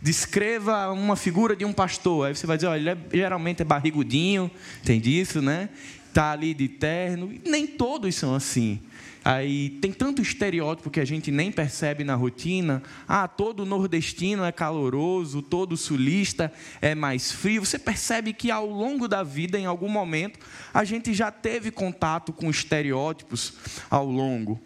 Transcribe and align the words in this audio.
descreva 0.00 0.90
uma 0.90 1.16
figura 1.16 1.56
de 1.56 1.64
um 1.64 1.72
pastor. 1.72 2.28
Aí 2.28 2.36
você 2.36 2.46
vai 2.46 2.56
dizer, 2.56 2.68
olha, 2.68 2.78
ele 2.78 2.90
é, 2.90 2.98
geralmente 3.12 3.62
é 3.62 3.64
barrigudinho, 3.64 4.50
tem 4.84 5.00
disso, 5.00 5.40
né? 5.40 5.68
Está 6.08 6.32
ali 6.32 6.54
de 6.54 6.68
terno. 6.68 7.32
Nem 7.44 7.66
todos 7.66 8.14
são 8.14 8.34
assim. 8.34 8.80
Aí 9.24 9.70
tem 9.80 9.90
tanto 9.90 10.20
estereótipo 10.20 10.90
que 10.90 11.00
a 11.00 11.04
gente 11.04 11.30
nem 11.30 11.50
percebe 11.50 12.04
na 12.04 12.14
rotina. 12.14 12.82
Ah, 13.08 13.26
todo 13.26 13.64
nordestino 13.64 14.44
é 14.44 14.52
caloroso, 14.52 15.40
todo 15.40 15.78
sulista 15.78 16.52
é 16.82 16.94
mais 16.94 17.32
frio. 17.32 17.64
Você 17.64 17.78
percebe 17.78 18.34
que 18.34 18.50
ao 18.50 18.66
longo 18.66 19.08
da 19.08 19.22
vida, 19.22 19.58
em 19.58 19.64
algum 19.64 19.88
momento, 19.88 20.38
a 20.74 20.84
gente 20.84 21.14
já 21.14 21.30
teve 21.30 21.70
contato 21.70 22.34
com 22.34 22.50
estereótipos 22.50 23.54
ao 23.88 24.06
longo. 24.06 24.60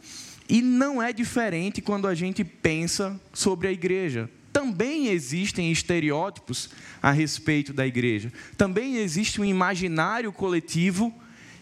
E 0.49 0.61
não 0.61 1.01
é 1.01 1.13
diferente 1.13 1.81
quando 1.81 2.09
a 2.09 2.15
gente 2.15 2.43
pensa 2.43 3.21
sobre 3.33 3.69
a 3.69 3.73
igreja. 3.73 4.29
Também 4.59 5.07
existem 5.07 5.71
estereótipos 5.71 6.71
a 7.01 7.13
respeito 7.13 7.73
da 7.73 7.87
igreja. 7.87 8.33
Também 8.57 8.97
existe 8.97 9.41
um 9.41 9.45
imaginário 9.45 10.33
coletivo 10.33 11.15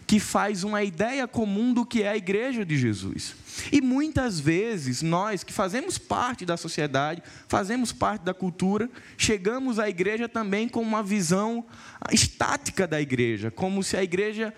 que 0.07 0.19
faz 0.19 0.63
uma 0.63 0.81
ideia 0.81 1.27
comum 1.27 1.75
do 1.75 1.85
que 1.85 2.01
é 2.01 2.09
a 2.09 2.17
igreja 2.17 2.65
de 2.65 2.75
Jesus. 2.75 3.35
E 3.71 3.81
muitas 3.81 4.39
vezes 4.39 5.03
nós 5.03 5.43
que 5.43 5.53
fazemos 5.53 5.99
parte 5.99 6.43
da 6.43 6.57
sociedade, 6.57 7.21
fazemos 7.47 7.91
parte 7.91 8.23
da 8.23 8.33
cultura, 8.33 8.89
chegamos 9.15 9.77
à 9.77 9.87
igreja 9.87 10.27
também 10.27 10.67
com 10.67 10.81
uma 10.81 11.03
visão 11.03 11.63
estática 12.11 12.87
da 12.87 12.99
igreja, 12.99 13.51
como 13.51 13.83
se 13.83 13.95
a 13.95 14.01
igreja 14.01 14.51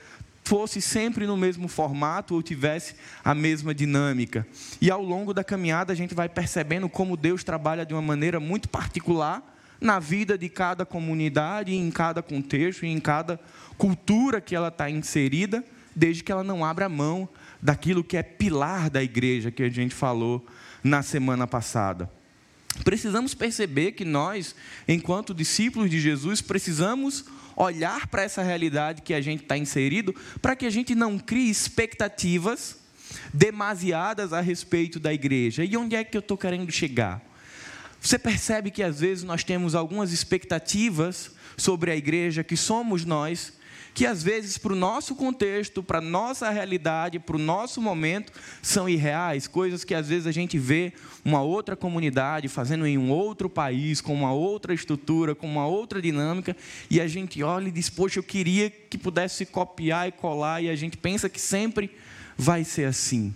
fosse 0.50 0.82
sempre 0.82 1.28
no 1.28 1.38
mesmo 1.38 1.68
formato 1.68 2.34
ou 2.34 2.42
tivesse 2.42 2.96
a 3.24 3.36
mesma 3.36 3.72
dinâmica. 3.72 4.48
E 4.82 4.90
ao 4.90 5.00
longo 5.00 5.32
da 5.32 5.44
caminhada 5.44 5.94
a 5.94 5.96
gente 5.96 6.16
vai 6.16 6.28
percebendo 6.28 6.90
como 6.90 7.16
Deus 7.16 7.44
trabalha 7.44 7.86
de 7.86 7.94
uma 7.94 8.02
maneira 8.02 8.40
muito 8.40 8.68
particular 8.68 9.44
na 9.80 10.00
vida 10.00 10.36
de 10.40 10.50
cada 10.50 10.88
comunidade, 10.88 11.76
em 11.76 11.92
cada 11.92 12.24
contexto, 12.24 12.84
em 12.84 13.00
cada 13.00 13.40
cultura 13.78 14.42
que 14.42 14.56
ela 14.56 14.70
está 14.70 14.90
inserida, 14.90 15.64
desde 15.96 16.24
que 16.24 16.32
ela 16.32 16.44
não 16.44 16.66
abra 16.66 16.90
mão 16.90 17.30
daquilo 17.62 18.04
que 18.04 18.18
é 18.18 18.24
pilar 18.24 18.90
da 18.90 19.04
igreja 19.04 19.52
que 19.52 19.62
a 19.62 19.70
gente 19.70 19.94
falou 19.94 20.44
na 20.84 21.04
semana 21.04 21.46
passada. 21.46 22.10
Precisamos 22.84 23.36
perceber 23.36 23.92
que 23.92 24.04
nós, 24.04 24.56
enquanto 24.88 25.32
discípulos 25.32 25.92
de 25.92 26.00
Jesus, 26.00 26.42
precisamos 26.42 27.26
olhar 27.60 28.08
para 28.08 28.24
essa 28.24 28.42
realidade 28.42 29.02
que 29.02 29.14
a 29.14 29.22
gente 29.22 29.44
está 29.44 29.58
inserido, 29.58 30.16
para 30.42 30.56
que 30.56 30.66
a 30.66 30.70
gente 30.70 30.96
não 30.96 31.20
crie 31.20 31.50
expectativas 31.50 32.78
demasiadas 33.34 34.32
a 34.32 34.40
respeito 34.40 35.00
da 35.00 35.14
igreja. 35.14 35.64
E 35.64 35.76
onde 35.76 35.96
é 35.96 36.04
que 36.04 36.16
eu 36.16 36.20
estou 36.20 36.38
querendo 36.38 36.72
chegar? 36.72 37.22
Você 38.00 38.18
percebe 38.18 38.72
que 38.72 38.82
às 38.82 39.02
vezes 39.02 39.26
nós 39.26 39.44
temos 39.44 39.76
algumas 39.76 40.14
expectativas 40.14 41.32
sobre 41.58 41.92
a 41.92 41.96
igreja 41.96 42.44
que 42.46 42.56
somos 42.56 43.04
nós, 43.04 43.52
que 43.94 44.06
às 44.06 44.24
vezes 44.24 44.58
para 44.58 44.74
o 44.74 44.76
nosso 44.76 45.16
contexto, 45.16 45.84
para 45.84 46.00
a 46.00 46.02
nossa 46.02 46.50
realidade, 46.50 47.20
para 47.20 47.36
o 47.36 47.40
nosso 47.40 47.82
momento, 47.82 48.32
são 48.62 48.88
irreais, 48.88 49.48
coisas 49.48 49.84
que 49.84 49.94
às 49.94 50.08
vezes 50.08 50.28
a 50.28 50.32
gente 50.32 50.58
vê 50.58 50.94
uma 51.24 51.42
outra 51.42 51.76
comunidade 51.76 52.48
fazendo 52.48 52.86
em 52.86 52.98
um 52.98 53.12
outro 53.12 53.50
país, 53.50 54.02
com 54.02 54.14
uma 54.14 54.32
outra 54.32 54.74
estrutura, 54.74 55.36
com 55.36 55.48
uma 55.48 55.68
outra 55.68 56.02
dinâmica, 56.02 56.56
e 56.90 57.02
a 57.02 57.08
gente 57.08 57.42
olha 57.44 57.68
e 57.68 57.72
diz, 57.72 57.90
poxa, 57.90 58.20
eu 58.20 58.24
queria 58.24 58.70
que 58.70 58.98
pudesse 58.98 59.46
copiar 59.46 60.08
e 60.08 60.12
colar, 60.12 60.64
e 60.64 60.70
a 60.70 60.76
gente 60.76 60.98
pensa 60.98 61.30
que 61.30 61.40
sempre 61.40 61.92
vai 62.38 62.64
ser 62.64 62.86
assim. 62.86 63.34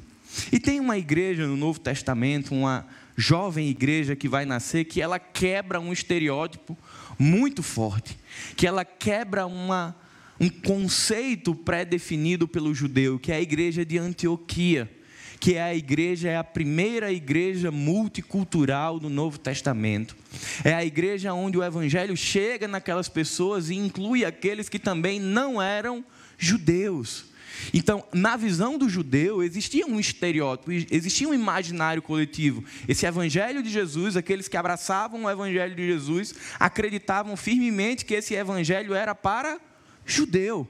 E 0.52 0.60
tem 0.60 0.80
uma 0.80 0.98
igreja 0.98 1.46
no 1.46 1.58
Novo 1.58 1.80
Testamento, 1.80 2.54
uma 2.54 2.86
jovem 3.16 3.70
igreja 3.70 4.16
que 4.16 4.28
vai 4.28 4.46
nascer, 4.46 4.86
que 4.86 5.02
ela 5.02 5.20
quebra 5.20 5.80
um 5.80 5.94
estereótipo 5.94 6.78
muito 7.18 7.62
forte, 7.62 8.18
que 8.56 8.66
ela 8.66 8.84
quebra 8.84 9.46
uma, 9.46 9.96
um 10.44 10.50
conceito 10.50 11.56
pré-definido 11.56 12.48
pelo 12.48 12.76
judeu, 12.76 13.18
que 13.18 13.32
é 13.32 13.36
a 13.36 13.42
igreja 13.42 13.86
de 13.86 13.98
Antioquia, 13.98 14.92
que 15.40 15.56
é 15.56 15.62
a 15.62 15.74
igreja, 15.74 16.30
é 16.30 16.38
a 16.38 16.44
primeira 16.44 17.14
igreja 17.14 17.72
multicultural 17.72 19.00
do 19.00 19.10
Novo 19.10 19.38
Testamento. 19.38 20.18
É 20.64 20.74
a 20.74 20.84
igreja 20.84 21.34
onde 21.34 21.58
o 21.58 21.64
evangelho 21.64 22.16
chega 22.18 22.68
naquelas 22.68 23.08
pessoas 23.08 23.70
e 23.70 23.76
inclui 23.76 24.26
aqueles 24.26 24.68
que 24.68 24.80
também 24.80 25.18
não 25.18 25.62
eram 25.62 26.04
judeus. 26.38 27.26
Então, 27.74 28.04
na 28.12 28.36
visão 28.36 28.78
do 28.78 28.90
judeu, 28.90 29.42
existia 29.42 29.86
um 29.86 29.98
estereótipo, 29.98 30.72
existia 30.72 31.30
um 31.30 31.34
imaginário 31.34 32.02
coletivo. 32.02 32.66
Esse 32.86 33.06
evangelho 33.06 33.64
de 33.64 33.70
Jesus, 33.70 34.18
aqueles 34.18 34.50
que 34.50 34.58
abraçavam 34.58 35.24
o 35.24 35.30
evangelho 35.30 35.74
de 35.74 35.86
Jesus, 35.86 36.36
acreditavam 36.60 37.38
firmemente 37.38 38.04
que 38.04 38.16
esse 38.16 38.34
evangelho 38.34 38.94
era 38.94 39.16
para 39.16 39.60
judeu. 40.06 40.68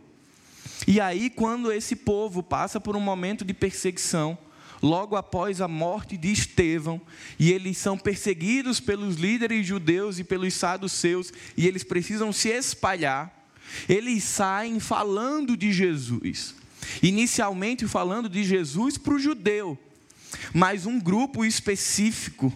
E 0.87 0.99
aí, 0.99 1.29
quando 1.29 1.71
esse 1.71 1.95
povo 1.95 2.43
passa 2.43 2.79
por 2.79 2.95
um 2.95 2.99
momento 2.99 3.45
de 3.45 3.53
perseguição, 3.53 4.37
logo 4.81 5.15
após 5.15 5.61
a 5.61 5.67
morte 5.67 6.17
de 6.17 6.31
Estevão, 6.31 7.01
e 7.39 7.51
eles 7.51 7.77
são 7.77 7.97
perseguidos 7.97 8.81
pelos 8.81 9.15
líderes 9.15 9.65
judeus 9.65 10.19
e 10.19 10.23
pelos 10.25 10.53
saduceus, 10.53 11.31
e 11.55 11.65
eles 11.65 11.83
precisam 11.83 12.33
se 12.33 12.49
espalhar, 12.49 13.47
eles 13.87 14.25
saem 14.25 14.79
falando 14.79 15.55
de 15.55 15.71
Jesus. 15.71 16.53
Inicialmente 17.01 17.87
falando 17.87 18.27
de 18.27 18.43
Jesus 18.43 18.97
para 18.97 19.13
o 19.13 19.19
judeu, 19.19 19.79
mas 20.53 20.85
um 20.85 20.99
grupo 20.99 21.45
específico 21.45 22.53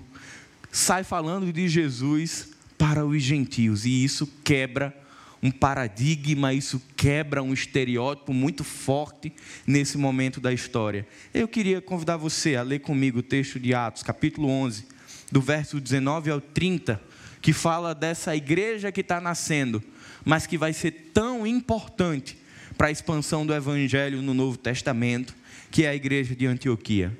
sai 0.70 1.06
falando 1.06 1.52
de 1.54 1.70
Jesus 1.70 2.50
para 2.78 3.06
os 3.06 3.24
gentios, 3.24 3.86
e 3.86 4.04
isso 4.04 4.28
quebra 4.44 4.94
um 5.42 5.52
paradigma, 5.52 6.54
isso 6.54 6.82
quebra 6.96 7.44
um 7.44 7.54
estereótipo 7.54 8.34
muito 8.34 8.64
forte 8.64 9.32
nesse 9.66 9.98
momento 9.98 10.40
da 10.40 10.52
história. 10.52 11.08
Eu 11.34 11.48
queria 11.48 11.82
convidar 11.82 12.18
você 12.18 12.56
a 12.56 12.64
ler 12.64 12.80
comigo 12.80 13.20
o 13.20 13.24
texto 13.24 13.60
de 13.60 13.74
Atos, 13.74 14.04
capítulo 14.04 14.50
11, 14.50 14.88
do 15.32 15.42
verso 15.42 15.80
19 15.80 16.32
ao 16.32 16.42
30, 16.42 17.02
que 17.42 17.54
fala 17.54 17.94
dessa 17.94 18.36
igreja 18.36 18.92
que 18.92 19.02
está 19.02 19.22
nascendo, 19.22 19.84
mas 20.26 20.48
que 20.48 20.58
vai 20.58 20.74
ser 20.74 21.12
tão 21.14 21.46
importante 21.46 22.38
para 22.78 22.88
a 22.88 22.92
expansão 22.92 23.46
do 23.46 23.54
evangelho 23.54 24.22
no 24.22 24.34
Novo 24.34 24.58
Testamento, 24.58 25.36
que 25.72 25.84
é 25.84 25.90
a 25.90 25.96
igreja 25.96 26.36
de 26.36 26.46
Antioquia. 26.46 27.18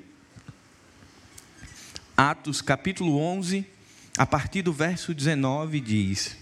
Atos 2.16 2.60
capítulo 2.60 3.18
11, 3.18 3.64
a 4.16 4.26
partir 4.26 4.62
do 4.62 4.72
verso 4.72 5.14
19 5.14 5.80
diz: 5.80 6.37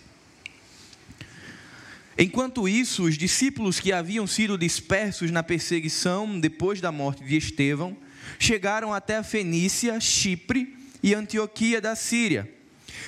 Enquanto 2.19 2.67
isso, 2.67 3.05
os 3.05 3.19
discípulos 3.19 3.79
que 3.79 3.93
haviam 3.93 4.27
sido 4.27 4.57
dispersos 4.57 5.31
na 5.31 5.43
perseguição 5.43 6.41
depois 6.41 6.81
da 6.81 6.91
morte 6.91 7.23
de 7.23 7.37
Estevão, 7.37 7.97
chegaram 8.39 8.93
até 8.95 9.19
a 9.19 9.23
Fenícia, 9.23 10.01
Chipre 10.01 10.75
e 11.03 11.15
Antioquia 11.15 11.81
da 11.81 11.95
Síria. 11.95 12.51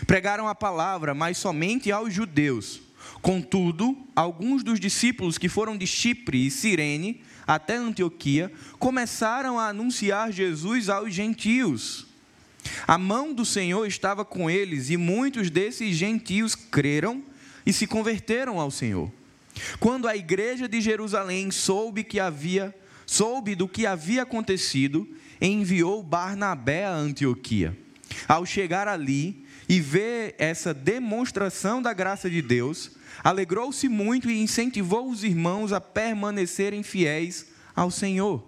Pregaram 0.06 0.46
a 0.46 0.54
palavra, 0.54 1.14
mas 1.14 1.38
somente 1.38 1.90
aos 1.90 2.12
judeus. 2.12 2.82
Contudo, 3.22 3.96
alguns 4.14 4.62
dos 4.62 4.78
discípulos 4.78 5.38
que 5.38 5.48
foram 5.48 5.76
de 5.76 5.86
Chipre 5.86 6.46
e 6.46 6.50
Cirene 6.50 7.22
até 7.46 7.76
Antioquia 7.76 8.52
começaram 8.78 9.58
a 9.58 9.68
anunciar 9.68 10.30
Jesus 10.30 10.90
aos 10.90 11.14
gentios. 11.14 12.06
A 12.86 12.98
mão 12.98 13.32
do 13.32 13.44
Senhor 13.44 13.86
estava 13.86 14.24
com 14.24 14.50
eles 14.50 14.90
e 14.90 14.98
muitos 14.98 15.48
desses 15.48 15.96
gentios 15.96 16.54
creram 16.54 17.22
e 17.68 17.72
se 17.74 17.86
converteram 17.86 18.58
ao 18.58 18.70
Senhor. 18.70 19.12
Quando 19.78 20.08
a 20.08 20.16
igreja 20.16 20.66
de 20.66 20.80
Jerusalém 20.80 21.50
soube 21.50 22.02
que 22.02 22.18
havia 22.18 22.74
soube 23.04 23.54
do 23.54 23.68
que 23.68 23.86
havia 23.86 24.22
acontecido, 24.22 25.06
enviou 25.40 26.02
Barnabé 26.02 26.84
a 26.84 26.92
Antioquia. 26.92 27.76
Ao 28.26 28.44
chegar 28.44 28.88
ali 28.88 29.44
e 29.68 29.80
ver 29.80 30.34
essa 30.38 30.72
demonstração 30.72 31.80
da 31.80 31.92
graça 31.92 32.28
de 32.28 32.42
Deus, 32.42 32.92
alegrou-se 33.24 33.88
muito 33.88 34.30
e 34.30 34.40
incentivou 34.40 35.10
os 35.10 35.24
irmãos 35.24 35.72
a 35.72 35.80
permanecerem 35.80 36.82
fiéis 36.82 37.46
ao 37.74 37.90
Senhor. 37.90 38.46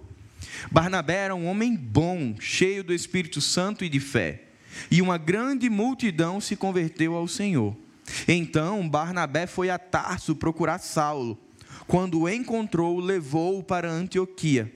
Barnabé 0.70 1.24
era 1.24 1.34
um 1.34 1.46
homem 1.46 1.74
bom, 1.74 2.34
cheio 2.38 2.84
do 2.84 2.92
Espírito 2.92 3.40
Santo 3.40 3.84
e 3.84 3.88
de 3.88 4.00
fé, 4.00 4.44
e 4.90 5.00
uma 5.00 5.18
grande 5.18 5.68
multidão 5.70 6.40
se 6.40 6.56
converteu 6.56 7.14
ao 7.14 7.26
Senhor. 7.28 7.76
Então 8.26 8.88
Barnabé 8.88 9.46
foi 9.46 9.70
a 9.70 9.78
Tarso 9.78 10.34
procurar 10.34 10.78
Saulo. 10.78 11.38
Quando 11.86 12.20
o 12.20 12.28
encontrou, 12.28 13.00
levou-o 13.00 13.62
para 13.62 13.90
Antioquia. 13.90 14.72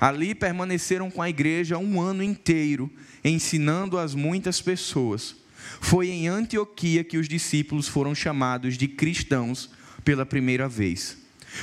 Ali 0.00 0.34
permaneceram 0.34 1.10
com 1.10 1.20
a 1.20 1.28
igreja 1.28 1.76
um 1.76 2.00
ano 2.00 2.22
inteiro, 2.22 2.90
ensinando 3.24 3.98
as 3.98 4.14
muitas 4.14 4.60
pessoas. 4.60 5.36
Foi 5.80 6.08
em 6.08 6.28
Antioquia 6.28 7.02
que 7.02 7.18
os 7.18 7.28
discípulos 7.28 7.88
foram 7.88 8.14
chamados 8.14 8.78
de 8.78 8.86
cristãos 8.88 9.70
pela 10.04 10.24
primeira 10.24 10.68
vez. 10.68 11.18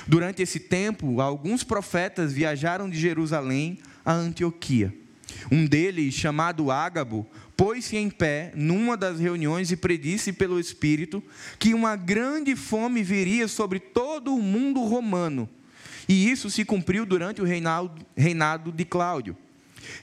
Durante 0.08 0.42
esse 0.42 0.60
tempo, 0.60 1.22
alguns 1.22 1.64
profetas 1.64 2.34
viajaram 2.34 2.90
de 2.90 3.00
Jerusalém 3.00 3.80
a 4.04 4.14
Antioquia. 4.14 4.94
Um 5.52 5.66
deles, 5.66 6.14
chamado 6.14 6.72
Ágabo, 6.72 7.26
pôs-se 7.58 7.96
em 7.96 8.10
pé 8.10 8.52
numa 8.56 8.98
das 8.98 9.20
reuniões 9.20 9.72
e 9.72 9.78
predisse 9.78 10.34
pelo 10.34 10.60
Espírito 10.60 11.24
que 11.58 11.74
uma 11.74 11.96
grande 11.96 12.56
fome 12.56 13.02
viria 13.02 13.48
sobre 13.48 13.80
todo 13.80 14.36
o 14.36 14.42
mundo 14.42 14.84
romano. 14.84 15.50
E 16.08 16.30
isso 16.30 16.50
se 16.50 16.64
cumpriu 16.64 17.06
durante 17.06 17.42
o 17.42 17.46
reinado, 17.46 18.72
de 18.72 18.86
Cláudio. 18.86 19.36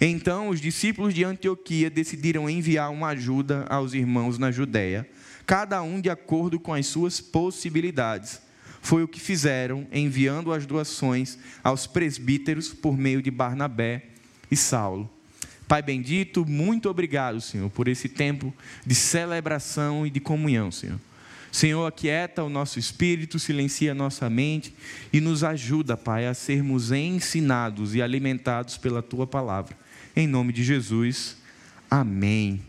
Então 0.00 0.48
os 0.48 0.60
discípulos 0.60 1.14
de 1.14 1.24
Antioquia 1.24 1.90
decidiram 1.90 2.48
enviar 2.48 2.90
uma 2.90 3.08
ajuda 3.08 3.66
aos 3.68 3.94
irmãos 3.94 4.38
na 4.38 4.50
Judéia, 4.50 5.08
cada 5.46 5.82
um 5.82 6.00
de 6.00 6.08
acordo 6.08 6.58
com 6.58 6.72
as 6.72 6.86
suas 6.86 7.20
possibilidades. 7.20 8.40
Foi 8.80 9.02
o 9.02 9.08
que 9.08 9.20
fizeram, 9.20 9.86
enviando 9.92 10.52
as 10.52 10.66
doações 10.66 11.38
aos 11.62 11.86
presbíteros 11.86 12.72
por 12.72 12.96
meio 12.96 13.22
de 13.22 13.30
Barnabé 13.30 14.06
e 14.50 14.56
Saulo. 14.56 15.08
Pai 15.72 15.80
bendito, 15.80 16.44
muito 16.44 16.90
obrigado, 16.90 17.40
Senhor, 17.40 17.70
por 17.70 17.88
esse 17.88 18.06
tempo 18.06 18.52
de 18.84 18.94
celebração 18.94 20.06
e 20.06 20.10
de 20.10 20.20
comunhão, 20.20 20.70
Senhor. 20.70 21.00
Senhor, 21.50 21.86
aquieta 21.86 22.44
o 22.44 22.50
nosso 22.50 22.78
espírito, 22.78 23.38
silencia 23.38 23.92
a 23.92 23.94
nossa 23.94 24.28
mente 24.28 24.74
e 25.10 25.18
nos 25.18 25.42
ajuda, 25.42 25.96
Pai, 25.96 26.26
a 26.26 26.34
sermos 26.34 26.92
ensinados 26.92 27.94
e 27.94 28.02
alimentados 28.02 28.76
pela 28.76 29.02
tua 29.02 29.26
palavra. 29.26 29.74
Em 30.14 30.26
nome 30.26 30.52
de 30.52 30.62
Jesus, 30.62 31.38
amém. 31.90 32.60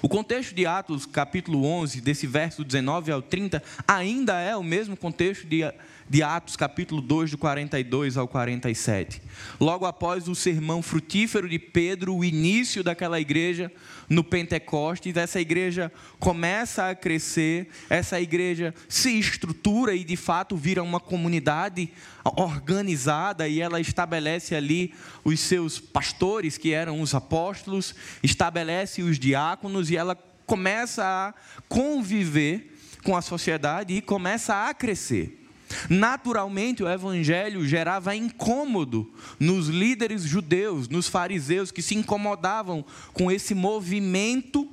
O 0.00 0.08
contexto 0.08 0.54
de 0.54 0.64
Atos, 0.64 1.06
capítulo 1.06 1.64
11, 1.64 2.00
desse 2.00 2.28
verso 2.28 2.62
19 2.62 3.10
ao 3.10 3.20
30, 3.20 3.60
ainda 3.84 4.38
é 4.38 4.56
o 4.56 4.62
mesmo 4.62 4.96
contexto 4.96 5.44
de 5.44 5.64
de 6.08 6.22
Atos, 6.22 6.56
capítulo 6.56 7.00
2, 7.02 7.32
do 7.32 7.38
42 7.38 8.16
ao 8.16 8.28
47. 8.28 9.20
Logo 9.60 9.86
após 9.86 10.28
o 10.28 10.34
sermão 10.34 10.80
frutífero 10.82 11.48
de 11.48 11.58
Pedro, 11.58 12.14
o 12.14 12.24
início 12.24 12.84
daquela 12.84 13.20
igreja 13.20 13.72
no 14.08 14.22
Pentecostes, 14.22 15.16
essa 15.16 15.40
igreja 15.40 15.92
começa 16.20 16.88
a 16.88 16.94
crescer, 16.94 17.68
essa 17.90 18.20
igreja 18.20 18.72
se 18.88 19.18
estrutura 19.18 19.94
e 19.94 20.04
de 20.04 20.16
fato 20.16 20.56
vira 20.56 20.82
uma 20.82 21.00
comunidade 21.00 21.90
organizada 22.36 23.48
e 23.48 23.60
ela 23.60 23.80
estabelece 23.80 24.54
ali 24.54 24.94
os 25.24 25.40
seus 25.40 25.80
pastores, 25.80 26.56
que 26.56 26.72
eram 26.72 27.00
os 27.00 27.14
apóstolos, 27.14 27.94
estabelece 28.22 29.02
os 29.02 29.18
diáconos 29.18 29.90
e 29.90 29.96
ela 29.96 30.16
começa 30.46 31.04
a 31.04 31.34
conviver 31.68 32.72
com 33.02 33.16
a 33.16 33.22
sociedade 33.22 33.94
e 33.94 34.00
começa 34.00 34.68
a 34.68 34.72
crescer. 34.72 35.45
Naturalmente, 35.88 36.82
o 36.82 36.88
evangelho 36.88 37.66
gerava 37.66 38.14
incômodo 38.14 39.12
nos 39.38 39.68
líderes 39.68 40.22
judeus, 40.22 40.88
nos 40.88 41.08
fariseus, 41.08 41.70
que 41.70 41.82
se 41.82 41.94
incomodavam 41.94 42.84
com 43.12 43.30
esse 43.30 43.54
movimento, 43.54 44.68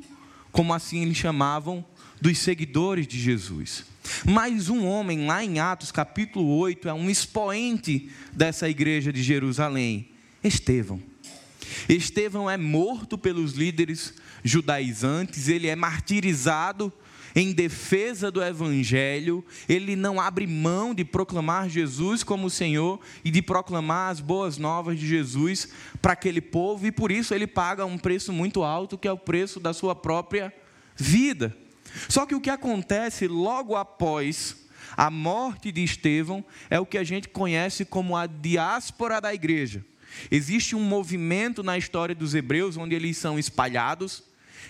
como 0.51 0.73
assim 0.73 1.01
eles 1.01 1.17
chamavam, 1.17 1.83
dos 2.21 2.37
seguidores 2.37 3.07
de 3.07 3.19
Jesus. 3.19 3.85
Mas 4.25 4.69
um 4.69 4.85
homem, 4.85 5.25
lá 5.25 5.43
em 5.43 5.59
Atos 5.59 5.91
capítulo 5.91 6.57
8, 6.57 6.87
é 6.89 6.93
um 6.93 7.09
expoente 7.09 8.09
dessa 8.31 8.69
igreja 8.69 9.11
de 9.11 9.23
Jerusalém, 9.23 10.09
Estevão. 10.43 11.01
Estevão 11.89 12.49
é 12.49 12.57
morto 12.57 13.17
pelos 13.17 13.53
líderes 13.53 14.13
judaizantes, 14.43 15.47
ele 15.47 15.67
é 15.67 15.75
martirizado 15.75 16.93
em 17.35 17.51
defesa 17.51 18.29
do 18.29 18.43
Evangelho, 18.43 19.43
ele 19.67 19.95
não 19.95 20.19
abre 20.21 20.45
mão 20.45 20.93
de 20.93 21.03
proclamar 21.03 21.69
Jesus 21.69 22.23
como 22.23 22.49
Senhor 22.49 22.99
e 23.23 23.31
de 23.31 23.41
proclamar 23.41 24.11
as 24.11 24.19
boas 24.19 24.57
novas 24.57 24.99
de 24.99 25.07
Jesus 25.07 25.69
para 26.01 26.13
aquele 26.13 26.41
povo, 26.41 26.85
e 26.85 26.91
por 26.91 27.11
isso 27.11 27.33
ele 27.33 27.47
paga 27.47 27.85
um 27.85 27.97
preço 27.97 28.31
muito 28.31 28.63
alto, 28.63 28.97
que 28.97 29.07
é 29.07 29.11
o 29.11 29.17
preço 29.17 29.59
da 29.59 29.73
sua 29.73 29.95
própria 29.95 30.53
vida. 30.95 31.55
Só 32.07 32.25
que 32.25 32.35
o 32.35 32.41
que 32.41 32.49
acontece 32.49 33.27
logo 33.27 33.75
após 33.75 34.57
a 34.95 35.09
morte 35.09 35.71
de 35.71 35.83
Estevão 35.83 36.45
é 36.69 36.79
o 36.79 36.85
que 36.85 36.97
a 36.97 37.03
gente 37.03 37.27
conhece 37.27 37.83
como 37.83 38.15
a 38.15 38.27
diáspora 38.27 39.19
da 39.19 39.33
igreja. 39.33 39.83
Existe 40.29 40.75
um 40.75 40.83
movimento 40.83 41.63
na 41.63 41.77
história 41.77 42.13
dos 42.13 42.35
hebreus 42.35 42.77
onde 42.77 42.93
eles 42.93 43.17
são 43.17 43.39
espalhados 43.39 44.23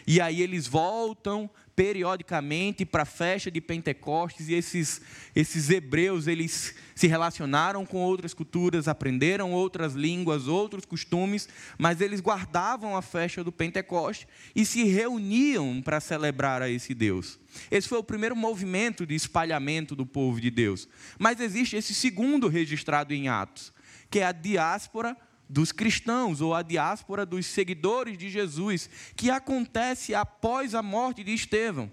e 0.06 0.20
aí 0.20 0.42
eles 0.42 0.68
voltam 0.68 1.50
periodicamente 1.76 2.86
para 2.86 3.04
a 3.04 3.06
festa 3.06 3.50
de 3.50 3.60
Pentecostes 3.60 4.48
e 4.48 4.54
esses, 4.54 5.02
esses 5.36 5.70
hebreus 5.70 6.28
eles 6.28 6.76
se 6.94 7.08
relacionaram 7.08 7.86
com 7.86 7.98
outras 7.98 8.34
culturas, 8.34 8.88
aprenderam 8.88 9.52
outras 9.52 9.94
línguas, 9.94 10.48
outros 10.48 10.86
costumes, 10.86 11.50
mas 11.78 12.02
eles 12.02 12.22
guardavam 12.22 12.96
a 12.96 13.02
festa 13.02 13.44
do 13.44 13.52
Pentecostes 13.52 14.28
e 14.56 14.66
se 14.66 14.84
reuniam 14.84 15.82
para 15.82 16.00
celebrar 16.00 16.62
a 16.62 16.70
esse 16.70 16.94
Deus. 16.94 17.40
Esse 17.72 17.88
foi 17.88 17.98
o 17.98 18.04
primeiro 18.04 18.36
movimento 18.36 19.06
de 19.06 19.16
espalhamento 19.16 19.96
do 19.96 20.06
povo 20.06 20.40
de 20.40 20.52
Deus. 20.52 20.88
Mas 21.18 21.40
existe 21.40 21.76
esse 21.76 21.94
segundo 21.94 22.48
registrado 22.48 23.14
em 23.14 23.28
Atos, 23.28 23.74
que 24.10 24.20
é 24.20 24.26
a 24.26 24.32
diáspora 24.32 25.18
dos 25.54 25.72
cristãos 25.72 26.42
ou 26.42 26.56
a 26.56 26.64
diáspora 26.64 27.28
dos 27.28 27.46
seguidores 27.46 28.18
de 28.18 28.28
Jesus, 28.28 28.90
que 29.16 29.30
acontece 29.30 30.16
após 30.16 30.74
a 30.74 30.82
morte 30.82 31.24
de 31.24 31.32
Estevão. 31.32 31.92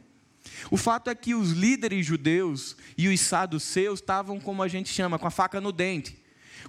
O 0.71 0.79
fato 0.79 1.11
é 1.11 1.15
que 1.15 1.35
os 1.35 1.51
líderes 1.51 2.07
judeus 2.07 2.75
e 2.97 3.07
os 3.09 3.21
saduceus 3.21 4.01
estavam, 4.01 4.41
como 4.41 4.63
a 4.63 4.69
gente 4.69 4.89
chama, 4.89 5.19
com 5.19 5.27
a 5.27 5.31
faca 5.31 5.61
no 5.61 5.73
dente. 5.73 6.19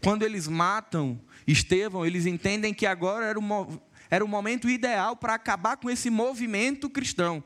Quando 0.03 0.23
eles 0.23 0.49
matam 0.49 1.19
Estevão, 1.47 2.05
eles 2.05 2.25
entendem 2.25 2.73
que 2.73 2.85
agora 2.85 3.25
era 3.25 3.39
o, 3.39 3.81
era 4.09 4.25
o 4.25 4.27
momento 4.27 4.69
ideal 4.69 5.15
para 5.15 5.33
acabar 5.33 5.77
com 5.77 5.89
esse 5.89 6.09
movimento 6.09 6.89
cristão. 6.89 7.41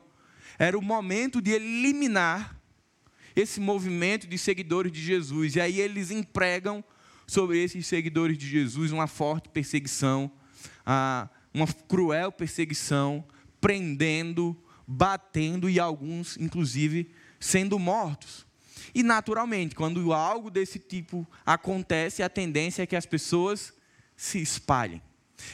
Era 0.58 0.76
o 0.76 0.82
momento 0.82 1.40
de 1.40 1.52
eliminar 1.52 2.60
esse 3.36 3.60
movimento 3.60 4.26
de 4.26 4.36
seguidores 4.38 4.90
de 4.90 5.00
Jesus. 5.00 5.54
E 5.54 5.60
aí 5.60 5.80
eles 5.80 6.10
empregam 6.10 6.82
sobre 7.26 7.62
esses 7.62 7.86
seguidores 7.86 8.38
de 8.38 8.48
Jesus 8.48 8.92
uma 8.92 9.06
forte 9.06 9.48
perseguição, 9.48 10.30
uma 11.52 11.66
cruel 11.88 12.30
perseguição, 12.30 13.24
prendendo, 13.60 14.56
batendo 14.86 15.68
e 15.68 15.80
alguns, 15.80 16.36
inclusive, 16.36 17.10
sendo 17.40 17.78
mortos. 17.78 18.46
E, 18.94 19.02
naturalmente, 19.02 19.74
quando 19.74 20.12
algo 20.12 20.50
desse 20.50 20.78
tipo 20.78 21.26
acontece, 21.44 22.22
a 22.22 22.28
tendência 22.28 22.82
é 22.82 22.86
que 22.86 22.96
as 22.96 23.04
pessoas 23.04 23.72
se 24.16 24.40
espalhem. 24.40 25.02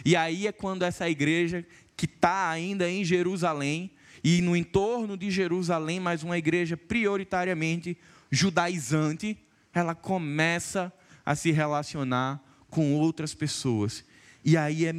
E 0.05 0.15
aí 0.15 0.47
é 0.47 0.53
quando 0.53 0.85
essa 0.85 1.09
igreja, 1.09 1.67
que 1.97 2.05
está 2.05 2.51
ainda 2.51 2.89
em 2.89 3.05
Jerusalém, 3.05 3.91
e 4.23 4.41
no 4.41 4.55
entorno 4.55 5.17
de 5.17 5.31
Jerusalém, 5.31 5.99
mas 5.99 6.23
uma 6.23 6.39
igreja 6.39 6.77
prioritariamente 6.77 7.99
judaizante, 8.31 9.37
ela 9.75 9.95
começa 9.95 10.93
a 11.25 11.35
se 11.35 11.51
relacionar 11.51 12.43
com 12.69 12.95
outras 12.95 13.35
pessoas. 13.35 14.05
E 14.45 14.57
aí 14.57 14.87
é 14.87 14.95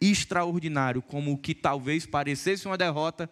extraordinário 0.00 1.00
como 1.02 1.32
o 1.32 1.38
que 1.38 1.54
talvez 1.54 2.04
parecesse 2.06 2.66
uma 2.66 2.76
derrota 2.76 3.30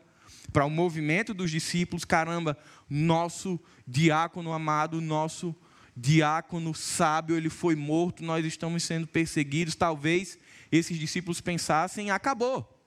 para 0.53 0.65
o 0.65 0.71
movimento 0.71 1.33
dos 1.33 1.51
discípulos, 1.51 2.05
caramba, 2.05 2.57
nosso 2.89 3.59
diácono 3.87 4.53
amado, 4.53 5.01
nosso 5.01 5.55
diácono 5.97 6.75
sábio, 6.75 7.37
ele 7.37 7.51
foi 7.51 7.77
morto, 7.77 8.25
nós 8.25 8.45
estamos 8.45 8.83
sendo 8.83 9.07
perseguidos. 9.07 9.75
Talvez 9.75 10.39
esses 10.71 10.99
discípulos 10.99 11.41
pensassem, 11.41 12.11
acabou. 12.11 12.80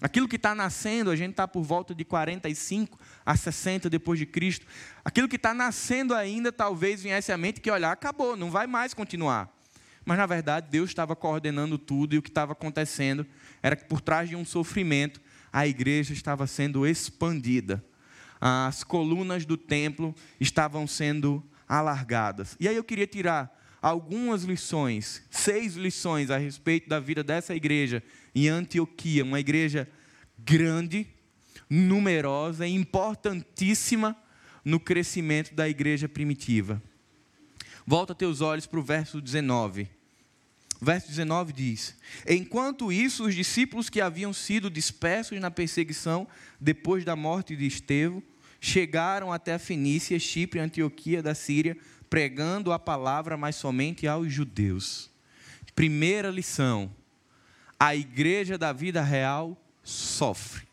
Aquilo 0.00 0.28
que 0.28 0.36
está 0.36 0.54
nascendo, 0.54 1.10
a 1.10 1.16
gente 1.16 1.30
está 1.30 1.46
por 1.46 1.62
volta 1.62 1.94
de 1.94 2.04
45 2.04 2.98
a 3.24 3.36
60 3.36 3.88
depois 3.88 4.18
de 4.18 4.26
Cristo. 4.26 4.66
Aquilo 5.04 5.28
que 5.28 5.36
está 5.36 5.54
nascendo 5.54 6.14
ainda, 6.14 6.50
talvez 6.50 7.02
viesse 7.02 7.30
à 7.30 7.38
mente 7.38 7.60
que, 7.60 7.70
olha, 7.70 7.90
acabou, 7.90 8.36
não 8.36 8.50
vai 8.50 8.66
mais 8.66 8.92
continuar. 8.92 9.52
Mas, 10.04 10.18
na 10.18 10.26
verdade, 10.26 10.68
Deus 10.70 10.90
estava 10.90 11.16
coordenando 11.16 11.78
tudo 11.78 12.14
e 12.14 12.18
o 12.18 12.22
que 12.22 12.28
estava 12.28 12.52
acontecendo 12.52 13.26
era 13.62 13.76
que, 13.76 13.84
por 13.84 14.00
trás 14.00 14.28
de 14.28 14.36
um 14.36 14.44
sofrimento, 14.44 15.20
a 15.52 15.66
igreja 15.66 16.12
estava 16.12 16.46
sendo 16.46 16.86
expandida. 16.86 17.82
As 18.40 18.84
colunas 18.84 19.46
do 19.46 19.56
templo 19.56 20.14
estavam 20.38 20.86
sendo 20.86 21.42
alargadas. 21.66 22.56
E 22.60 22.68
aí 22.68 22.76
eu 22.76 22.84
queria 22.84 23.06
tirar 23.06 23.58
algumas 23.80 24.42
lições, 24.42 25.22
seis 25.30 25.74
lições 25.74 26.30
a 26.30 26.36
respeito 26.36 26.88
da 26.88 26.98
vida 26.98 27.22
dessa 27.22 27.54
igreja 27.54 28.02
em 28.34 28.48
Antioquia, 28.48 29.24
uma 29.24 29.40
igreja 29.40 29.88
grande, 30.38 31.06
numerosa 31.68 32.66
importantíssima 32.66 34.16
no 34.64 34.80
crescimento 34.80 35.54
da 35.54 35.68
igreja 35.68 36.08
primitiva. 36.08 36.82
Volta 37.86 38.14
teus 38.14 38.40
olhos 38.40 38.66
para 38.66 38.80
o 38.80 38.82
verso 38.82 39.20
19. 39.20 39.88
O 40.80 40.84
verso 40.84 41.08
19 41.08 41.52
diz: 41.52 41.96
Enquanto 42.26 42.92
isso, 42.92 43.24
os 43.24 43.34
discípulos 43.34 43.88
que 43.88 44.00
haviam 44.00 44.32
sido 44.32 44.70
dispersos 44.70 45.38
na 45.38 45.50
perseguição 45.50 46.26
depois 46.60 47.04
da 47.04 47.14
morte 47.14 47.54
de 47.54 47.66
Estevão 47.66 48.22
chegaram 48.60 49.30
até 49.30 49.54
a 49.54 49.58
Fenícia, 49.58 50.18
Chipre, 50.18 50.58
Antioquia 50.58 51.22
da 51.22 51.34
Síria, 51.34 51.76
pregando 52.08 52.72
a 52.72 52.78
palavra, 52.78 53.36
mas 53.36 53.56
somente 53.56 54.06
aos 54.06 54.32
judeus. 54.32 55.10
Primeira 55.74 56.30
lição: 56.30 56.90
a 57.78 57.94
igreja 57.94 58.56
da 58.56 58.72
vida 58.72 59.02
real 59.02 59.56
sofre, 59.82 60.66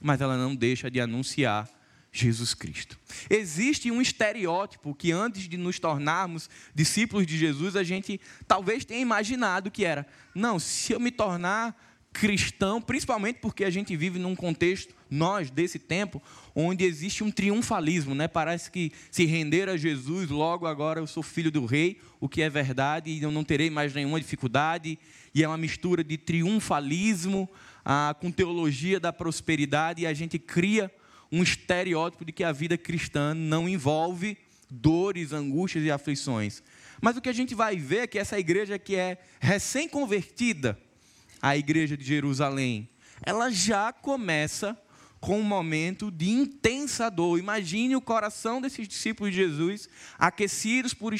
mas 0.00 0.20
ela 0.20 0.36
não 0.36 0.54
deixa 0.54 0.90
de 0.90 1.00
anunciar 1.00 1.68
Jesus 2.12 2.52
Cristo. 2.52 2.98
Existe 3.30 3.90
um 3.90 4.02
estereótipo 4.02 4.94
que 4.94 5.10
antes 5.10 5.48
de 5.48 5.56
nos 5.56 5.78
tornarmos 5.78 6.50
discípulos 6.74 7.26
de 7.26 7.38
Jesus, 7.38 7.74
a 7.74 7.82
gente 7.82 8.20
talvez 8.46 8.84
tenha 8.84 9.00
imaginado 9.00 9.70
que 9.70 9.84
era: 9.84 10.06
não, 10.34 10.58
se 10.58 10.92
eu 10.92 11.00
me 11.00 11.10
tornar 11.10 11.74
cristão, 12.12 12.80
principalmente 12.80 13.38
porque 13.40 13.64
a 13.64 13.70
gente 13.70 13.96
vive 13.96 14.18
num 14.18 14.36
contexto, 14.36 14.94
nós 15.10 15.50
desse 15.50 15.78
tempo, 15.78 16.22
onde 16.54 16.84
existe 16.84 17.24
um 17.24 17.30
triunfalismo, 17.30 18.14
né? 18.14 18.28
Parece 18.28 18.70
que 18.70 18.92
se 19.10 19.24
render 19.24 19.68
a 19.68 19.76
Jesus, 19.76 20.30
logo 20.30 20.66
agora 20.66 21.00
eu 21.00 21.06
sou 21.06 21.22
filho 21.22 21.50
do 21.50 21.64
rei, 21.64 21.98
o 22.20 22.28
que 22.28 22.42
é 22.42 22.50
verdade, 22.50 23.10
e 23.10 23.22
eu 23.22 23.30
não 23.30 23.44
terei 23.44 23.70
mais 23.70 23.94
nenhuma 23.94 24.20
dificuldade, 24.20 24.98
e 25.34 25.42
é 25.42 25.48
uma 25.48 25.58
mistura 25.58 26.04
de 26.04 26.16
triunfalismo 26.16 27.48
ah, 27.84 28.14
com 28.20 28.30
teologia 28.30 29.00
da 29.00 29.12
prosperidade, 29.12 30.02
e 30.02 30.06
a 30.06 30.14
gente 30.14 30.38
cria 30.38 30.90
um 31.30 31.42
estereótipo 31.42 32.24
de 32.24 32.32
que 32.32 32.44
a 32.44 32.52
vida 32.52 32.76
cristã 32.76 33.34
não 33.34 33.68
envolve 33.68 34.36
dores, 34.70 35.32
angústias 35.32 35.84
e 35.84 35.90
aflições. 35.90 36.62
Mas 37.00 37.16
o 37.16 37.20
que 37.20 37.28
a 37.28 37.34
gente 37.34 37.54
vai 37.54 37.76
ver 37.76 37.98
é 37.98 38.06
que 38.06 38.18
essa 38.18 38.38
igreja 38.38 38.78
que 38.78 38.94
é 38.94 39.18
recém-convertida, 39.40 40.78
a 41.42 41.56
igreja 41.56 41.96
de 41.96 42.04
Jerusalém, 42.04 42.88
ela 43.20 43.50
já 43.50 43.92
começa 43.92 44.78
com 45.20 45.40
um 45.40 45.44
momento 45.44 46.10
de 46.10 46.30
intensa 46.30 47.10
dor. 47.10 47.38
Imagine 47.38 47.96
o 47.96 48.00
coração 48.00 48.60
desses 48.60 48.86
discípulos 48.86 49.32
de 49.32 49.40
Jesus, 49.40 49.88
aquecidos 50.18 50.94
por, 50.94 51.12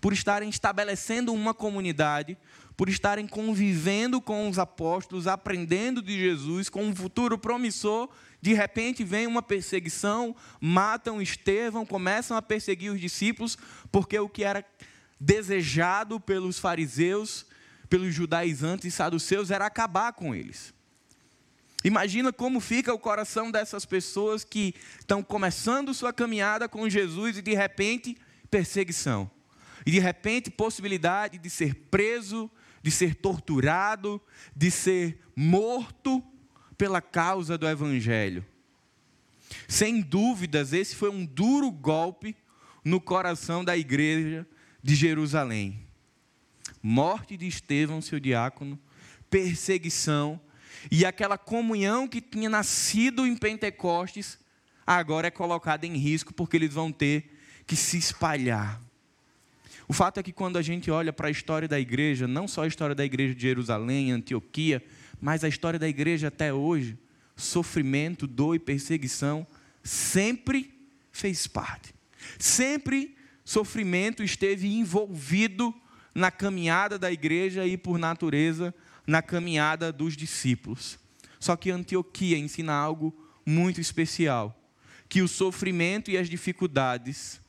por 0.00 0.14
estarem 0.14 0.48
estabelecendo 0.48 1.32
uma 1.32 1.52
comunidade, 1.52 2.38
por 2.74 2.88
estarem 2.88 3.26
convivendo 3.26 4.20
com 4.20 4.48
os 4.48 4.58
apóstolos, 4.58 5.26
aprendendo 5.26 6.02
de 6.02 6.18
Jesus, 6.18 6.68
com 6.68 6.82
um 6.82 6.96
futuro 6.96 7.38
promissor. 7.38 8.08
De 8.40 8.52
repente 8.52 9.04
vem 9.04 9.26
uma 9.26 9.42
perseguição, 9.42 10.34
matam 10.60 11.22
Estevão, 11.22 11.86
começam 11.86 12.36
a 12.36 12.42
perseguir 12.42 12.92
os 12.92 13.00
discípulos, 13.00 13.56
porque 13.92 14.18
o 14.18 14.28
que 14.28 14.44
era 14.44 14.64
desejado 15.20 16.18
pelos 16.18 16.58
fariseus 16.58 17.46
pelos 17.94 18.12
judaizantes 18.12 18.86
e 18.86 18.90
saduceus 18.90 19.52
era 19.52 19.66
acabar 19.66 20.12
com 20.14 20.34
eles. 20.34 20.74
Imagina 21.84 22.32
como 22.32 22.58
fica 22.58 22.92
o 22.92 22.98
coração 22.98 23.52
dessas 23.52 23.86
pessoas 23.86 24.42
que 24.42 24.74
estão 24.98 25.22
começando 25.22 25.94
sua 25.94 26.12
caminhada 26.12 26.68
com 26.68 26.88
Jesus 26.88 27.38
e 27.38 27.42
de 27.42 27.54
repente 27.54 28.16
perseguição. 28.50 29.30
E 29.86 29.92
de 29.92 30.00
repente 30.00 30.50
possibilidade 30.50 31.38
de 31.38 31.48
ser 31.48 31.76
preso, 31.88 32.50
de 32.82 32.90
ser 32.90 33.14
torturado, 33.14 34.20
de 34.56 34.72
ser 34.72 35.20
morto 35.36 36.20
pela 36.76 37.00
causa 37.00 37.56
do 37.56 37.68
evangelho. 37.68 38.44
Sem 39.68 40.00
dúvidas, 40.00 40.72
esse 40.72 40.96
foi 40.96 41.10
um 41.10 41.24
duro 41.24 41.70
golpe 41.70 42.34
no 42.84 43.00
coração 43.00 43.64
da 43.64 43.76
igreja 43.76 44.44
de 44.82 44.96
Jerusalém 44.96 45.84
morte 46.86 47.34
de 47.34 47.46
Estevão, 47.46 48.02
seu 48.02 48.20
diácono, 48.20 48.78
perseguição, 49.30 50.38
e 50.90 51.06
aquela 51.06 51.38
comunhão 51.38 52.06
que 52.06 52.20
tinha 52.20 52.50
nascido 52.50 53.26
em 53.26 53.34
Pentecostes, 53.34 54.38
agora 54.86 55.28
é 55.28 55.30
colocada 55.30 55.86
em 55.86 55.96
risco, 55.96 56.34
porque 56.34 56.58
eles 56.58 56.74
vão 56.74 56.92
ter 56.92 57.32
que 57.66 57.74
se 57.74 57.96
espalhar. 57.96 58.78
O 59.88 59.94
fato 59.94 60.20
é 60.20 60.22
que 60.22 60.32
quando 60.32 60.58
a 60.58 60.62
gente 60.62 60.90
olha 60.90 61.10
para 61.10 61.28
a 61.28 61.30
história 61.30 61.66
da 61.66 61.80
igreja, 61.80 62.28
não 62.28 62.46
só 62.46 62.64
a 62.64 62.66
história 62.66 62.94
da 62.94 63.04
igreja 63.04 63.34
de 63.34 63.40
Jerusalém, 63.40 64.12
Antioquia, 64.12 64.84
mas 65.18 65.42
a 65.42 65.48
história 65.48 65.78
da 65.78 65.88
igreja 65.88 66.28
até 66.28 66.52
hoje, 66.52 66.98
sofrimento, 67.34 68.26
dor 68.26 68.56
e 68.56 68.58
perseguição 68.58 69.46
sempre 69.82 70.70
fez 71.10 71.46
parte. 71.46 71.94
Sempre 72.38 73.16
sofrimento 73.42 74.22
esteve 74.22 74.68
envolvido 74.68 75.74
na 76.14 76.30
caminhada 76.30 76.98
da 76.98 77.10
igreja 77.10 77.66
e, 77.66 77.76
por 77.76 77.98
natureza, 77.98 78.74
na 79.06 79.20
caminhada 79.20 79.92
dos 79.92 80.16
discípulos. 80.16 80.98
Só 81.40 81.56
que 81.56 81.70
Antioquia 81.70 82.38
ensina 82.38 82.72
algo 82.72 83.14
muito 83.44 83.80
especial: 83.80 84.58
que 85.08 85.22
o 85.22 85.28
sofrimento 85.28 86.10
e 86.10 86.16
as 86.16 86.28
dificuldades 86.28 87.40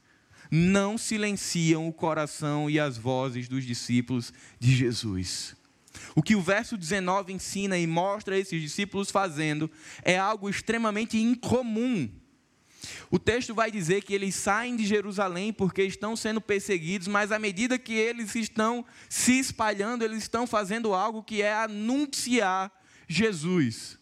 não 0.50 0.98
silenciam 0.98 1.88
o 1.88 1.94
coração 1.94 2.70
e 2.70 2.80
as 2.80 2.98
vozes 2.98 3.48
dos 3.48 3.64
discípulos 3.66 4.34
de 4.60 4.76
Jesus. 4.76 5.56
O 6.16 6.22
que 6.22 6.36
o 6.36 6.42
verso 6.42 6.78
19 6.78 7.34
ensina 7.34 7.78
e 7.78 7.88
mostra 7.88 8.38
esses 8.38 8.62
discípulos 8.62 9.12
fazendo 9.12 9.70
é 10.04 10.18
algo 10.18 10.50
extremamente 10.50 11.18
incomum 11.18 12.10
o 13.10 13.20
texto 13.20 13.54
vai 13.54 13.72
dizer 13.72 14.04
que 14.04 14.14
eles 14.14 14.36
saem 14.36 14.76
de 14.76 14.86
Jerusalém 14.86 15.54
porque 15.54 15.84
estão 15.84 16.16
sendo 16.16 16.42
perseguidos, 16.42 17.08
mas 17.08 17.32
à 17.32 17.40
medida 17.40 17.78
que 17.78 17.94
eles 17.94 18.36
estão 18.36 18.86
se 19.10 19.40
espalhando, 19.40 20.04
eles 20.04 20.20
estão 20.20 20.46
fazendo 20.46 20.94
algo 20.94 21.24
que 21.24 21.42
é 21.42 21.54
anunciar 21.54 22.72
Jesus. 23.08 23.98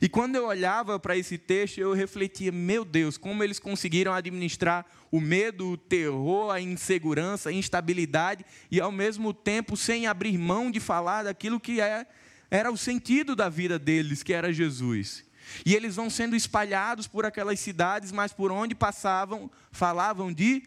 E 0.00 0.08
quando 0.08 0.36
eu 0.36 0.46
olhava 0.46 0.98
para 0.98 1.16
esse 1.16 1.38
texto, 1.38 1.78
eu 1.78 1.92
refletia: 1.92 2.52
meu 2.52 2.84
Deus, 2.84 3.16
como 3.16 3.42
eles 3.42 3.58
conseguiram 3.58 4.12
administrar 4.12 4.86
o 5.10 5.20
medo, 5.20 5.70
o 5.70 5.76
terror, 5.76 6.50
a 6.50 6.60
insegurança, 6.60 7.50
a 7.50 7.52
instabilidade 7.52 8.44
e 8.70 8.80
ao 8.80 8.90
mesmo 8.90 9.32
tempo 9.32 9.76
sem 9.76 10.06
abrir 10.06 10.36
mão 10.36 10.70
de 10.70 10.80
falar 10.80 11.24
daquilo 11.24 11.60
que 11.60 11.80
é, 11.80 12.06
era 12.50 12.70
o 12.70 12.76
sentido 12.76 13.36
da 13.36 13.48
vida 13.48 13.78
deles, 13.78 14.22
que 14.22 14.32
era 14.32 14.52
Jesus. 14.52 15.23
E 15.64 15.74
eles 15.74 15.96
vão 15.96 16.08
sendo 16.08 16.36
espalhados 16.36 17.06
por 17.06 17.24
aquelas 17.24 17.60
cidades, 17.60 18.12
mas 18.12 18.32
por 18.32 18.50
onde 18.50 18.74
passavam, 18.74 19.50
falavam 19.70 20.32
de 20.32 20.62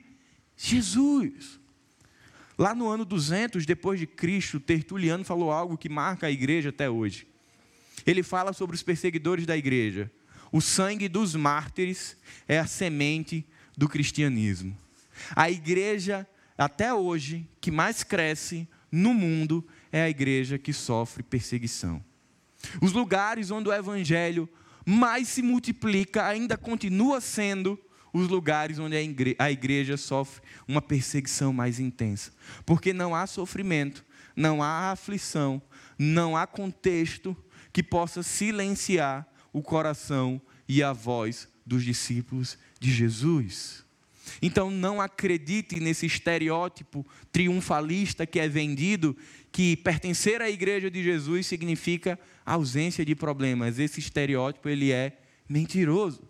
Jesus. 0.55 1.59
Lá 2.57 2.73
no 2.73 2.87
ano 2.89 3.05
200 3.05 3.65
depois 3.65 3.99
de 3.99 4.07
Cristo, 4.07 4.59
Tertuliano 4.59 5.23
falou 5.23 5.51
algo 5.51 5.77
que 5.77 5.89
marca 5.89 6.27
a 6.27 6.31
igreja 6.31 6.69
até 6.69 6.89
hoje. 6.89 7.27
Ele 8.05 8.23
fala 8.23 8.53
sobre 8.53 8.75
os 8.75 8.83
perseguidores 8.83 9.45
da 9.45 9.55
igreja. 9.55 10.11
O 10.51 10.61
sangue 10.61 11.07
dos 11.07 11.35
mártires 11.35 12.17
é 12.47 12.57
a 12.57 12.65
semente 12.65 13.45
do 13.77 13.87
cristianismo. 13.87 14.75
A 15.35 15.51
igreja, 15.51 16.27
até 16.57 16.93
hoje, 16.93 17.47
que 17.59 17.69
mais 17.69 18.03
cresce 18.03 18.67
no 18.91 19.13
mundo 19.13 19.67
é 19.91 20.01
a 20.03 20.09
igreja 20.09 20.57
que 20.57 20.73
sofre 20.73 21.21
perseguição. 21.21 22.03
Os 22.81 22.91
lugares 22.91 23.51
onde 23.51 23.69
o 23.69 23.73
evangelho 23.73 24.49
mais 24.89 25.27
se 25.27 25.41
multiplica, 25.41 26.25
ainda 26.25 26.55
continua 26.55 27.19
sendo 27.19 27.77
os 28.13 28.29
lugares 28.29 28.79
onde 28.79 28.95
a 29.37 29.51
igreja 29.51 29.97
sofre 29.97 30.41
uma 30.65 30.81
perseguição 30.81 31.51
mais 31.51 31.77
intensa. 31.77 32.31
Porque 32.65 32.93
não 32.93 33.13
há 33.13 33.27
sofrimento, 33.27 34.05
não 34.33 34.63
há 34.63 34.91
aflição, 34.91 35.61
não 35.99 36.37
há 36.37 36.47
contexto 36.47 37.35
que 37.73 37.83
possa 37.83 38.23
silenciar 38.23 39.27
o 39.51 39.61
coração 39.61 40.41
e 40.69 40.81
a 40.81 40.93
voz 40.93 41.49
dos 41.65 41.83
discípulos 41.83 42.57
de 42.79 42.89
Jesus. 42.89 43.83
Então 44.41 44.69
não 44.69 45.01
acredite 45.01 45.79
nesse 45.79 46.05
estereótipo 46.05 47.05
triunfalista 47.31 48.25
que 48.25 48.39
é 48.39 48.47
vendido, 48.47 49.15
que 49.51 49.75
pertencer 49.77 50.41
à 50.41 50.49
igreja 50.49 50.89
de 50.89 51.03
Jesus 51.03 51.47
significa 51.47 52.19
ausência 52.45 53.03
de 53.05 53.15
problemas. 53.15 53.79
Esse 53.79 53.99
estereótipo 53.99 54.69
ele 54.69 54.91
é 54.91 55.19
mentiroso. 55.47 56.27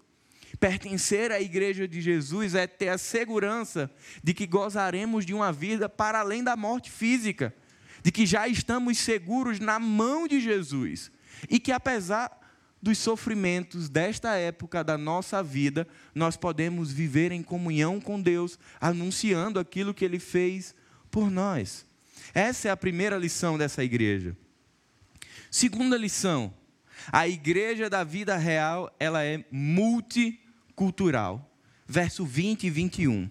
Pertencer 0.59 1.31
à 1.31 1.39
igreja 1.39 1.87
de 1.87 2.01
Jesus 2.01 2.55
é 2.55 2.65
ter 2.65 2.89
a 2.89 2.97
segurança 2.97 3.91
de 4.23 4.33
que 4.33 4.47
gozaremos 4.47 5.25
de 5.25 5.33
uma 5.33 5.51
vida 5.51 5.87
para 5.87 6.19
além 6.19 6.43
da 6.43 6.55
morte 6.55 6.89
física, 6.89 7.53
de 8.01 8.11
que 8.11 8.25
já 8.25 8.47
estamos 8.47 8.97
seguros 8.97 9.59
na 9.59 9.79
mão 9.79 10.27
de 10.27 10.39
Jesus 10.39 11.11
e 11.49 11.59
que 11.59 11.71
apesar 11.71 12.46
dos 12.81 12.97
sofrimentos 12.97 13.89
desta 13.89 14.35
época 14.35 14.83
da 14.83 14.97
nossa 14.97 15.41
vida, 15.41 15.87
nós 16.13 16.37
podemos 16.37 16.91
viver 16.91 17.31
em 17.31 17.41
comunhão 17.41 17.99
com 17.99 18.21
Deus, 18.21 18.59
anunciando 18.79 19.59
aquilo 19.59 19.93
que 19.93 20.05
Ele 20.05 20.19
fez 20.19 20.75
por 21.09 21.31
nós. 21.31 21.85
Essa 22.33 22.67
é 22.67 22.71
a 22.71 22.77
primeira 22.77 23.17
lição 23.17 23.57
dessa 23.57 23.83
igreja. 23.83 24.37
Segunda 25.49 25.97
lição: 25.97 26.53
a 27.11 27.27
igreja 27.27 27.89
da 27.89 28.03
vida 28.03 28.37
real 28.37 28.93
ela 28.99 29.23
é 29.23 29.43
multicultural. 29.51 31.43
Verso 31.89 32.25
20 32.25 32.65
e 32.65 32.69
21. 32.69 33.29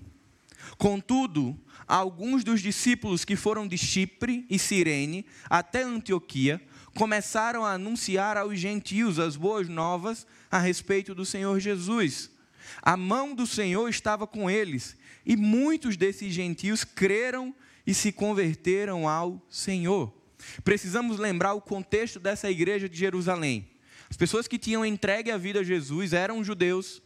Contudo, 0.79 1.59
alguns 1.87 2.43
dos 2.43 2.63
discípulos 2.63 3.25
que 3.25 3.37
foram 3.37 3.69
de 3.69 3.77
Chipre 3.77 4.47
e 4.49 4.59
Cirene 4.59 5.27
até 5.49 5.83
Antioquia 5.83 6.61
começaram 6.97 7.65
a 7.65 7.73
anunciar 7.73 8.39
aos 8.39 8.59
gentios 8.59 9.19
as 9.19 9.37
boas 9.37 9.69
novas 9.69 10.27
a 10.51 10.59
respeito 10.59 11.15
do 11.15 11.27
Senhor 11.27 11.61
Jesus. 11.61 12.31
A 12.83 12.97
mão 12.97 13.35
do 13.35 13.47
Senhor 13.47 13.89
estava 13.89 14.27
com 14.27 14.51
eles, 14.51 14.97
e 15.25 15.37
muitos 15.37 15.97
desses 15.97 16.33
gentios 16.33 16.83
creram 16.83 17.55
e 17.87 17.93
se 17.93 18.11
converteram 18.11 19.07
ao 19.07 19.41
Senhor. 19.49 20.13
Precisamos 20.65 21.19
lembrar 21.19 21.53
o 21.53 21.61
contexto 21.61 22.19
dessa 22.19 22.51
igreja 22.51 22.89
de 22.89 22.97
Jerusalém. 22.97 23.69
As 24.09 24.17
pessoas 24.17 24.49
que 24.49 24.59
tinham 24.59 24.85
entregue 24.85 25.31
a 25.31 25.37
vida 25.37 25.61
a 25.61 25.65
Jesus 25.65 26.13
eram 26.13 26.43
judeus. 26.43 27.03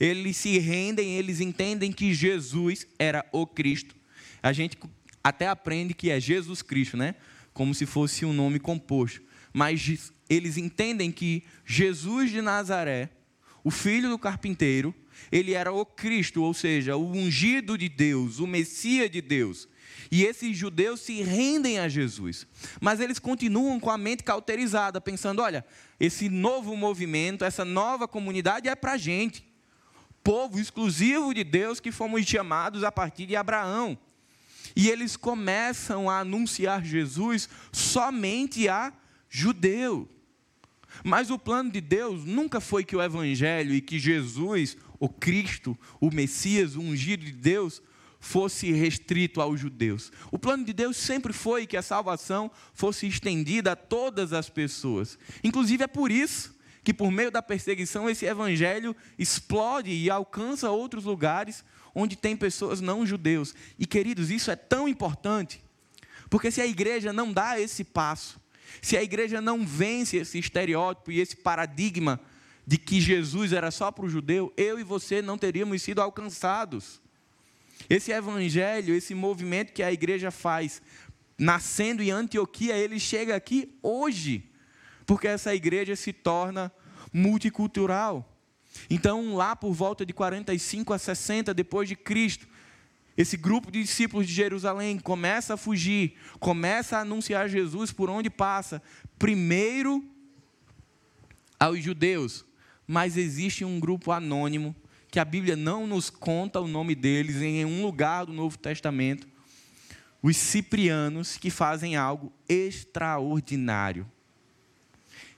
Eles 0.00 0.36
se 0.36 0.58
rendem, 0.58 1.16
eles 1.16 1.40
entendem 1.40 1.92
que 1.92 2.14
Jesus 2.14 2.86
era 2.98 3.24
o 3.32 3.46
Cristo. 3.46 3.94
A 4.42 4.52
gente 4.52 4.78
até 5.22 5.46
aprende 5.46 5.92
que 5.92 6.10
é 6.10 6.18
Jesus 6.18 6.62
Cristo, 6.62 6.96
né? 6.96 7.16
Como 7.56 7.74
se 7.74 7.86
fosse 7.86 8.22
um 8.26 8.34
nome 8.34 8.58
composto. 8.58 9.22
Mas 9.50 10.12
eles 10.28 10.58
entendem 10.58 11.10
que 11.10 11.42
Jesus 11.64 12.30
de 12.30 12.42
Nazaré, 12.42 13.08
o 13.64 13.70
filho 13.70 14.10
do 14.10 14.18
carpinteiro, 14.18 14.94
ele 15.32 15.54
era 15.54 15.72
o 15.72 15.86
Cristo, 15.86 16.42
ou 16.42 16.52
seja, 16.52 16.96
o 16.96 17.10
ungido 17.10 17.78
de 17.78 17.88
Deus, 17.88 18.40
o 18.40 18.46
Messias 18.46 19.10
de 19.10 19.22
Deus. 19.22 19.66
E 20.10 20.22
esses 20.22 20.54
judeus 20.54 21.00
se 21.00 21.22
rendem 21.22 21.78
a 21.78 21.88
Jesus. 21.88 22.46
Mas 22.78 23.00
eles 23.00 23.18
continuam 23.18 23.80
com 23.80 23.90
a 23.90 23.96
mente 23.96 24.22
cauterizada, 24.22 25.00
pensando: 25.00 25.40
olha, 25.40 25.64
esse 25.98 26.28
novo 26.28 26.76
movimento, 26.76 27.42
essa 27.42 27.64
nova 27.64 28.06
comunidade 28.06 28.68
é 28.68 28.74
para 28.74 28.92
a 28.92 28.98
gente. 28.98 29.50
Povo 30.22 30.60
exclusivo 30.60 31.32
de 31.32 31.42
Deus 31.42 31.80
que 31.80 31.90
fomos 31.90 32.26
chamados 32.26 32.84
a 32.84 32.92
partir 32.92 33.24
de 33.24 33.34
Abraão. 33.34 33.98
E 34.76 34.90
eles 34.90 35.16
começam 35.16 36.08
a 36.10 36.20
anunciar 36.20 36.84
Jesus 36.84 37.48
somente 37.72 38.68
a 38.68 38.92
judeu. 39.28 40.06
Mas 41.02 41.30
o 41.30 41.38
plano 41.38 41.70
de 41.70 41.80
Deus 41.80 42.24
nunca 42.24 42.60
foi 42.60 42.84
que 42.84 42.94
o 42.94 43.02
Evangelho 43.02 43.74
e 43.74 43.80
que 43.80 43.98
Jesus, 43.98 44.76
o 45.00 45.08
Cristo, 45.08 45.76
o 45.98 46.10
Messias, 46.10 46.76
o 46.76 46.80
ungido 46.80 47.24
de 47.24 47.32
Deus, 47.32 47.82
fosse 48.20 48.72
restrito 48.72 49.40
aos 49.40 49.60
judeus. 49.60 50.12
O 50.30 50.38
plano 50.38 50.64
de 50.64 50.72
Deus 50.72 50.96
sempre 50.96 51.32
foi 51.32 51.66
que 51.66 51.76
a 51.76 51.82
salvação 51.82 52.50
fosse 52.74 53.06
estendida 53.06 53.72
a 53.72 53.76
todas 53.76 54.32
as 54.32 54.50
pessoas. 54.50 55.18
Inclusive 55.44 55.84
é 55.84 55.88
por 55.88 56.10
isso 56.10 56.54
que 56.82 56.94
por 56.94 57.10
meio 57.10 57.30
da 57.30 57.42
perseguição 57.42 58.08
esse 58.08 58.26
evangelho 58.26 58.94
explode 59.18 59.90
e 59.90 60.08
alcança 60.08 60.70
outros 60.70 61.04
lugares 61.04 61.64
onde 61.98 62.14
tem 62.14 62.36
pessoas 62.36 62.82
não 62.82 63.06
judeus. 63.06 63.54
E 63.78 63.86
queridos, 63.86 64.30
isso 64.30 64.50
é 64.50 64.56
tão 64.56 64.86
importante, 64.86 65.62
porque 66.28 66.50
se 66.50 66.60
a 66.60 66.66
igreja 66.66 67.10
não 67.10 67.32
dá 67.32 67.58
esse 67.58 67.82
passo, 67.82 68.38
se 68.82 68.98
a 68.98 69.02
igreja 69.02 69.40
não 69.40 69.66
vence 69.66 70.18
esse 70.18 70.38
estereótipo 70.38 71.10
e 71.10 71.20
esse 71.20 71.36
paradigma 71.36 72.20
de 72.66 72.76
que 72.76 73.00
Jesus 73.00 73.52
era 73.52 73.70
só 73.70 73.90
para 73.90 74.04
o 74.04 74.08
judeu, 74.10 74.52
eu 74.56 74.78
e 74.78 74.82
você 74.82 75.22
não 75.22 75.38
teríamos 75.38 75.80
sido 75.80 76.02
alcançados. 76.02 77.00
Esse 77.88 78.12
evangelho, 78.12 78.94
esse 78.94 79.14
movimento 79.14 79.72
que 79.72 79.82
a 79.82 79.92
igreja 79.92 80.30
faz, 80.30 80.82
nascendo 81.38 82.02
em 82.02 82.10
Antioquia, 82.10 82.76
ele 82.76 83.00
chega 83.00 83.34
aqui 83.34 83.72
hoje, 83.82 84.50
porque 85.06 85.28
essa 85.28 85.54
igreja 85.54 85.96
se 85.96 86.12
torna 86.12 86.70
multicultural. 87.10 88.35
Então, 88.88 89.34
lá 89.34 89.56
por 89.56 89.72
volta 89.72 90.04
de 90.04 90.12
45 90.12 90.92
a 90.92 90.98
60 90.98 91.52
depois 91.54 91.88
de 91.88 91.96
Cristo, 91.96 92.46
esse 93.16 93.36
grupo 93.36 93.70
de 93.70 93.82
discípulos 93.82 94.26
de 94.26 94.32
Jerusalém 94.32 94.98
começa 94.98 95.54
a 95.54 95.56
fugir, 95.56 96.14
começa 96.38 96.98
a 96.98 97.00
anunciar 97.00 97.48
Jesus 97.48 97.90
por 97.90 98.10
onde 98.10 98.28
passa, 98.28 98.82
primeiro 99.18 100.04
aos 101.58 101.82
judeus, 101.82 102.44
mas 102.86 103.16
existe 103.16 103.64
um 103.64 103.80
grupo 103.80 104.12
anônimo 104.12 104.76
que 105.10 105.18
a 105.18 105.24
Bíblia 105.24 105.56
não 105.56 105.86
nos 105.86 106.10
conta 106.10 106.60
o 106.60 106.68
nome 106.68 106.94
deles 106.94 107.36
em 107.36 107.64
nenhum 107.64 107.82
lugar 107.82 108.26
do 108.26 108.34
Novo 108.34 108.58
Testamento, 108.58 109.26
os 110.22 110.36
ciprianos 110.36 111.38
que 111.38 111.50
fazem 111.50 111.96
algo 111.96 112.30
extraordinário. 112.46 114.06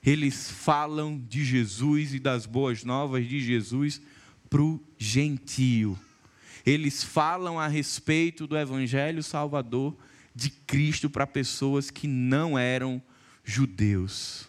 Eles 0.05 0.49
falam 0.49 1.19
de 1.27 1.43
Jesus 1.43 2.13
e 2.13 2.19
das 2.19 2.45
boas 2.45 2.83
novas 2.83 3.27
de 3.27 3.39
Jesus 3.41 4.01
para 4.49 4.61
o 4.61 4.79
gentio. 4.97 5.97
Eles 6.65 7.03
falam 7.03 7.59
a 7.59 7.67
respeito 7.67 8.47
do 8.47 8.57
Evangelho 8.57 9.21
Salvador 9.23 9.95
de 10.33 10.49
Cristo 10.49 11.09
para 11.09 11.27
pessoas 11.27 11.89
que 11.89 12.07
não 12.07 12.57
eram 12.57 13.01
judeus. 13.43 14.47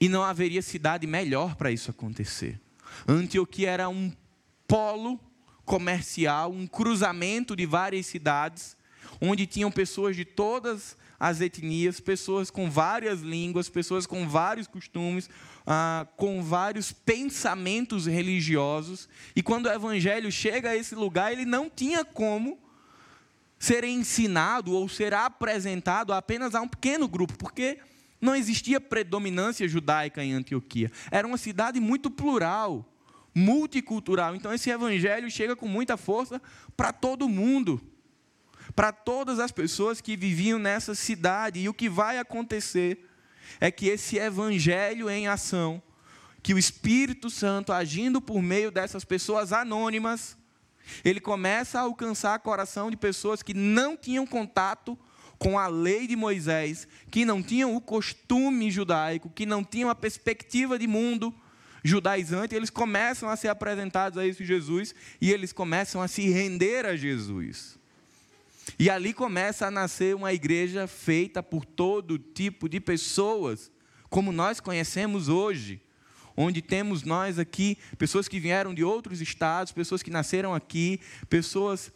E 0.00 0.08
não 0.08 0.22
haveria 0.22 0.62
cidade 0.62 1.06
melhor 1.06 1.54
para 1.56 1.70
isso 1.70 1.90
acontecer. 1.90 2.60
Antioquia 3.06 3.70
era 3.70 3.88
um 3.88 4.12
polo 4.66 5.18
comercial, 5.64 6.52
um 6.52 6.66
cruzamento 6.66 7.56
de 7.56 7.66
várias 7.66 8.06
cidades, 8.06 8.76
onde 9.20 9.46
tinham 9.46 9.70
pessoas 9.70 10.16
de 10.16 10.24
todas 10.24 10.96
as 11.18 11.40
etnias, 11.40 11.98
pessoas 12.00 12.50
com 12.50 12.70
várias 12.70 13.20
línguas, 13.20 13.68
pessoas 13.68 14.06
com 14.06 14.28
vários 14.28 14.66
costumes, 14.66 15.28
ah, 15.66 16.06
com 16.16 16.42
vários 16.42 16.92
pensamentos 16.92 18.06
religiosos. 18.06 19.08
E 19.34 19.42
quando 19.42 19.66
o 19.66 19.72
evangelho 19.72 20.30
chega 20.30 20.70
a 20.70 20.76
esse 20.76 20.94
lugar, 20.94 21.32
ele 21.32 21.44
não 21.44 21.68
tinha 21.68 22.04
como 22.04 22.58
ser 23.58 23.82
ensinado 23.82 24.72
ou 24.72 24.88
ser 24.88 25.12
apresentado 25.12 26.12
apenas 26.12 26.54
a 26.54 26.60
um 26.60 26.68
pequeno 26.68 27.08
grupo, 27.08 27.36
porque 27.36 27.78
não 28.20 28.34
existia 28.34 28.80
predominância 28.80 29.66
judaica 29.68 30.22
em 30.22 30.32
Antioquia. 30.32 30.90
Era 31.10 31.26
uma 31.26 31.38
cidade 31.38 31.80
muito 31.80 32.10
plural, 32.10 32.88
multicultural. 33.34 34.34
Então 34.36 34.52
esse 34.52 34.70
evangelho 34.70 35.30
chega 35.30 35.56
com 35.56 35.66
muita 35.66 35.96
força 35.96 36.40
para 36.76 36.92
todo 36.92 37.28
mundo, 37.28 37.80
para 38.74 38.92
todas 38.92 39.38
as 39.38 39.50
pessoas 39.50 40.00
que 40.00 40.16
viviam 40.16 40.58
nessa 40.58 40.94
cidade. 40.94 41.60
E 41.60 41.68
o 41.68 41.74
que 41.74 41.88
vai 41.88 42.18
acontecer 42.18 43.06
é 43.60 43.70
que 43.70 43.88
esse 43.88 44.18
evangelho 44.18 45.08
em 45.08 45.26
ação, 45.26 45.82
que 46.42 46.54
o 46.54 46.58
Espírito 46.58 47.30
Santo 47.30 47.72
agindo 47.72 48.20
por 48.20 48.42
meio 48.42 48.70
dessas 48.70 49.04
pessoas 49.04 49.52
anônimas, 49.52 50.36
ele 51.04 51.20
começa 51.20 51.78
a 51.78 51.82
alcançar 51.82 52.38
o 52.38 52.42
coração 52.42 52.90
de 52.90 52.96
pessoas 52.96 53.42
que 53.42 53.54
não 53.54 53.96
tinham 53.96 54.26
contato 54.26 54.98
com 55.38 55.58
a 55.58 55.68
lei 55.68 56.06
de 56.06 56.16
Moisés, 56.16 56.88
que 57.10 57.24
não 57.24 57.42
tinham 57.42 57.76
o 57.76 57.80
costume 57.80 58.70
judaico, 58.70 59.30
que 59.30 59.46
não 59.46 59.62
tinham 59.62 59.88
a 59.88 59.94
perspectiva 59.94 60.78
de 60.78 60.86
mundo 60.86 61.32
judaizante, 61.84 62.54
eles 62.54 62.70
começam 62.70 63.28
a 63.28 63.36
ser 63.36 63.48
apresentados 63.48 64.18
a 64.18 64.26
esse 64.26 64.44
Jesus 64.44 64.94
e 65.20 65.30
eles 65.30 65.52
começam 65.52 66.02
a 66.02 66.08
se 66.08 66.28
render 66.28 66.84
a 66.84 66.96
Jesus. 66.96 67.77
E 68.78 68.90
ali 68.90 69.12
começa 69.12 69.66
a 69.66 69.70
nascer 69.70 70.16
uma 70.16 70.32
igreja 70.32 70.86
feita 70.86 71.42
por 71.42 71.64
todo 71.64 72.18
tipo 72.18 72.68
de 72.68 72.80
pessoas, 72.80 73.70
como 74.10 74.32
nós 74.32 74.58
conhecemos 74.58 75.28
hoje, 75.28 75.80
onde 76.36 76.62
temos 76.62 77.02
nós 77.02 77.38
aqui 77.38 77.78
pessoas 77.96 78.28
que 78.28 78.40
vieram 78.40 78.74
de 78.74 78.82
outros 78.82 79.20
estados, 79.20 79.72
pessoas 79.72 80.02
que 80.02 80.10
nasceram 80.10 80.54
aqui, 80.54 81.00
pessoas 81.28 81.92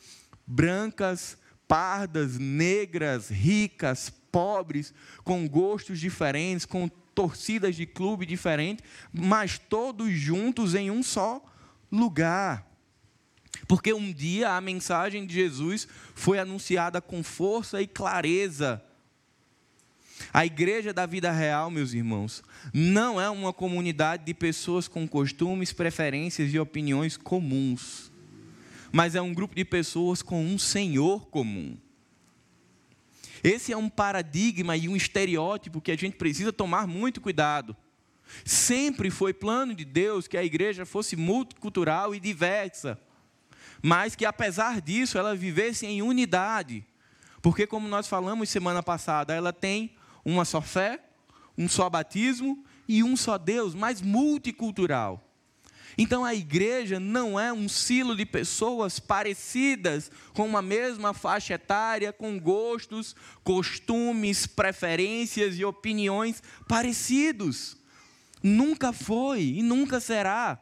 brancas, 0.47 1.39
pardas, 1.67 2.39
negras, 2.39 3.31
ricas, 3.31 4.11
pobres, 4.31 4.93
com 5.25 5.49
gostos 5.49 6.01
diferentes, 6.01 6.67
com 6.67 6.89
torcidas 7.15 7.77
de 7.77 7.87
clube 7.87 8.27
diferentes, 8.27 8.85
mas 9.13 9.59
todos 9.59 10.11
juntos 10.13 10.75
em 10.75 10.91
um 10.91 11.03
só 11.03 11.43
lugar. 11.91 12.72
Porque 13.67 13.93
um 13.93 14.13
dia 14.13 14.51
a 14.51 14.61
mensagem 14.61 15.27
de 15.27 15.35
Jesus 15.35 15.87
foi 16.15 16.39
anunciada 16.39 17.01
com 17.01 17.23
força 17.23 17.81
e 17.83 17.87
clareza. 17.87 18.83
A 20.33 20.47
igreja 20.47 20.93
da 20.93 21.05
vida 21.05 21.31
real, 21.31 21.71
meus 21.71 21.93
irmãos, 21.93 22.43
não 22.73 23.21
é 23.21 23.29
uma 23.29 23.53
comunidade 23.53 24.25
de 24.25 24.35
pessoas 24.35 24.89
com 24.89 25.07
costumes, 25.07 25.73
preferências 25.73 26.53
e 26.53 26.59
opiniões 26.59 27.17
comuns 27.17 28.13
mas 28.93 29.15
é 29.15 29.23
um 29.23 29.33
grupo 29.33 29.55
de 29.55 29.65
pessoas 29.65 30.21
com 30.21 30.45
um 30.45 30.59
Senhor 30.59 31.27
comum. 31.29 31.77
Esse 33.43 33.73
é 33.73 33.77
um 33.77 33.89
paradigma 33.89 34.77
e 34.77 34.89
um 34.89 34.95
estereótipo 34.95 35.81
que 35.81 35.91
a 35.91 35.97
gente 35.97 36.17
precisa 36.17 36.53
tomar 36.53 36.87
muito 36.87 37.21
cuidado. 37.21 37.75
Sempre 38.45 39.11
foi 39.11 39.33
plano 39.33 39.75
de 39.75 39.85
Deus 39.85 40.29
que 40.29 40.37
a 40.37 40.45
igreja 40.45 40.85
fosse 40.85 41.17
multicultural 41.17 42.15
e 42.15 42.21
diversa, 42.21 43.01
mas 43.83 44.15
que 44.15 44.25
apesar 44.25 44.81
disso 44.81 45.19
ela 45.19 45.35
vivesse 45.35 45.85
em 45.85 46.01
unidade. 46.01 46.87
Porque, 47.43 47.67
como 47.67 47.89
nós 47.89 48.07
falamos 48.07 48.49
semana 48.49 48.83
passada, 48.83 49.35
ela 49.35 49.53
tem 49.53 49.97
uma 50.25 50.45
só 50.45 50.61
fé, 50.61 51.01
um 51.59 51.69
só 51.69 51.91
batismo 51.91 52.65
e 52.87 53.03
um 53.03 53.17
só 53.17 53.37
Deus, 53.37 53.75
mas 53.75 54.01
multicultural. 54.01 55.29
Então 55.99 56.25
a 56.25 56.35
igreja 56.35 56.99
não 56.99 57.39
é 57.39 57.53
um 57.53 57.69
silo 57.69 58.17
de 58.17 58.25
pessoas 58.25 58.99
parecidas, 58.99 60.11
com 60.33 60.47
uma 60.47 60.63
mesma 60.63 61.13
faixa 61.13 61.55
etária, 61.55 62.13
com 62.13 62.39
gostos, 62.39 63.15
costumes, 63.45 64.47
preferências 64.47 65.59
e 65.59 65.65
opiniões 65.65 66.43
parecidos. 66.67 67.77
Nunca 68.43 68.93
foi 68.93 69.43
e 69.43 69.63
nunca 69.63 70.01
será. 70.01 70.62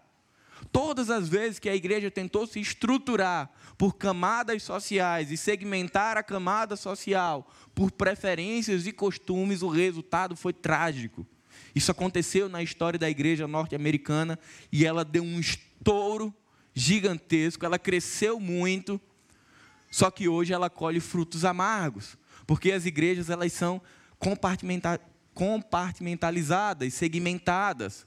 Todas 0.72 1.10
as 1.10 1.28
vezes 1.28 1.58
que 1.58 1.68
a 1.68 1.74
igreja 1.74 2.10
tentou 2.10 2.46
se 2.46 2.60
estruturar 2.60 3.50
por 3.76 3.96
camadas 3.96 4.62
sociais 4.62 5.30
e 5.32 5.36
segmentar 5.36 6.16
a 6.16 6.22
camada 6.22 6.76
social 6.76 7.50
por 7.74 7.90
preferências 7.90 8.86
e 8.86 8.92
costumes, 8.92 9.62
o 9.62 9.68
resultado 9.68 10.36
foi 10.36 10.52
trágico. 10.52 11.26
Isso 11.74 11.90
aconteceu 11.90 12.48
na 12.48 12.62
história 12.62 12.98
da 12.98 13.10
igreja 13.10 13.48
norte-americana 13.48 14.38
e 14.70 14.86
ela 14.86 15.04
deu 15.04 15.24
um 15.24 15.40
estouro 15.40 16.32
gigantesco, 16.74 17.66
ela 17.66 17.78
cresceu 17.78 18.38
muito, 18.38 19.00
só 19.90 20.10
que 20.10 20.28
hoje 20.28 20.52
ela 20.52 20.70
colhe 20.70 21.00
frutos 21.00 21.44
amargos, 21.44 22.16
porque 22.46 22.70
as 22.70 22.86
igrejas 22.86 23.28
elas 23.28 23.52
são 23.52 23.82
compartimentalizadas, 25.34 26.94
segmentadas. 26.94 28.06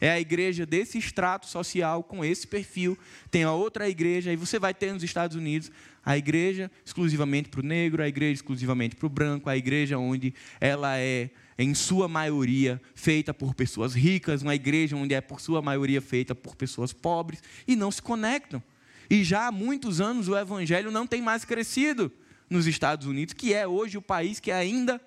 É 0.00 0.10
a 0.10 0.20
igreja 0.20 0.64
desse 0.64 0.98
extrato 0.98 1.46
social, 1.46 2.02
com 2.02 2.24
esse 2.24 2.46
perfil. 2.46 2.96
Tem 3.30 3.44
a 3.44 3.52
outra 3.52 3.88
igreja, 3.88 4.32
e 4.32 4.36
você 4.36 4.58
vai 4.58 4.72
ter 4.72 4.92
nos 4.92 5.02
Estados 5.02 5.36
Unidos 5.36 5.70
a 6.04 6.16
igreja 6.16 6.70
exclusivamente 6.84 7.48
para 7.48 7.60
o 7.60 7.62
negro, 7.62 8.02
a 8.02 8.08
igreja 8.08 8.34
exclusivamente 8.34 8.96
para 8.96 9.06
o 9.06 9.10
branco, 9.10 9.50
a 9.50 9.56
igreja 9.56 9.98
onde 9.98 10.32
ela 10.60 10.98
é 10.98 11.30
em 11.58 11.74
sua 11.74 12.06
maioria, 12.06 12.80
feita 12.94 13.34
por 13.34 13.52
pessoas 13.54 13.94
ricas, 13.94 14.42
uma 14.42 14.54
igreja 14.54 14.96
onde 14.96 15.12
é, 15.12 15.20
por 15.20 15.40
sua 15.40 15.60
maioria, 15.60 16.00
feita 16.00 16.34
por 16.34 16.54
pessoas 16.54 16.92
pobres, 16.92 17.42
e 17.66 17.74
não 17.74 17.90
se 17.90 18.00
conectam. 18.00 18.62
E 19.10 19.24
já 19.24 19.48
há 19.48 19.52
muitos 19.52 20.00
anos 20.00 20.28
o 20.28 20.38
evangelho 20.38 20.90
não 20.90 21.06
tem 21.06 21.20
mais 21.20 21.44
crescido 21.44 22.12
nos 22.48 22.66
Estados 22.66 23.06
Unidos, 23.06 23.34
que 23.34 23.52
é 23.52 23.66
hoje 23.66 23.98
o 23.98 24.02
país 24.02 24.38
que 24.38 24.52
ainda 24.52 25.00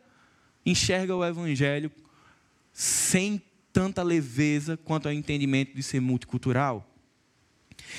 enxerga 0.66 1.16
o 1.16 1.26
evangelho 1.26 1.92
sem 2.74 3.42
tanta 3.74 4.04
leveza 4.04 4.78
quanto 4.78 5.08
ao 5.08 5.14
entendimento 5.14 5.74
de 5.76 5.84
ser 5.84 6.00
multicultural. 6.00 6.88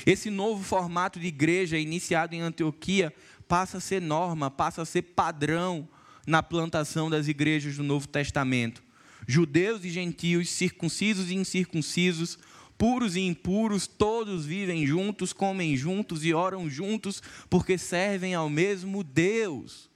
Esse 0.07 0.31
novo 0.31 0.63
formato 0.63 1.19
de 1.19 1.27
igreja 1.27 1.79
iniciado 1.79 2.35
em 2.35 2.41
Antioquia 2.41 3.13
passa 3.49 3.79
a 3.79 3.81
ser 3.81 4.01
norma, 4.01 4.51
passa 4.51 4.83
a 4.83 4.87
ser 4.87 5.03
padrão 5.03 5.89
na 6.27 6.43
plantação 6.43 7.11
das 7.11 7.29
igrejas 7.29 7.77
do 7.77 7.83
Novo 7.83 8.07
Testamento. 8.07 8.83
Judeus 9.27 9.85
e 9.85 9.91
gentios, 9.91 10.51
circuncisos 10.51 11.31
e 11.31 11.35
incircuncisos, 11.35 12.39
puros 12.77 13.15
e 13.15 13.21
impuros, 13.21 13.87
todos 13.87 14.45
vivem 14.45 14.87
juntos, 14.87 15.33
comem 15.33 15.77
juntos 15.77 16.25
e 16.25 16.35
oram 16.35 16.69
juntos, 16.69 17.23
porque 17.49 17.79
servem 17.79 18.35
ao 18.35 18.49
mesmo 18.49 19.05
Deus. 19.05 19.91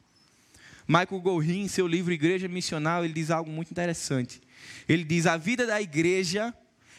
Michael 0.87 1.21
Gorin, 1.21 1.63
em 1.63 1.69
seu 1.69 1.87
livro 1.87 2.13
Igreja 2.13 2.47
Missional, 2.47 3.05
ele 3.05 3.15
diz 3.15 3.31
algo 3.31 3.51
muito 3.51 3.71
interessante. 3.71 4.41
Ele 4.89 5.05
diz: 5.05 5.27
a 5.27 5.37
vida 5.37 5.67
da 5.67 5.81
igreja 5.81 6.55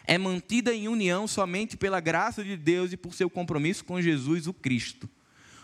é 0.05 0.17
mantida 0.17 0.73
em 0.73 0.87
união 0.87 1.27
somente 1.27 1.77
pela 1.77 1.99
graça 1.99 2.43
de 2.43 2.55
Deus 2.55 2.93
e 2.93 2.97
por 2.97 3.13
seu 3.13 3.29
compromisso 3.29 3.83
com 3.85 4.01
Jesus, 4.01 4.47
o 4.47 4.53
Cristo. 4.53 5.09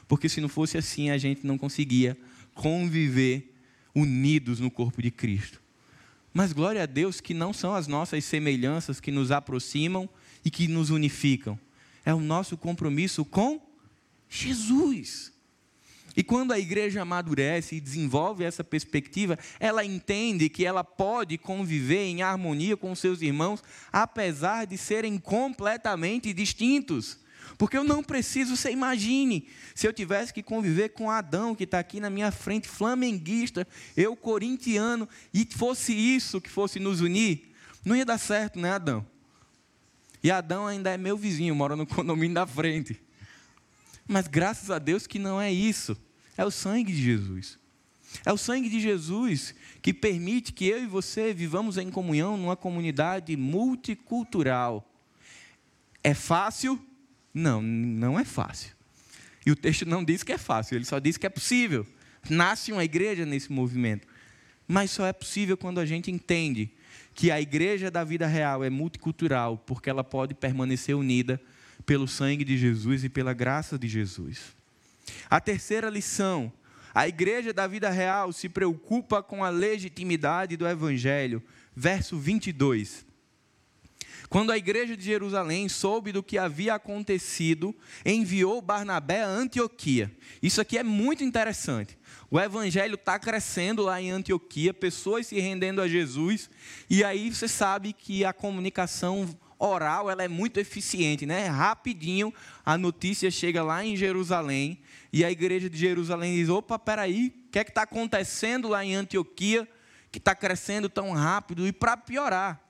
Porque 0.07 0.29
se 0.29 0.41
não 0.41 0.49
fosse 0.49 0.77
assim, 0.77 1.09
a 1.09 1.17
gente 1.17 1.45
não 1.47 1.57
conseguia 1.57 2.17
conviver 2.53 3.53
unidos 3.95 4.59
no 4.59 4.69
corpo 4.69 5.01
de 5.01 5.09
Cristo. 5.09 5.61
Mas 6.33 6.53
glória 6.53 6.83
a 6.83 6.85
Deus 6.85 7.21
que 7.21 7.33
não 7.33 7.53
são 7.53 7.75
as 7.75 7.87
nossas 7.87 8.25
semelhanças 8.25 8.99
que 8.99 9.11
nos 9.11 9.31
aproximam 9.31 10.09
e 10.43 10.49
que 10.49 10.67
nos 10.67 10.89
unificam. 10.89 11.59
É 12.05 12.13
o 12.13 12.19
nosso 12.19 12.57
compromisso 12.57 13.23
com 13.23 13.61
Jesus. 14.29 15.32
E 16.15 16.23
quando 16.23 16.51
a 16.51 16.59
igreja 16.59 17.01
amadurece 17.01 17.75
e 17.75 17.81
desenvolve 17.81 18.43
essa 18.43 18.63
perspectiva, 18.63 19.37
ela 19.59 19.83
entende 19.83 20.49
que 20.49 20.65
ela 20.65 20.83
pode 20.83 21.37
conviver 21.37 22.05
em 22.05 22.21
harmonia 22.21 22.77
com 22.77 22.93
seus 22.95 23.21
irmãos, 23.21 23.63
apesar 23.91 24.65
de 24.65 24.77
serem 24.77 25.17
completamente 25.17 26.31
distintos. 26.33 27.17
Porque 27.57 27.77
eu 27.77 27.83
não 27.83 28.03
preciso, 28.03 28.55
você 28.55 28.71
imagine, 28.71 29.47
se 29.75 29.87
eu 29.87 29.93
tivesse 29.93 30.33
que 30.33 30.43
conviver 30.43 30.89
com 30.89 31.09
Adão, 31.09 31.55
que 31.55 31.63
está 31.63 31.79
aqui 31.79 31.99
na 31.99 32.09
minha 32.09 32.31
frente, 32.31 32.67
flamenguista, 32.67 33.67
eu 33.95 34.15
corintiano, 34.15 35.07
e 35.33 35.45
fosse 35.45 35.93
isso 35.93 36.41
que 36.41 36.49
fosse 36.49 36.79
nos 36.79 37.01
unir, 37.01 37.53
não 37.85 37.95
ia 37.95 38.05
dar 38.05 38.17
certo, 38.17 38.59
né, 38.59 38.71
Adão? 38.71 39.05
E 40.23 40.31
Adão 40.31 40.67
ainda 40.67 40.89
é 40.89 40.97
meu 40.97 41.17
vizinho, 41.17 41.53
mora 41.53 41.75
no 41.75 41.85
condomínio 41.87 42.33
da 42.33 42.47
frente. 42.47 42.99
Mas 44.07 44.27
graças 44.27 44.69
a 44.69 44.79
Deus 44.79 45.07
que 45.07 45.19
não 45.19 45.39
é 45.39 45.51
isso. 45.51 45.97
É 46.37 46.43
o 46.45 46.51
sangue 46.51 46.91
de 46.91 47.01
Jesus. 47.01 47.57
É 48.25 48.31
o 48.31 48.37
sangue 48.37 48.69
de 48.69 48.79
Jesus 48.79 49.55
que 49.81 49.93
permite 49.93 50.53
que 50.53 50.65
eu 50.65 50.83
e 50.83 50.87
você 50.87 51.33
vivamos 51.33 51.77
em 51.77 51.89
comunhão 51.89 52.37
numa 52.37 52.55
comunidade 52.55 53.35
multicultural. 53.35 54.87
É 56.03 56.13
fácil? 56.13 56.79
Não, 57.33 57.61
não 57.61 58.19
é 58.19 58.23
fácil. 58.23 58.71
E 59.45 59.51
o 59.51 59.55
texto 59.55 59.85
não 59.85 60.03
diz 60.03 60.23
que 60.23 60.31
é 60.31 60.37
fácil, 60.37 60.75
ele 60.75 60.85
só 60.85 60.99
diz 60.99 61.17
que 61.17 61.25
é 61.25 61.29
possível. 61.29 61.85
Nasce 62.29 62.71
uma 62.71 62.83
igreja 62.83 63.25
nesse 63.25 63.51
movimento. 63.51 64.07
Mas 64.67 64.91
só 64.91 65.05
é 65.05 65.11
possível 65.11 65.57
quando 65.57 65.79
a 65.79 65.85
gente 65.85 66.09
entende 66.09 66.71
que 67.13 67.29
a 67.29 67.41
igreja 67.41 67.91
da 67.91 68.03
vida 68.03 68.25
real 68.25 68.63
é 68.63 68.69
multicultural, 68.69 69.57
porque 69.57 69.89
ela 69.89 70.03
pode 70.03 70.33
permanecer 70.33 70.95
unida 70.95 71.39
pelo 71.85 72.07
sangue 72.07 72.43
de 72.43 72.57
Jesus 72.57 73.03
e 73.03 73.09
pela 73.09 73.33
graça 73.33 73.77
de 73.77 73.87
Jesus. 73.87 74.55
A 75.29 75.39
terceira 75.39 75.89
lição: 75.89 76.51
a 76.93 77.07
igreja 77.07 77.51
da 77.51 77.65
vida 77.67 77.89
real 77.89 78.31
se 78.31 78.47
preocupa 78.47 79.23
com 79.23 79.43
a 79.43 79.49
legitimidade 79.49 80.55
do 80.55 80.67
evangelho. 80.67 81.41
Verso 81.75 82.17
22. 82.17 83.05
Quando 84.29 84.51
a 84.51 84.57
igreja 84.57 84.97
de 84.97 85.03
Jerusalém 85.03 85.69
soube 85.69 86.11
do 86.11 86.23
que 86.23 86.39
havia 86.39 86.73
acontecido, 86.73 87.75
enviou 88.03 88.61
Barnabé 88.61 89.23
a 89.23 89.27
Antioquia. 89.27 90.11
Isso 90.41 90.59
aqui 90.59 90.77
é 90.77 90.83
muito 90.83 91.23
interessante. 91.23 91.97
O 92.31 92.39
evangelho 92.39 92.95
está 92.95 93.19
crescendo 93.19 93.83
lá 93.83 94.01
em 94.01 94.09
Antioquia, 94.09 94.73
pessoas 94.73 95.27
se 95.27 95.39
rendendo 95.39 95.81
a 95.81 95.87
Jesus, 95.87 96.49
e 96.89 97.03
aí 97.03 97.31
você 97.31 97.47
sabe 97.47 97.93
que 97.93 98.25
a 98.25 98.33
comunicação 98.33 99.29
oral 99.65 100.09
ela 100.09 100.23
é 100.23 100.27
muito 100.27 100.59
eficiente, 100.59 101.25
né? 101.25 101.47
Rapidinho 101.47 102.33
a 102.65 102.77
notícia 102.77 103.29
chega 103.31 103.63
lá 103.63 103.83
em 103.83 103.95
Jerusalém 103.95 104.79
e 105.11 105.23
a 105.23 105.31
igreja 105.31 105.69
de 105.69 105.77
Jerusalém 105.77 106.35
diz: 106.35 106.49
opa, 106.49 106.77
peraí, 106.77 107.33
o 107.47 107.51
que 107.51 107.59
é 107.59 107.63
que 107.63 107.71
está 107.71 107.83
acontecendo 107.83 108.67
lá 108.67 108.83
em 108.83 108.95
Antioquia 108.95 109.67
que 110.11 110.17
está 110.17 110.35
crescendo 110.35 110.89
tão 110.89 111.11
rápido? 111.11 111.65
E 111.67 111.71
para 111.71 111.97
piorar, 111.97 112.63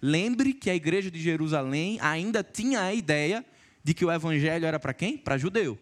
Lembre 0.00 0.54
que 0.54 0.70
a 0.70 0.74
igreja 0.74 1.10
de 1.10 1.20
Jerusalém 1.20 1.98
ainda 2.00 2.42
tinha 2.42 2.82
a 2.82 2.94
ideia 2.94 3.44
de 3.82 3.92
que 3.92 4.04
o 4.04 4.12
evangelho 4.12 4.64
era 4.64 4.78
para 4.78 4.94
quem? 4.94 5.16
Para 5.16 5.38
judeu. 5.38 5.78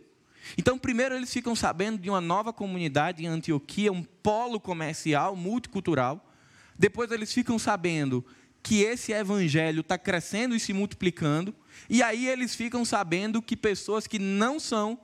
Então, 0.56 0.78
primeiro 0.78 1.14
eles 1.14 1.32
ficam 1.32 1.54
sabendo 1.54 1.98
de 1.98 2.08
uma 2.08 2.20
nova 2.20 2.52
comunidade 2.52 3.22
em 3.22 3.26
Antioquia, 3.26 3.92
um 3.92 4.02
polo 4.02 4.58
comercial, 4.58 5.36
multicultural. 5.36 6.24
Depois 6.76 7.10
eles 7.10 7.32
ficam 7.32 7.58
sabendo 7.58 8.24
que 8.62 8.82
esse 8.82 9.12
evangelho 9.12 9.80
está 9.80 9.96
crescendo 9.96 10.54
e 10.54 10.60
se 10.60 10.72
multiplicando. 10.72 11.54
E 11.88 12.02
aí 12.02 12.26
eles 12.26 12.54
ficam 12.54 12.84
sabendo 12.84 13.40
que 13.40 13.56
pessoas 13.56 14.06
que 14.06 14.18
não 14.18 14.60
são 14.60 14.98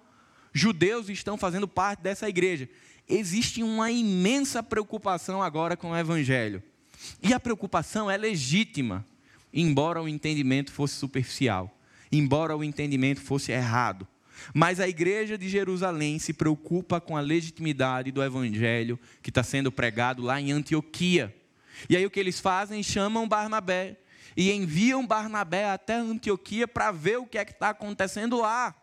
judeus 0.53 1.09
estão 1.09 1.37
fazendo 1.37 1.67
parte 1.67 2.01
dessa 2.01 2.29
igreja. 2.29 2.69
Existe 3.09 3.63
uma 3.63 3.91
imensa 3.91 4.63
preocupação 4.63 5.43
agora 5.43 5.77
com 5.77 5.91
o 5.91 5.97
evangelho. 5.97 6.63
E 7.23 7.35
a 7.35 7.41
preocupação 7.41 8.11
é 8.11 8.17
legítima, 8.17 9.05
embora 9.53 10.03
o 10.03 10.09
entendimento 10.09 10.73
fosse 10.73 10.95
superficial, 10.95 11.77
embora 12.11 12.57
o 12.57 12.65
entendimento 12.65 13.21
fosse 13.21 13.53
errado. 13.53 14.07
Mas 14.53 14.81
a 14.81 14.89
igreja 14.89 15.39
de 15.39 15.49
Jerusalém 15.49 16.19
se 16.19 16.33
preocupa 16.33 17.01
com 17.01 17.17
a 17.17 17.21
legitimidade 17.21 18.11
do 18.11 18.23
evangelho 18.23 18.99
que 19.23 19.31
está 19.31 19.43
sendo 19.43 19.71
pregado 19.71 20.23
lá 20.23 20.41
em 20.41 20.53
Antioquia. 20.53 21.35
E 21.89 21.97
aí 21.97 22.05
o 22.05 22.11
que 22.11 22.21
eles 22.21 22.41
fazem? 22.41 22.83
Chamam 22.83 23.29
Barnabé 23.29 23.97
e 24.37 24.51
enviam 24.51 25.07
Barnabé 25.07 25.71
até 25.71 25.95
Antioquia 25.95 26.67
para 26.67 26.91
ver 26.91 27.19
o 27.19 27.27
que 27.27 27.39
é 27.39 27.45
que 27.45 27.53
está 27.53 27.71
acontecendo 27.71 28.41
lá. 28.41 28.75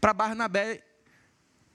Para 0.00 0.12
Barnabé 0.12 0.84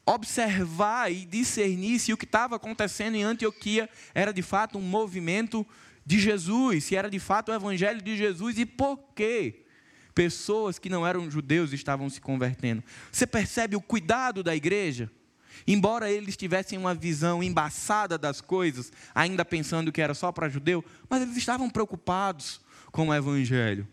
observar 0.06 1.12
e 1.12 1.26
discernir 1.26 2.00
se 2.00 2.12
o 2.12 2.18
que 2.18 2.26
estava 2.26 2.56
acontecendo 2.56 3.16
em 3.16 3.24
Antioquia 3.24 3.90
era 4.14 4.34
de 4.34 4.42
fato 4.42 4.78
um 4.78 4.82
movimento 4.82 5.66
de 6.06 6.20
Jesus, 6.20 6.86
se 6.86 6.96
era 6.96 7.10
de 7.10 7.20
fato 7.20 7.50
o 7.50 7.56
evangelho 7.56 8.02
de 8.02 8.18
Jesus 8.18 8.58
e 8.58 8.66
por 8.66 8.98
quê 9.16 9.64
pessoas 10.14 10.78
que 10.78 10.90
não 10.90 11.08
eram 11.08 11.30
judeus 11.32 11.74
estavam 11.74 12.10
se 12.10 12.22
convertendo. 12.22 12.84
Você 13.12 13.26
percebe 13.26 13.76
o 13.76 13.82
cuidado 13.82 14.44
da 14.44 14.56
igreja? 14.56 15.10
Embora 15.68 16.12
eles 16.12 16.38
tivessem 16.38 16.78
uma 16.78 16.94
visão 16.94 17.44
embaçada 17.44 18.18
das 18.18 18.42
coisas, 18.42 18.92
ainda 19.14 19.46
pensando 19.46 19.92
que 19.92 20.02
era 20.02 20.14
só 20.14 20.32
para 20.32 20.50
judeu, 20.50 20.84
mas 21.10 21.22
eles 21.22 21.38
estavam 21.38 21.70
preocupados 21.70 22.62
com 22.92 23.10
o 23.10 23.14
evangelho. 23.14 23.88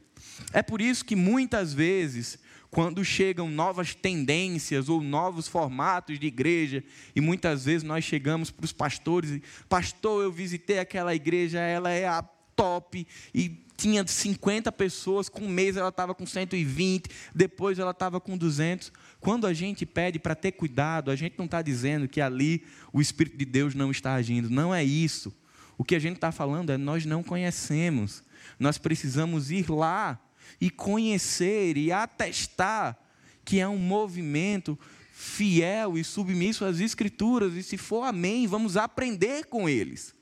É 0.53 0.63
por 0.63 0.81
isso 0.81 1.05
que 1.05 1.17
muitas 1.17 1.73
vezes 1.73 2.39
quando 2.71 3.05
chegam 3.05 3.51
novas 3.51 3.95
tendências 3.95 4.89
ou 4.89 5.03
novos 5.03 5.49
formatos 5.49 6.19
de 6.19 6.27
igreja, 6.27 6.85
e 7.17 7.21
muitas 7.21 7.65
vezes 7.65 7.83
nós 7.83 8.05
chegamos 8.05 8.51
para 8.51 8.65
os 8.65 8.73
pastores 8.73 9.31
e, 9.31 9.43
pastor, 9.69 10.23
eu 10.23 10.31
visitei 10.31 10.79
aquela 10.79 11.15
igreja, 11.15 11.59
ela 11.59 11.91
é 11.91 12.07
a 12.07 12.23
top, 12.55 13.07
e 13.35 13.49
tinha 13.77 14.07
50 14.07 14.71
pessoas, 14.73 15.29
com 15.29 15.41
um 15.41 15.49
mês 15.49 15.77
ela 15.77 15.89
estava 15.89 16.15
com 16.15 16.27
120, 16.27 17.09
depois 17.35 17.79
ela 17.79 17.93
estava 17.93 18.21
com 18.21 18.37
200. 18.37 18.93
Quando 19.21 19.47
a 19.47 19.53
gente 19.53 19.85
pede 19.85 20.19
para 20.19 20.35
ter 20.35 20.53
cuidado, 20.53 21.11
a 21.11 21.17
gente 21.17 21.35
não 21.37 21.45
está 21.45 21.61
dizendo 21.61 22.09
que 22.09 22.21
ali 22.21 22.65
o 22.93 23.01
Espírito 23.01 23.37
de 23.37 23.45
Deus 23.45 23.75
não 23.75 23.91
está 23.91 24.15
agindo, 24.15 24.49
não 24.49 24.75
é 24.75 24.83
isso. 24.83 25.35
O 25.77 25.85
que 25.85 25.95
a 25.95 25.99
gente 25.99 26.17
está 26.17 26.33
falando 26.33 26.71
é 26.71 26.79
nós 26.79 27.05
não 27.05 27.23
conhecemos. 27.23 28.23
Nós 28.59 28.79
precisamos 28.79 29.51
ir 29.51 29.71
lá 29.71 30.19
e 30.61 30.71
conhecer 30.71 31.77
e 31.77 31.93
atestar 31.93 32.99
que 33.45 33.59
é 33.61 33.69
um 33.69 33.79
movimento 33.79 34.79
fiel 35.13 35.99
e 35.99 36.05
submisso 36.05 36.65
às 36.65 36.81
Escrituras. 36.81 37.55
E 37.55 37.63
se 37.63 37.77
for 37.77 38.05
amém, 38.05 38.47
vamos 38.47 38.77
aprender 38.77 39.47
com 39.47 39.69
eles. 39.69 40.15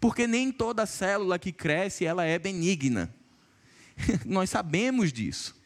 Porque 0.00 0.26
nem 0.26 0.50
toda 0.52 0.86
célula 0.86 1.38
que 1.38 1.52
cresce 1.52 2.04
ela 2.04 2.24
é 2.24 2.38
benigna. 2.38 3.14
Nós 4.26 4.50
sabemos 4.50 5.12
disso. 5.12 5.60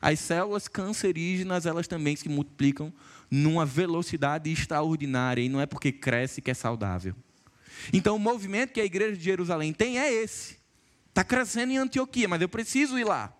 As 0.00 0.20
células 0.20 0.68
cancerígenas, 0.68 1.66
elas 1.66 1.88
também 1.88 2.14
se 2.14 2.28
multiplicam 2.28 2.92
numa 3.30 3.66
velocidade 3.66 4.50
extraordinária 4.50 5.42
e 5.42 5.48
não 5.48 5.60
é 5.60 5.66
porque 5.66 5.92
cresce 5.92 6.40
que 6.40 6.50
é 6.50 6.54
saudável. 6.54 7.14
Então, 7.92 8.16
o 8.16 8.18
movimento 8.18 8.72
que 8.72 8.80
a 8.80 8.84
igreja 8.84 9.16
de 9.16 9.24
Jerusalém 9.24 9.72
tem 9.72 9.98
é 9.98 10.12
esse. 10.12 10.58
Está 11.08 11.24
crescendo 11.24 11.72
em 11.72 11.78
Antioquia, 11.78 12.28
mas 12.28 12.40
eu 12.40 12.48
preciso 12.48 12.98
ir 12.98 13.04
lá. 13.04 13.32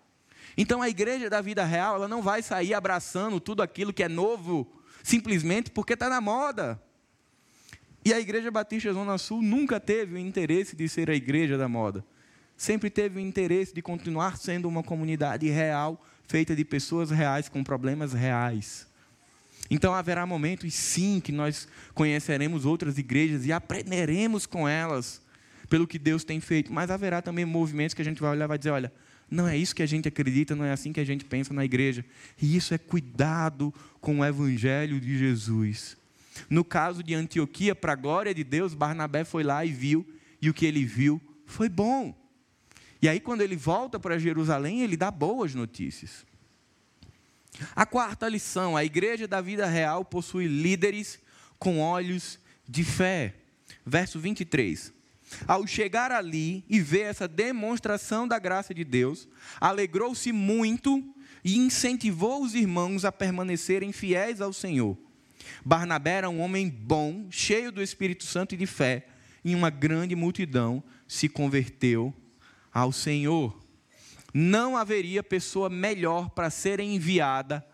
Então, 0.57 0.81
a 0.81 0.89
igreja 0.89 1.29
da 1.29 1.41
vida 1.41 1.63
real, 1.63 1.95
ela 1.95 2.07
não 2.07 2.21
vai 2.21 2.41
sair 2.41 2.73
abraçando 2.73 3.39
tudo 3.39 3.61
aquilo 3.61 3.93
que 3.93 4.03
é 4.03 4.09
novo, 4.09 4.69
simplesmente 5.03 5.71
porque 5.71 5.93
está 5.93 6.09
na 6.09 6.19
moda. 6.19 6.81
E 8.03 8.13
a 8.13 8.19
Igreja 8.19 8.49
Batista 8.49 8.91
Zona 8.93 9.17
Sul 9.17 9.41
nunca 9.41 9.79
teve 9.79 10.15
o 10.15 10.17
interesse 10.17 10.75
de 10.75 10.87
ser 10.87 11.09
a 11.09 11.15
igreja 11.15 11.57
da 11.57 11.67
moda. 11.67 12.03
Sempre 12.55 12.89
teve 12.89 13.17
o 13.17 13.21
interesse 13.21 13.73
de 13.73 13.81
continuar 13.81 14.37
sendo 14.37 14.67
uma 14.67 14.83
comunidade 14.83 15.47
real, 15.49 16.03
feita 16.29 16.55
de 16.55 16.63
pessoas 16.63 17.09
reais 17.09 17.49
com 17.49 17.63
problemas 17.63 18.13
reais. 18.13 18.87
Então 19.69 19.95
haverá 19.95 20.27
momentos, 20.27 20.71
sim, 20.75 21.19
que 21.19 21.31
nós 21.31 21.67
conheceremos 21.95 22.65
outras 22.65 22.99
igrejas 22.99 23.47
e 23.47 23.51
aprenderemos 23.51 24.45
com 24.45 24.69
elas 24.69 25.21
pelo 25.67 25.87
que 25.87 25.97
Deus 25.97 26.23
tem 26.23 26.39
feito, 26.39 26.71
mas 26.71 26.91
haverá 26.91 27.21
também 27.21 27.45
movimentos 27.45 27.95
que 27.95 28.01
a 28.01 28.05
gente 28.05 28.21
vai 28.21 28.29
olhar 28.31 28.45
e 28.45 28.47
vai 28.47 28.57
dizer: 28.59 28.69
olha, 28.69 28.93
não 29.29 29.47
é 29.47 29.57
isso 29.57 29.75
que 29.75 29.81
a 29.81 29.87
gente 29.87 30.07
acredita, 30.07 30.55
não 30.55 30.65
é 30.65 30.71
assim 30.71 30.93
que 30.93 30.99
a 30.99 31.05
gente 31.05 31.25
pensa 31.25 31.51
na 31.51 31.65
igreja. 31.65 32.05
E 32.39 32.55
isso 32.55 32.75
é 32.75 32.77
cuidado 32.77 33.73
com 33.99 34.19
o 34.19 34.25
evangelho 34.25 34.99
de 34.99 35.17
Jesus. 35.17 35.97
No 36.47 36.63
caso 36.63 37.01
de 37.01 37.15
Antioquia, 37.15 37.73
para 37.73 37.93
a 37.93 37.95
glória 37.95 38.35
de 38.35 38.43
Deus, 38.43 38.75
Barnabé 38.75 39.23
foi 39.23 39.43
lá 39.43 39.65
e 39.65 39.71
viu, 39.71 40.07
e 40.39 40.47
o 40.47 40.53
que 40.53 40.65
ele 40.65 40.85
viu 40.85 41.19
foi 41.45 41.67
bom. 41.67 42.15
E 43.01 43.07
aí, 43.07 43.19
quando 43.19 43.41
ele 43.41 43.55
volta 43.55 43.99
para 43.99 44.19
Jerusalém, 44.19 44.81
ele 44.81 44.97
dá 44.97 45.09
boas 45.09 45.55
notícias. 45.55 46.25
A 47.75 47.85
quarta 47.85 48.27
lição: 48.27 48.75
a 48.75 48.83
igreja 48.83 49.27
da 49.27 49.41
vida 49.41 49.65
real 49.65 50.03
possui 50.03 50.47
líderes 50.47 51.19
com 51.57 51.79
olhos 51.79 52.39
de 52.67 52.83
fé. 52.83 53.35
Verso 53.85 54.19
23. 54.19 54.93
Ao 55.47 55.65
chegar 55.67 56.11
ali 56.11 56.63
e 56.67 56.79
ver 56.79 57.01
essa 57.01 57.27
demonstração 57.27 58.27
da 58.27 58.39
graça 58.39 58.73
de 58.73 58.83
Deus, 58.83 59.27
alegrou-se 59.59 60.31
muito 60.31 61.03
e 61.43 61.57
incentivou 61.57 62.43
os 62.43 62.55
irmãos 62.55 63.05
a 63.05 63.11
permanecerem 63.11 63.91
fiéis 63.91 64.41
ao 64.41 64.51
Senhor. 64.51 64.97
Barnabé 65.63 66.13
era 66.13 66.29
um 66.29 66.41
homem 66.41 66.69
bom, 66.69 67.27
cheio 67.29 67.71
do 67.71 67.81
Espírito 67.81 68.23
Santo 68.23 68.55
e 68.55 68.57
de 68.57 68.65
fé, 68.65 69.07
e 69.43 69.55
uma 69.55 69.69
grande 69.69 70.15
multidão 70.15 70.83
se 71.07 71.29
converteu 71.29 72.13
ao 72.73 72.91
Senhor. 72.91 73.57
Não 74.33 74.77
haveria 74.77 75.23
pessoa 75.23 75.69
melhor 75.69 76.29
para 76.29 76.49
ser 76.49 76.79
enviada 76.79 77.65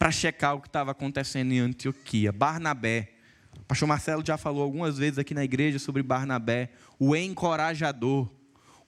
para 0.00 0.10
checar 0.10 0.54
o 0.54 0.62
que 0.62 0.66
estava 0.66 0.92
acontecendo 0.92 1.52
em 1.52 1.58
Antioquia. 1.58 2.32
Barnabé. 2.32 3.12
O 3.58 3.64
pastor 3.64 3.86
Marcelo 3.86 4.24
já 4.24 4.38
falou 4.38 4.62
algumas 4.62 4.96
vezes 4.96 5.18
aqui 5.18 5.34
na 5.34 5.44
igreja 5.44 5.78
sobre 5.78 6.02
Barnabé, 6.02 6.70
o 6.98 7.14
encorajador, 7.14 8.26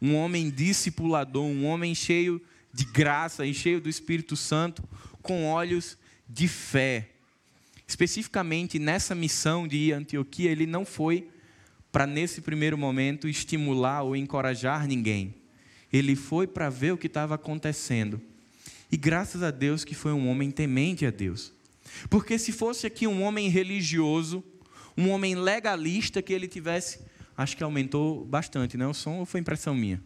um 0.01 0.17
homem 0.17 0.49
discipulador, 0.49 1.45
um 1.45 1.67
homem 1.67 1.95
cheio 1.95 2.41
de 2.73 2.87
graça 2.87 3.45
e 3.45 3.53
cheio 3.53 3.79
do 3.79 3.91
Espírito 3.91 4.37
Santo, 4.37 4.83
com 5.21 5.47
olhos 5.47 5.99
de 6.27 6.49
fé. 6.49 7.11
Especificamente 7.87 8.79
nessa 8.79 9.15
missão 9.15 9.69
de 9.69 9.93
Antioquia, 9.93 10.51
ele 10.51 10.65
não 10.65 10.87
foi 10.87 11.29
para, 11.93 12.07
nesse 12.07 12.41
primeiro 12.41 12.79
momento, 12.79 13.29
estimular 13.29 14.03
ou 14.03 14.17
encorajar 14.17 14.89
ninguém. 14.89 15.35
Ele 15.93 16.17
foi 16.17 16.47
para 16.47 16.71
ver 16.71 16.93
o 16.93 16.97
que 16.97 17.07
estava 17.07 17.35
acontecendo. 17.35 18.21
E 18.91 18.97
graças 18.97 19.43
a 19.43 19.51
Deus 19.51 19.85
que 19.85 19.95
foi 19.95 20.13
um 20.13 20.29
homem 20.29 20.51
temente 20.51 21.05
a 21.05 21.11
Deus. 21.11 21.53
Porque 22.09 22.39
se 22.39 22.51
fosse 22.51 22.87
aqui 22.87 23.07
um 23.07 23.23
homem 23.23 23.49
religioso, 23.49 24.43
um 24.97 25.11
homem 25.11 25.35
legalista 25.35 26.23
que 26.23 26.33
ele 26.33 26.49
tivesse, 26.49 27.01
acho 27.37 27.57
que 27.57 27.63
aumentou 27.63 28.25
bastante, 28.25 28.77
não? 28.77 28.87
Né? 28.87 28.91
O 28.91 28.95
som 28.95 29.19
ou 29.19 29.27
foi 29.27 29.41
impressão 29.41 29.75
minha? 29.75 30.03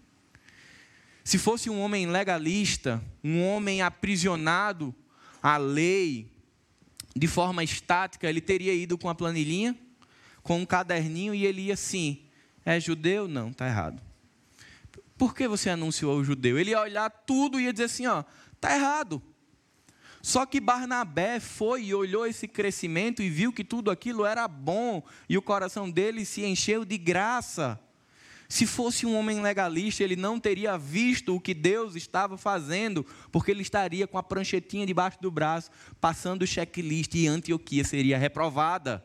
Se 1.22 1.38
fosse 1.38 1.70
um 1.70 1.81
homem 1.81 2.07
legalista, 2.07 3.03
um 3.22 3.42
homem 3.44 3.83
aprisionado 3.83 4.94
à 5.42 5.57
lei, 5.57 6.31
de 7.14 7.27
forma 7.27 7.64
estática, 7.64 8.29
ele 8.29 8.40
teria 8.40 8.75
ido 8.75 8.99
com 8.99 9.09
a 9.09 9.14
planilhinha, 9.14 9.77
com 10.47 10.61
um 10.61 10.65
caderninho 10.65 11.35
e 11.35 11.45
ele 11.45 11.63
ia 11.63 11.75
assim: 11.75 12.23
é 12.65 12.79
judeu? 12.79 13.27
Não, 13.27 13.51
está 13.51 13.67
errado. 13.67 14.01
Por 15.19 15.35
que 15.35 15.49
você 15.49 15.69
anunciou 15.69 16.17
o 16.19 16.25
judeu? 16.25 16.59
Ele 16.59 16.71
ia 16.71 16.81
olhar 16.81 17.11
tudo 17.11 17.59
e 17.59 17.65
ia 17.65 17.73
dizer 17.73 17.85
assim: 17.85 18.07
ó, 18.07 18.23
está 18.55 18.75
errado. 18.75 19.21
Só 20.23 20.47
que 20.47 20.61
Barnabé 20.61 21.41
foi 21.41 21.85
e 21.85 21.95
olhou 21.95 22.27
esse 22.27 22.49
crescimento 22.49 23.23
e 23.23 23.29
viu 23.31 23.53
que 23.53 23.63
tudo 23.63 23.91
aquilo 23.91 24.25
era 24.25 24.49
bom 24.49 25.03
e 25.29 25.37
o 25.37 25.43
coração 25.43 25.91
dele 25.91 26.25
se 26.25 26.45
encheu 26.45 26.85
de 26.85 26.99
graça. 26.99 27.79
Se 28.49 28.67
fosse 28.67 29.05
um 29.05 29.17
homem 29.17 29.41
legalista, 29.41 30.05
ele 30.05 30.15
não 30.15 30.39
teria 30.39 30.79
visto 30.79 31.35
o 31.35 31.41
que 31.41 31.55
Deus 31.55 31.97
estava 31.97 32.37
fazendo, 32.37 33.05
porque 33.33 33.51
ele 33.51 33.63
estaria 33.63 34.07
com 34.07 34.19
a 34.19 34.23
pranchetinha 34.23 34.87
debaixo 34.87 35.19
do 35.21 35.31
braço, 35.31 35.71
passando 36.01 36.43
o 36.43 36.47
checklist 36.47 37.15
e 37.15 37.27
Antioquia 37.27 37.83
seria 37.83 38.19
reprovada. 38.19 39.05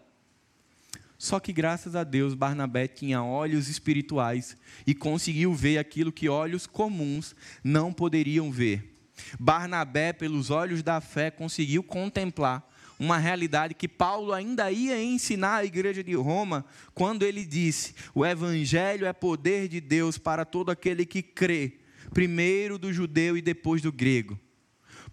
Só 1.22 1.40
que 1.40 1.54
graças 1.54 1.96
a 1.96 2.04
Deus, 2.04 2.34
Barnabé 2.34 2.88
tinha 2.88 3.24
olhos 3.24 3.70
espirituais 3.70 4.58
e 4.88 4.96
conseguiu 4.96 5.54
ver 5.54 5.78
aquilo 5.78 6.12
que 6.12 6.28
olhos 6.28 6.66
comuns 6.66 7.36
não 7.64 7.94
poderiam 7.94 8.52
ver. 8.52 9.00
Barnabé, 9.40 10.14
pelos 10.14 10.50
olhos 10.50 10.82
da 10.82 11.00
fé, 11.00 11.30
conseguiu 11.30 11.84
contemplar 11.84 12.68
uma 13.00 13.20
realidade 13.20 13.76
que 13.76 13.88
Paulo 13.88 14.34
ainda 14.34 14.72
ia 14.72 15.00
ensinar 15.00 15.58
à 15.58 15.64
igreja 15.64 16.04
de 16.04 16.16
Roma, 16.16 16.66
quando 16.92 17.22
ele 17.22 17.46
disse: 17.46 17.94
o 18.16 18.26
evangelho 18.26 19.06
é 19.06 19.14
poder 19.14 19.68
de 19.68 19.80
Deus 19.80 20.18
para 20.18 20.44
todo 20.44 20.72
aquele 20.72 21.06
que 21.06 21.22
crê, 21.22 21.82
primeiro 22.12 22.80
do 22.80 22.92
judeu 22.92 23.38
e 23.38 23.44
depois 23.44 23.80
do 23.80 23.92
grego. 23.92 24.40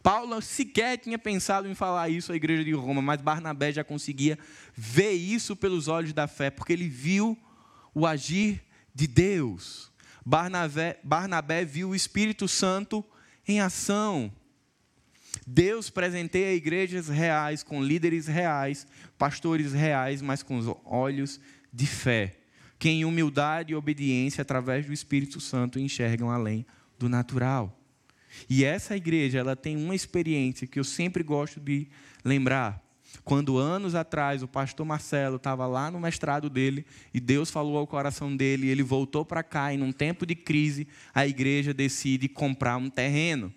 Paulo 0.03 0.41
sequer 0.41 0.99
tinha 0.99 1.19
pensado 1.19 1.69
em 1.69 1.75
falar 1.75 2.09
isso 2.09 2.33
à 2.33 2.37
igreja 2.37 2.65
de 2.65 2.73
Roma, 2.73 3.03
mas 3.03 3.21
Barnabé 3.21 3.73
já 3.73 3.85
conseguia 3.85 4.39
ver 4.75 5.13
isso 5.13 5.57
pelos 5.57 5.89
olhos 5.89 6.13
da 6.13 6.27
fé, 6.27 6.51
porque 6.51 6.73
ele 6.73 6.89
viu 6.89 7.37
o 7.95 8.07
agir 8.07 8.63
de 8.95 9.07
Deus. 9.07 9.91
Barnabé, 10.25 10.99
Barnabé 11.03 11.65
viu 11.65 11.91
o 11.91 11.95
Espírito 11.95 12.47
Santo 12.47 13.05
em 13.47 13.61
ação. 13.61 14.31
Deus 15.47 15.89
presenteia 15.89 16.55
igrejas 16.55 17.09
reais, 17.09 17.63
com 17.63 17.83
líderes 17.83 18.27
reais, 18.27 18.87
pastores 19.17 19.73
reais, 19.73 20.21
mas 20.21 20.43
com 20.43 20.59
os 20.59 20.67
olhos 20.85 21.41
de 21.73 21.87
fé, 21.87 22.37
que 22.79 22.89
em 22.89 23.05
humildade 23.05 23.73
e 23.73 23.77
obediência, 23.77 24.43
através 24.43 24.87
do 24.87 24.93
Espírito 24.93 25.41
Santo, 25.41 25.79
enxergam 25.79 26.31
além 26.31 26.67
do 26.99 27.09
natural. 27.09 27.78
E 28.49 28.65
essa 28.65 28.97
igreja, 28.97 29.39
ela 29.39 29.57
tem 29.57 29.77
uma 29.77 29.95
experiência 29.95 30.67
que 30.67 30.79
eu 30.79 30.85
sempre 30.85 31.23
gosto 31.23 31.61
de 31.61 31.89
lembrar. 32.25 32.83
Quando 33.25 33.59
anos 33.59 33.95
atrás 33.95 34.43
o 34.43 34.49
pastor 34.49 34.85
Marcelo 34.85 35.37
estava 35.37 35.67
lá 35.67 35.91
no 35.91 36.01
mestrado 36.01 36.51
dele 36.51 36.85
e 37.13 37.21
Deus 37.21 37.51
falou 37.51 37.77
ao 37.77 37.87
coração 37.87 38.37
dele, 38.37 38.67
e 38.67 38.71
ele 38.71 38.83
voltou 38.83 39.25
para 39.25 39.43
cá 39.43 39.73
e 39.73 39.77
num 39.77 39.93
tempo 39.93 40.27
de 40.27 40.35
crise 40.35 40.87
a 41.15 41.27
igreja 41.27 41.73
decide 41.73 42.29
comprar 42.29 42.77
um 42.77 42.91
terreno. 42.91 43.53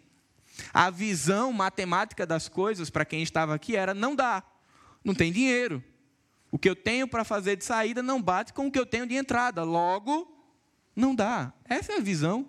A 0.74 0.90
visão 0.90 1.52
matemática 1.52 2.26
das 2.26 2.48
coisas 2.48 2.90
para 2.90 3.06
quem 3.06 3.24
estava 3.24 3.54
aqui 3.54 3.76
era: 3.76 3.94
não 3.94 4.16
dá, 4.16 4.44
não 5.04 5.14
tem 5.14 5.32
dinheiro. 5.32 5.84
O 6.52 6.60
que 6.60 6.70
eu 6.70 6.76
tenho 6.76 7.08
para 7.08 7.24
fazer 7.24 7.56
de 7.56 7.64
saída 7.64 8.04
não 8.04 8.22
bate 8.22 8.52
com 8.52 8.68
o 8.68 8.72
que 8.72 8.78
eu 8.78 8.86
tenho 8.86 9.08
de 9.08 9.16
entrada. 9.16 9.64
Logo, 9.64 10.28
não 10.94 11.16
dá. 11.16 11.54
Essa 11.64 11.94
é 11.94 11.98
a 11.98 12.02
visão 12.02 12.46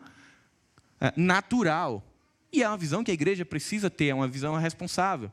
é, 1.00 1.12
natural. 1.16 2.04
E 2.52 2.62
é 2.62 2.68
uma 2.68 2.76
visão 2.76 3.02
que 3.02 3.10
a 3.10 3.14
igreja 3.14 3.44
precisa 3.44 3.88
ter, 3.88 4.06
é 4.06 4.14
uma 4.14 4.28
visão 4.28 4.54
responsável. 4.56 5.32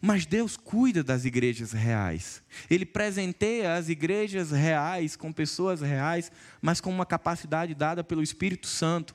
Mas 0.00 0.26
Deus 0.26 0.56
cuida 0.56 1.02
das 1.02 1.24
igrejas 1.24 1.72
reais. 1.72 2.42
Ele 2.70 2.84
presenteia 2.84 3.74
as 3.74 3.88
igrejas 3.88 4.50
reais 4.50 5.16
com 5.16 5.32
pessoas 5.32 5.80
reais, 5.80 6.30
mas 6.60 6.80
com 6.80 6.90
uma 6.90 7.06
capacidade 7.06 7.74
dada 7.74 8.04
pelo 8.04 8.22
Espírito 8.22 8.66
Santo 8.66 9.14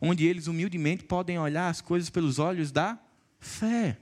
onde 0.00 0.26
eles 0.26 0.46
humildemente 0.46 1.04
podem 1.04 1.38
olhar 1.38 1.68
as 1.68 1.80
coisas 1.80 2.10
pelos 2.10 2.38
olhos 2.38 2.70
da 2.70 2.98
fé. 3.38 3.96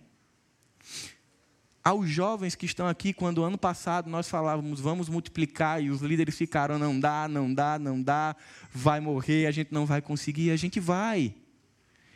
aos 1.84 2.10
jovens 2.10 2.54
que 2.54 2.66
estão 2.66 2.86
aqui, 2.86 3.14
quando 3.14 3.42
ano 3.42 3.56
passado 3.56 4.10
nós 4.10 4.28
falávamos, 4.28 4.78
vamos 4.78 5.08
multiplicar, 5.08 5.82
e 5.82 5.88
os 5.88 6.02
líderes 6.02 6.36
ficaram, 6.36 6.78
não 6.78 7.00
dá, 7.00 7.26
não 7.26 7.54
dá, 7.54 7.78
não 7.78 8.02
dá, 8.02 8.36
vai 8.70 9.00
morrer, 9.00 9.46
a 9.46 9.50
gente 9.50 9.72
não 9.72 9.86
vai 9.86 10.02
conseguir, 10.02 10.50
a 10.50 10.56
gente 10.56 10.78
vai. 10.78 11.34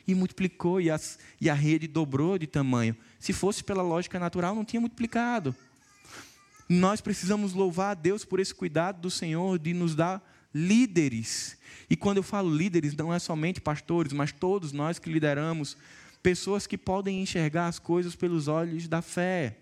E 0.07 0.15
multiplicou, 0.15 0.81
e, 0.81 0.91
as, 0.91 1.19
e 1.41 1.49
a 1.49 1.55
rede 1.55 1.87
dobrou 1.87 2.39
de 2.39 2.47
tamanho. 2.47 2.97
Se 3.19 3.33
fosse 3.33 3.63
pela 3.63 3.83
lógica 3.83 4.19
natural, 4.19 4.55
não 4.55 4.65
tinha 4.65 4.81
multiplicado. 4.81 5.55
Nós 6.69 7.01
precisamos 7.01 7.53
louvar 7.53 7.93
a 7.93 7.95
Deus 7.95 8.25
por 8.25 8.41
esse 8.41 8.55
cuidado 8.55 9.01
do 9.01 9.11
Senhor 9.11 9.59
de 9.59 9.73
nos 9.73 9.95
dar 9.95 10.23
líderes. 10.55 11.57
E 11.89 11.97
quando 11.97 12.19
eu 12.19 12.23
falo 12.23 12.55
líderes, 12.55 12.95
não 12.95 13.13
é 13.13 13.19
somente 13.19 13.61
pastores, 13.61 14.13
mas 14.13 14.33
todos 14.33 14.73
nós 14.73 14.99
que 14.99 15.13
lideramos, 15.13 15.77
pessoas 16.23 16.67
que 16.67 16.79
podem 16.79 17.21
enxergar 17.21 17.67
as 17.67 17.79
coisas 17.79 18.15
pelos 18.15 18.49
olhos 18.49 18.89
da 18.89 19.03
fé. 19.03 19.59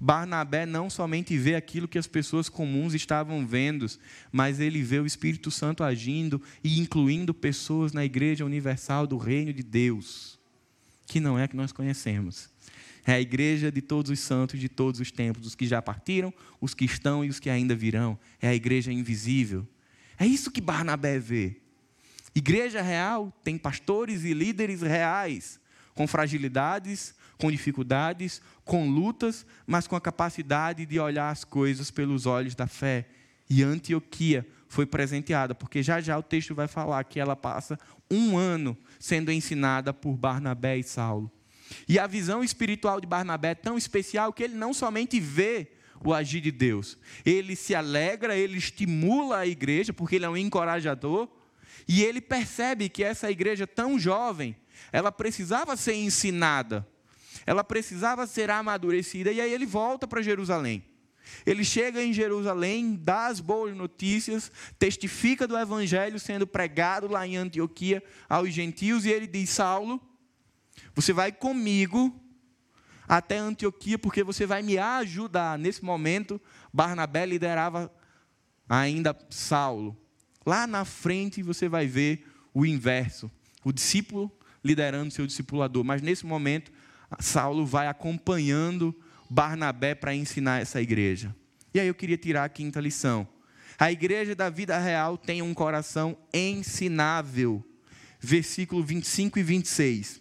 Barnabé 0.00 0.64
não 0.64 0.88
somente 0.88 1.36
vê 1.36 1.54
aquilo 1.54 1.86
que 1.86 1.98
as 1.98 2.06
pessoas 2.06 2.48
comuns 2.48 2.94
estavam 2.94 3.46
vendo, 3.46 3.86
mas 4.32 4.58
ele 4.58 4.82
vê 4.82 4.98
o 4.98 5.04
Espírito 5.04 5.50
Santo 5.50 5.84
agindo 5.84 6.40
e 6.64 6.80
incluindo 6.80 7.34
pessoas 7.34 7.92
na 7.92 8.02
igreja 8.02 8.46
universal 8.46 9.06
do 9.06 9.18
reino 9.18 9.52
de 9.52 9.62
Deus, 9.62 10.38
que 11.06 11.20
não 11.20 11.38
é 11.38 11.44
a 11.44 11.48
que 11.48 11.56
nós 11.56 11.70
conhecemos. 11.70 12.48
É 13.04 13.12
a 13.12 13.20
igreja 13.20 13.70
de 13.70 13.82
todos 13.82 14.10
os 14.10 14.20
santos 14.20 14.58
de 14.58 14.70
todos 14.70 15.00
os 15.00 15.10
tempos, 15.10 15.46
os 15.46 15.54
que 15.54 15.66
já 15.66 15.82
partiram, 15.82 16.32
os 16.60 16.72
que 16.72 16.86
estão 16.86 17.22
e 17.22 17.28
os 17.28 17.38
que 17.38 17.50
ainda 17.50 17.74
virão. 17.74 18.18
É 18.40 18.48
a 18.48 18.54
igreja 18.54 18.90
invisível. 18.90 19.68
É 20.18 20.26
isso 20.26 20.50
que 20.50 20.60
Barnabé 20.62 21.18
vê. 21.18 21.56
Igreja 22.34 22.80
real 22.80 23.32
tem 23.44 23.58
pastores 23.58 24.24
e 24.24 24.32
líderes 24.32 24.80
reais, 24.80 25.60
com 25.94 26.06
fragilidades, 26.06 27.14
com 27.40 27.50
dificuldades, 27.50 28.42
com 28.64 28.88
lutas, 28.88 29.46
mas 29.66 29.86
com 29.86 29.96
a 29.96 30.00
capacidade 30.00 30.84
de 30.84 31.00
olhar 31.00 31.30
as 31.30 31.42
coisas 31.42 31.90
pelos 31.90 32.26
olhos 32.26 32.54
da 32.54 32.66
fé. 32.66 33.06
E 33.48 33.62
Antioquia 33.62 34.46
foi 34.68 34.86
presenteada, 34.86 35.54
porque 35.54 35.82
já 35.82 36.00
já 36.00 36.16
o 36.16 36.22
texto 36.22 36.54
vai 36.54 36.68
falar 36.68 37.02
que 37.04 37.18
ela 37.18 37.34
passa 37.34 37.78
um 38.10 38.36
ano 38.36 38.76
sendo 38.98 39.32
ensinada 39.32 39.92
por 39.92 40.16
Barnabé 40.16 40.78
e 40.78 40.82
Saulo. 40.82 41.30
E 41.88 41.98
a 41.98 42.06
visão 42.06 42.44
espiritual 42.44 43.00
de 43.00 43.06
Barnabé 43.06 43.50
é 43.50 43.54
tão 43.54 43.78
especial 43.78 44.32
que 44.32 44.42
ele 44.42 44.54
não 44.54 44.74
somente 44.74 45.18
vê 45.18 45.68
o 46.04 46.14
agir 46.14 46.40
de 46.40 46.50
Deus, 46.50 46.96
ele 47.26 47.54
se 47.54 47.74
alegra, 47.74 48.34
ele 48.34 48.56
estimula 48.56 49.38
a 49.38 49.46
igreja, 49.46 49.92
porque 49.92 50.16
ele 50.16 50.24
é 50.24 50.30
um 50.30 50.36
encorajador, 50.36 51.28
e 51.86 52.02
ele 52.02 52.20
percebe 52.20 52.88
que 52.88 53.04
essa 53.04 53.30
igreja 53.30 53.66
tão 53.66 53.98
jovem, 53.98 54.56
ela 54.92 55.12
precisava 55.12 55.76
ser 55.76 55.94
ensinada, 55.94 56.86
ela 57.46 57.64
precisava 57.64 58.26
ser 58.26 58.50
amadurecida, 58.50 59.32
e 59.32 59.40
aí 59.40 59.52
ele 59.52 59.66
volta 59.66 60.06
para 60.06 60.22
Jerusalém. 60.22 60.84
Ele 61.46 61.64
chega 61.64 62.02
em 62.02 62.12
Jerusalém, 62.12 62.98
dá 63.00 63.26
as 63.26 63.40
boas 63.40 63.74
notícias, 63.76 64.50
testifica 64.78 65.46
do 65.46 65.56
evangelho 65.56 66.18
sendo 66.18 66.46
pregado 66.46 67.08
lá 67.08 67.26
em 67.26 67.36
Antioquia 67.36 68.02
aos 68.28 68.52
gentios, 68.52 69.04
e 69.04 69.10
ele 69.10 69.26
diz: 69.26 69.50
Saulo, 69.50 70.00
você 70.94 71.12
vai 71.12 71.30
comigo 71.30 72.14
até 73.06 73.38
Antioquia, 73.38 73.98
porque 73.98 74.22
você 74.22 74.46
vai 74.46 74.62
me 74.62 74.78
ajudar. 74.78 75.58
Nesse 75.58 75.84
momento, 75.84 76.40
Barnabé 76.72 77.26
liderava 77.26 77.92
ainda 78.68 79.16
Saulo. 79.30 79.96
Lá 80.44 80.66
na 80.66 80.84
frente 80.84 81.42
você 81.42 81.68
vai 81.68 81.86
ver 81.86 82.26
o 82.52 82.64
inverso: 82.64 83.30
o 83.64 83.72
discípulo 83.72 84.30
liderando 84.62 85.10
seu 85.10 85.26
discipulador. 85.26 85.84
Mas 85.84 86.02
nesse 86.02 86.26
momento, 86.26 86.70
Saulo 87.18 87.66
vai 87.66 87.88
acompanhando 87.88 88.94
Barnabé 89.28 89.94
para 89.94 90.14
ensinar 90.14 90.60
essa 90.60 90.80
igreja. 90.80 91.34
E 91.72 91.80
aí 91.80 91.86
eu 91.86 91.94
queria 91.94 92.16
tirar 92.16 92.44
a 92.44 92.48
quinta 92.48 92.80
lição. 92.80 93.26
A 93.78 93.90
igreja 93.90 94.34
da 94.34 94.50
vida 94.50 94.78
real 94.78 95.16
tem 95.16 95.40
um 95.40 95.54
coração 95.54 96.16
ensinável. 96.34 97.64
Versículo 98.20 98.82
25 98.82 99.38
e 99.38 99.42
26. 99.42 100.20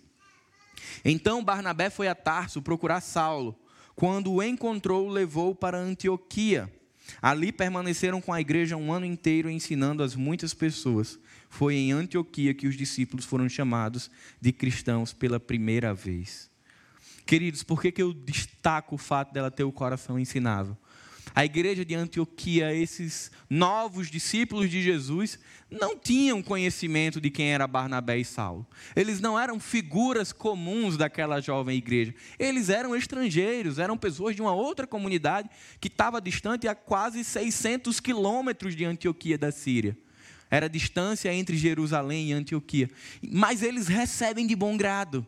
Então 1.03 1.43
Barnabé 1.43 1.89
foi 1.89 2.07
a 2.07 2.15
Tarso 2.15 2.61
procurar 2.61 3.01
Saulo. 3.01 3.59
Quando 3.95 4.31
o 4.31 4.41
encontrou, 4.41 5.07
o 5.07 5.11
levou 5.11 5.53
para 5.53 5.77
Antioquia. 5.77 6.71
Ali 7.21 7.51
permaneceram 7.51 8.21
com 8.21 8.31
a 8.31 8.39
igreja 8.39 8.77
um 8.77 8.93
ano 8.93 9.05
inteiro 9.05 9.49
ensinando 9.49 10.03
as 10.03 10.15
muitas 10.15 10.53
pessoas. 10.53 11.19
Foi 11.49 11.75
em 11.75 11.91
Antioquia 11.91 12.53
que 12.53 12.67
os 12.67 12.77
discípulos 12.77 13.25
foram 13.25 13.49
chamados 13.49 14.09
de 14.39 14.53
cristãos 14.53 15.11
pela 15.11 15.39
primeira 15.39 15.93
vez. 15.93 16.48
Queridos, 17.29 17.61
por 17.61 17.79
que, 17.79 17.91
que 17.91 18.01
eu 18.01 18.11
destaco 18.11 18.95
o 18.95 18.97
fato 18.97 19.31
dela 19.31 19.51
ter 19.51 19.63
o 19.63 19.71
coração 19.71 20.17
ensinável? 20.17 20.75
a 21.35 21.45
igreja 21.45 21.85
de 21.85 21.93
Antioquia, 21.93 22.73
esses 22.73 23.31
novos 23.47 24.09
discípulos 24.09 24.67
de 24.67 24.81
Jesus, 24.81 25.37
não 25.69 25.95
tinham 25.95 26.41
conhecimento 26.41 27.21
de 27.21 27.29
quem 27.29 27.53
era 27.53 27.67
Barnabé 27.67 28.17
e 28.17 28.25
Saulo. 28.25 28.65
Eles 28.95 29.21
não 29.21 29.39
eram 29.39 29.59
figuras 29.59 30.33
comuns 30.33 30.97
daquela 30.97 31.39
jovem 31.39 31.77
igreja. 31.77 32.15
Eles 32.39 32.67
eram 32.67 32.95
estrangeiros, 32.95 33.77
eram 33.77 33.95
pessoas 33.95 34.35
de 34.35 34.41
uma 34.41 34.53
outra 34.53 34.87
comunidade 34.87 35.51
que 35.79 35.87
estava 35.87 36.19
distante 36.19 36.67
a 36.67 36.73
quase 36.73 37.23
600 37.23 37.99
quilômetros 37.99 38.75
de 38.75 38.85
Antioquia 38.85 39.37
da 39.37 39.51
Síria. 39.51 39.95
Era 40.49 40.65
a 40.65 40.69
distância 40.69 41.31
entre 41.31 41.55
Jerusalém 41.55 42.31
e 42.31 42.33
Antioquia. 42.33 42.89
Mas 43.21 43.61
eles 43.61 43.87
recebem 43.87 44.47
de 44.47 44.55
bom 44.55 44.75
grado. 44.75 45.27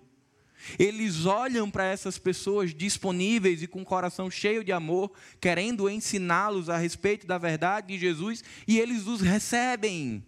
Eles 0.78 1.26
olham 1.26 1.70
para 1.70 1.86
essas 1.86 2.18
pessoas 2.18 2.74
disponíveis 2.74 3.62
e 3.64 3.68
com 3.68 3.82
o 3.82 3.86
coração 3.86 4.30
cheio 4.30 4.64
de 4.64 4.72
amor, 4.72 5.12
querendo 5.40 5.90
ensiná-los 5.90 6.70
a 6.70 6.78
respeito 6.78 7.26
da 7.28 7.38
verdade 7.38 7.88
de 7.88 8.00
Jesus, 8.00 8.44
e 8.68 8.80
eles 8.80 9.08
os 9.08 9.22
recebem. 9.22 10.24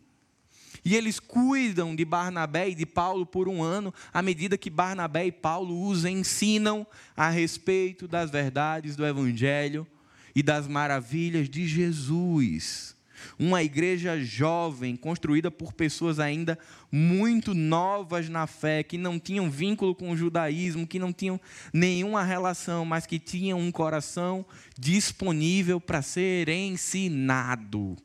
E 0.86 0.96
eles 0.96 1.20
cuidam 1.20 1.96
de 1.96 2.04
Barnabé 2.04 2.70
e 2.70 2.76
de 2.76 2.86
Paulo 2.86 3.26
por 3.26 3.48
um 3.48 3.64
ano, 3.64 3.94
à 4.12 4.22
medida 4.22 4.58
que 4.58 4.70
Barnabé 4.70 5.28
e 5.28 5.32
Paulo 5.32 5.88
os 5.88 6.04
ensinam 6.04 6.86
a 7.16 7.30
respeito 7.30 8.08
das 8.08 8.30
verdades 8.30 8.96
do 8.96 9.06
Evangelho 9.06 9.88
e 10.36 10.44
das 10.44 10.68
maravilhas 10.68 11.50
de 11.50 11.68
Jesus 11.68 12.93
uma 13.38 13.64
igreja 13.64 14.20
jovem, 14.20 14.96
construída 14.96 15.50
por 15.50 15.74
pessoas 15.74 16.20
ainda 16.20 16.58
muito 16.92 17.54
novas 17.54 18.30
na 18.30 18.48
fé, 18.48 18.84
que 18.84 18.98
não 18.98 19.20
tinham 19.20 19.50
vínculo 19.50 19.96
com 19.96 20.12
o 20.12 20.18
judaísmo, 20.18 20.88
que 20.88 21.00
não 21.00 21.12
tinham 21.12 21.40
nenhuma 21.74 22.24
relação, 22.24 22.86
mas 22.86 23.06
que 23.06 23.20
tinham 23.20 23.60
um 23.60 23.72
coração 23.72 24.46
disponível 24.78 25.80
para 25.80 26.02
ser 26.02 26.50
ensinado. 26.50 27.98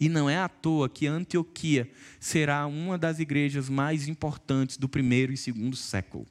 E 0.00 0.08
não 0.08 0.28
é 0.28 0.36
à 0.36 0.48
toa 0.48 0.88
que 0.88 1.06
Antioquia 1.06 1.88
será 2.18 2.66
uma 2.66 2.98
das 2.98 3.20
igrejas 3.20 3.68
mais 3.68 4.08
importantes 4.08 4.76
do 4.76 4.88
primeiro 4.88 5.32
e 5.32 5.36
segundo 5.36 5.76
século. 5.76 6.26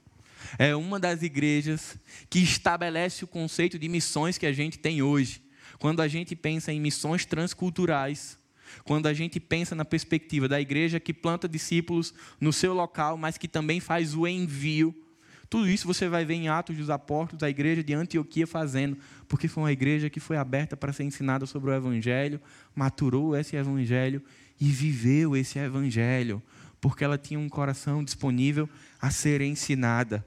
É 0.58 0.76
uma 0.76 1.00
das 1.00 1.22
igrejas 1.22 1.96
que 2.30 2.40
estabelece 2.40 3.24
o 3.24 3.28
conceito 3.28 3.80
de 3.80 3.88
missões 3.88 4.38
que 4.38 4.46
a 4.46 4.52
gente 4.52 4.78
tem 4.78 5.02
hoje 5.02 5.42
quando 5.82 6.00
a 6.00 6.08
gente 6.08 6.36
pensa 6.36 6.72
em 6.72 6.80
missões 6.80 7.26
transculturais, 7.26 8.38
quando 8.84 9.08
a 9.08 9.14
gente 9.16 9.40
pensa 9.40 9.74
na 9.74 9.84
perspectiva 9.84 10.48
da 10.48 10.62
igreja 10.62 11.00
que 11.00 11.12
planta 11.12 11.50
discípulos 11.50 12.14
no 12.40 12.54
seu 12.54 12.72
local, 12.72 13.18
mas 13.18 13.36
que 13.36 13.48
também 13.48 13.80
faz 13.80 14.14
o 14.14 14.28
envio, 14.28 14.94
tudo 15.50 15.68
isso 15.68 15.88
você 15.88 16.08
vai 16.08 16.24
ver 16.24 16.36
em 16.36 16.50
Atos 16.50 16.78
dos 16.78 16.92
Apóstolos, 16.92 17.42
a 17.42 17.50
igreja 17.50 17.84
de 17.84 17.96
Antioquia 17.96 18.46
fazendo, 18.46 18.96
porque 19.28 19.48
foi 19.48 19.64
uma 19.64 19.72
igreja 19.72 20.08
que 20.08 20.20
foi 20.20 20.38
aberta 20.38 20.78
para 20.78 20.94
ser 20.94 21.04
ensinada 21.04 21.48
sobre 21.48 21.72
o 21.72 21.74
Evangelho, 21.74 22.40
maturou 22.76 23.36
esse 23.36 23.56
Evangelho 23.56 24.22
e 24.60 24.66
viveu 24.66 25.36
esse 25.36 25.58
Evangelho, 25.58 26.44
porque 26.80 27.04
ela 27.04 27.18
tinha 27.18 27.40
um 27.40 27.50
coração 27.50 28.04
disponível 28.04 28.70
a 29.02 29.10
ser 29.10 29.42
ensinada. 29.42 30.24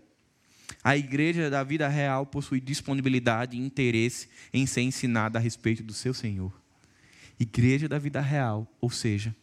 A 0.85 0.99
igreja 0.99 1.49
da 1.49 1.64
vida 1.64 1.88
real 1.88 2.27
possui 2.27 2.61
disponibilidade 2.61 3.57
e 3.57 3.61
interesse 3.61 4.28
em 4.53 4.66
ser 4.66 4.82
ensinada 4.82 5.39
a 5.39 5.43
respeito 5.43 5.82
do 5.82 5.95
seu 5.95 6.12
Senhor. 6.12 6.53
Igreja 7.41 7.89
da 7.89 7.99
vida 7.99 8.20
real, 8.20 8.70
ou 8.82 8.91
seja, 8.91 9.35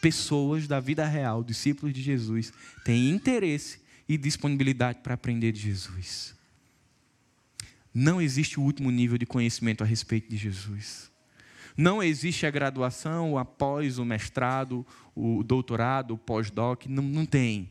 pessoas 0.00 0.68
da 0.68 0.78
vida 0.78 1.04
real, 1.04 1.42
discípulos 1.42 1.92
de 1.92 2.00
Jesus, 2.00 2.52
têm 2.84 3.10
interesse 3.10 3.80
e 4.08 4.16
disponibilidade 4.16 5.00
para 5.00 5.14
aprender 5.14 5.50
de 5.50 5.60
Jesus. 5.60 6.34
Não 7.92 8.20
existe 8.20 8.60
o 8.60 8.62
último 8.62 8.92
nível 8.92 9.18
de 9.18 9.26
conhecimento 9.26 9.82
a 9.82 9.86
respeito 9.86 10.30
de 10.30 10.36
Jesus. 10.36 11.10
Não 11.76 12.00
existe 12.00 12.46
a 12.46 12.50
graduação, 12.50 13.32
o 13.32 13.38
após, 13.38 13.98
o 13.98 14.04
mestrado, 14.04 14.86
o 15.14 15.42
doutorado, 15.42 16.14
o 16.14 16.18
pós-doc, 16.18 16.86
não, 16.86 17.02
não 17.02 17.26
tem. 17.26 17.68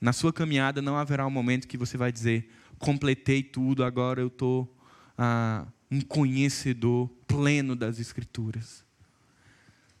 Na 0.00 0.12
sua 0.12 0.32
caminhada 0.32 0.80
não 0.80 0.96
haverá 0.96 1.26
um 1.26 1.30
momento 1.30 1.68
que 1.68 1.76
você 1.76 1.96
vai 1.96 2.10
dizer: 2.10 2.50
completei 2.78 3.42
tudo, 3.42 3.84
agora 3.84 4.20
eu 4.20 4.28
estou 4.28 4.74
ah, 5.18 5.66
um 5.90 6.00
conhecedor 6.00 7.08
pleno 7.26 7.76
das 7.76 7.98
Escrituras. 7.98 8.84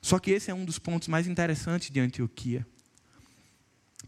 Só 0.00 0.18
que 0.18 0.30
esse 0.30 0.50
é 0.50 0.54
um 0.54 0.64
dos 0.64 0.78
pontos 0.78 1.08
mais 1.08 1.26
interessantes 1.26 1.90
de 1.90 2.00
Antioquia. 2.00 2.66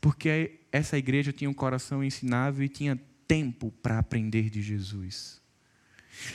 Porque 0.01 0.61
essa 0.73 0.97
igreja 0.97 1.33
tinha 1.33 1.51
um 1.51 1.55
coração 1.55 2.03
ensinável 2.03 2.65
e 2.65 2.69
tinha 2.69 2.99
tempo 3.29 3.71
para 3.83 3.99
aprender 3.99 4.49
de 4.49 4.63
Jesus. 4.63 5.41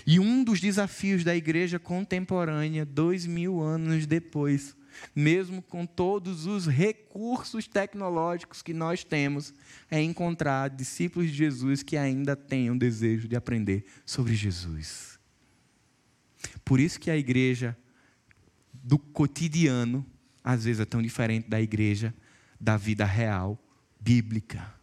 E 0.05 0.19
um 0.19 0.43
dos 0.43 0.59
desafios 0.59 1.23
da 1.23 1.35
igreja 1.35 1.79
contemporânea, 1.79 2.85
dois 2.85 3.25
mil 3.25 3.59
anos 3.59 4.05
depois, 4.05 4.75
mesmo 5.15 5.61
com 5.61 5.85
todos 5.85 6.45
os 6.45 6.67
recursos 6.67 7.67
tecnológicos 7.67 8.61
que 8.61 8.73
nós 8.73 9.03
temos, 9.03 9.53
é 9.89 10.01
encontrar 10.01 10.69
discípulos 10.69 11.29
de 11.29 11.37
Jesus 11.37 11.83
que 11.83 11.97
ainda 11.97 12.35
tenham 12.35 12.77
desejo 12.77 13.27
de 13.27 13.35
aprender 13.35 13.85
sobre 14.05 14.35
Jesus. 14.35 15.19
Por 16.63 16.79
isso 16.79 16.99
que 16.99 17.09
a 17.09 17.17
igreja 17.17 17.77
do 18.73 18.97
cotidiano, 18.97 20.05
às 20.43 20.65
vezes 20.65 20.79
é 20.79 20.85
tão 20.85 21.01
diferente 21.01 21.49
da 21.49 21.61
igreja 21.61 22.13
da 22.59 22.77
vida 22.77 23.05
real, 23.05 23.61
bíblica. 23.99 24.73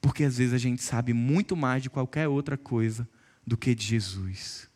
Porque 0.00 0.24
às 0.24 0.38
vezes 0.38 0.54
a 0.54 0.58
gente 0.58 0.82
sabe 0.82 1.12
muito 1.12 1.56
mais 1.56 1.82
de 1.82 1.90
qualquer 1.90 2.28
outra 2.28 2.56
coisa 2.56 3.08
do 3.46 3.56
que 3.56 3.74
de 3.74 3.84
Jesus. 3.84 4.68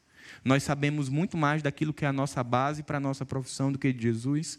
Nós 0.45 0.63
sabemos 0.63 1.09
muito 1.09 1.37
mais 1.37 1.63
daquilo 1.63 1.93
que 1.93 2.05
é 2.05 2.09
a 2.09 2.13
nossa 2.13 2.43
base 2.43 2.83
para 2.83 2.97
a 2.97 3.01
nossa 3.01 3.27
profissão 3.27 3.71
do 3.71 3.79
que 3.79 3.93
de 3.93 4.03
Jesus. 4.03 4.59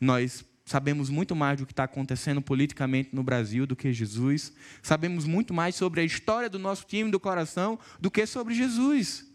Nós 0.00 0.44
sabemos 0.64 1.10
muito 1.10 1.36
mais 1.36 1.58
do 1.58 1.66
que 1.66 1.72
está 1.72 1.84
acontecendo 1.84 2.40
politicamente 2.40 3.10
no 3.14 3.22
Brasil 3.22 3.66
do 3.66 3.76
que 3.76 3.92
Jesus. 3.92 4.52
Sabemos 4.82 5.24
muito 5.24 5.52
mais 5.52 5.74
sobre 5.74 6.00
a 6.00 6.04
história 6.04 6.48
do 6.48 6.58
nosso 6.58 6.86
time 6.86 7.10
do 7.10 7.20
coração 7.20 7.78
do 8.00 8.10
que 8.10 8.26
sobre 8.26 8.54
Jesus. 8.54 9.26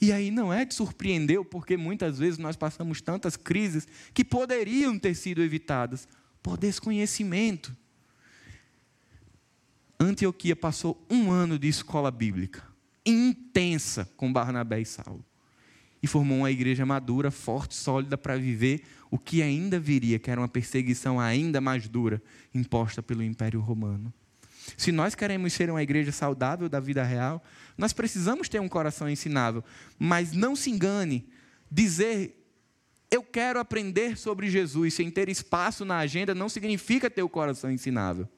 E 0.00 0.12
aí 0.12 0.30
não 0.30 0.52
é 0.52 0.64
de 0.64 0.74
surpreender, 0.74 1.44
porque 1.44 1.76
muitas 1.76 2.18
vezes 2.18 2.38
nós 2.38 2.56
passamos 2.56 3.02
tantas 3.02 3.36
crises 3.36 3.86
que 4.14 4.24
poderiam 4.24 4.98
ter 4.98 5.14
sido 5.14 5.42
evitadas 5.42 6.08
por 6.42 6.56
desconhecimento. 6.56 7.76
Antioquia 9.98 10.56
passou 10.56 11.04
um 11.10 11.30
ano 11.30 11.58
de 11.58 11.68
escola 11.68 12.10
bíblica 12.10 12.69
intensa 13.04 14.08
com 14.16 14.32
Barnabé 14.32 14.80
e 14.80 14.84
Saulo. 14.84 15.24
E 16.02 16.06
formou 16.06 16.38
uma 16.38 16.50
igreja 16.50 16.86
madura, 16.86 17.30
forte, 17.30 17.74
sólida 17.74 18.16
para 18.16 18.36
viver 18.38 18.82
o 19.10 19.18
que 19.18 19.42
ainda 19.42 19.78
viria, 19.78 20.18
que 20.18 20.30
era 20.30 20.40
uma 20.40 20.48
perseguição 20.48 21.20
ainda 21.20 21.60
mais 21.60 21.88
dura 21.88 22.22
imposta 22.54 23.02
pelo 23.02 23.22
Império 23.22 23.60
Romano. 23.60 24.12
Se 24.76 24.92
nós 24.92 25.14
queremos 25.14 25.52
ser 25.52 25.70
uma 25.70 25.82
igreja 25.82 26.12
saudável 26.12 26.68
da 26.68 26.80
vida 26.80 27.02
real, 27.02 27.42
nós 27.76 27.92
precisamos 27.92 28.48
ter 28.48 28.60
um 28.60 28.68
coração 28.68 29.08
ensinável. 29.10 29.64
Mas 29.98 30.32
não 30.32 30.54
se 30.54 30.70
engane, 30.70 31.28
dizer 31.70 32.36
eu 33.10 33.24
quero 33.24 33.58
aprender 33.58 34.16
sobre 34.16 34.48
Jesus 34.48 34.94
sem 34.94 35.10
ter 35.10 35.28
espaço 35.28 35.84
na 35.84 35.98
agenda 35.98 36.32
não 36.34 36.48
significa 36.48 37.10
ter 37.10 37.22
o 37.22 37.28
coração 37.28 37.70
ensinável. 37.70 38.28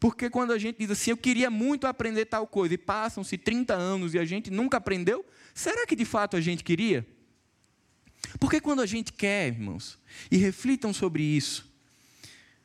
Porque 0.00 0.30
quando 0.30 0.52
a 0.52 0.58
gente 0.58 0.78
diz 0.78 0.90
assim, 0.90 1.10
eu 1.10 1.16
queria 1.16 1.50
muito 1.50 1.86
aprender 1.86 2.24
tal 2.24 2.46
coisa, 2.46 2.72
e 2.72 2.78
passam-se 2.78 3.36
30 3.36 3.74
anos 3.74 4.14
e 4.14 4.18
a 4.18 4.24
gente 4.24 4.50
nunca 4.50 4.78
aprendeu, 4.78 5.24
será 5.54 5.86
que 5.86 5.94
de 5.94 6.06
fato 6.06 6.38
a 6.38 6.40
gente 6.40 6.64
queria? 6.64 7.06
Porque 8.38 8.62
quando 8.62 8.80
a 8.80 8.86
gente 8.86 9.12
quer, 9.12 9.48
irmãos, 9.48 9.98
e 10.30 10.38
reflitam 10.38 10.94
sobre 10.94 11.22
isso, 11.22 11.70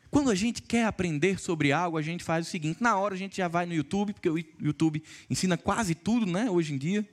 quando 0.09 0.29
a 0.31 0.35
gente 0.35 0.61
quer 0.61 0.85
aprender 0.85 1.37
sobre 1.37 1.73
algo, 1.73 1.97
a 1.97 2.01
gente 2.01 2.23
faz 2.23 2.47
o 2.47 2.49
seguinte: 2.49 2.81
na 2.81 2.97
hora 2.97 3.15
a 3.15 3.17
gente 3.17 3.35
já 3.35 3.49
vai 3.49 3.65
no 3.65 3.73
YouTube, 3.73 4.13
porque 4.13 4.29
o 4.29 4.37
YouTube 4.37 5.03
ensina 5.29 5.57
quase 5.57 5.93
tudo, 5.93 6.25
né, 6.25 6.49
hoje 6.49 6.73
em 6.73 6.77
dia. 6.77 7.05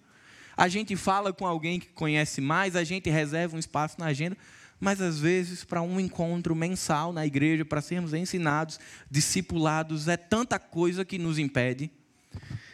A 0.56 0.68
gente 0.68 0.94
fala 0.94 1.32
com 1.32 1.44
alguém 1.44 1.80
que 1.80 1.88
conhece 1.88 2.40
mais, 2.40 2.76
a 2.76 2.84
gente 2.84 3.10
reserva 3.10 3.56
um 3.56 3.58
espaço 3.58 3.98
na 3.98 4.06
agenda 4.06 4.36
mas 4.82 5.00
às 5.00 5.20
vezes 5.20 5.62
para 5.62 5.80
um 5.80 6.00
encontro 6.00 6.56
mensal 6.56 7.12
na 7.12 7.24
igreja, 7.24 7.64
para 7.64 7.80
sermos 7.80 8.12
ensinados, 8.12 8.80
discipulados, 9.08 10.08
é 10.08 10.16
tanta 10.16 10.58
coisa 10.58 11.04
que 11.04 11.18
nos 11.18 11.38
impede. 11.38 11.88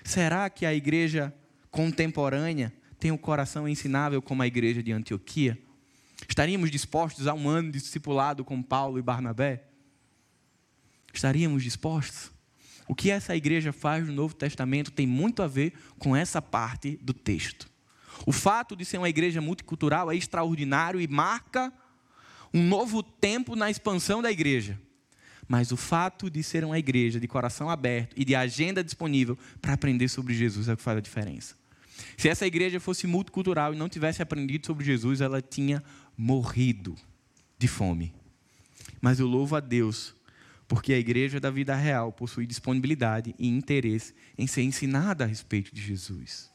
Será 0.02 0.48
que 0.48 0.64
a 0.64 0.72
igreja 0.72 1.34
contemporânea 1.70 2.72
tem 2.98 3.10
o 3.10 3.14
um 3.14 3.18
coração 3.18 3.68
ensinável 3.68 4.22
como 4.22 4.40
a 4.40 4.46
igreja 4.46 4.82
de 4.82 4.90
Antioquia? 4.90 5.58
Estaríamos 6.26 6.70
dispostos 6.70 7.26
a 7.26 7.34
um 7.34 7.46
ano 7.46 7.70
discipulado 7.70 8.42
com 8.42 8.62
Paulo 8.62 8.98
e 8.98 9.02
Barnabé? 9.02 9.64
Estaríamos 11.12 11.62
dispostos? 11.62 12.30
O 12.88 12.94
que 12.94 13.10
essa 13.10 13.36
igreja 13.36 13.70
faz 13.70 14.06
no 14.06 14.14
Novo 14.14 14.34
Testamento 14.34 14.90
tem 14.90 15.06
muito 15.06 15.42
a 15.42 15.46
ver 15.46 15.74
com 15.98 16.16
essa 16.16 16.40
parte 16.40 16.98
do 17.02 17.12
texto. 17.12 17.68
O 18.24 18.32
fato 18.32 18.74
de 18.74 18.86
ser 18.86 18.96
uma 18.96 19.10
igreja 19.10 19.42
multicultural 19.42 20.10
é 20.10 20.16
extraordinário 20.16 20.98
e 20.98 21.06
marca 21.06 21.70
um 22.52 22.62
novo 22.62 23.02
tempo 23.02 23.54
na 23.54 23.70
expansão 23.70 24.22
da 24.22 24.30
igreja. 24.30 24.78
Mas 25.46 25.72
o 25.72 25.76
fato 25.76 26.28
de 26.30 26.42
ser 26.42 26.64
uma 26.64 26.78
igreja 26.78 27.18
de 27.18 27.26
coração 27.26 27.70
aberto 27.70 28.14
e 28.16 28.24
de 28.24 28.34
agenda 28.34 28.84
disponível 28.84 29.36
para 29.62 29.72
aprender 29.72 30.08
sobre 30.08 30.34
Jesus 30.34 30.68
é 30.68 30.74
o 30.74 30.76
que 30.76 30.82
faz 30.82 30.98
a 30.98 31.00
diferença. 31.00 31.56
Se 32.16 32.28
essa 32.28 32.46
igreja 32.46 32.78
fosse 32.78 33.06
multicultural 33.06 33.72
e 33.72 33.76
não 33.76 33.88
tivesse 33.88 34.22
aprendido 34.22 34.66
sobre 34.66 34.84
Jesus, 34.84 35.20
ela 35.20 35.40
tinha 35.40 35.82
morrido 36.16 36.94
de 37.58 37.66
fome. 37.66 38.12
Mas 39.00 39.18
eu 39.18 39.26
louvo 39.26 39.56
a 39.56 39.60
Deus, 39.60 40.14
porque 40.66 40.92
a 40.92 40.98
igreja 40.98 41.40
da 41.40 41.50
vida 41.50 41.74
real 41.74 42.12
possui 42.12 42.46
disponibilidade 42.46 43.34
e 43.38 43.48
interesse 43.48 44.14
em 44.36 44.46
ser 44.46 44.62
ensinada 44.62 45.24
a 45.24 45.26
respeito 45.26 45.74
de 45.74 45.80
Jesus. 45.80 46.50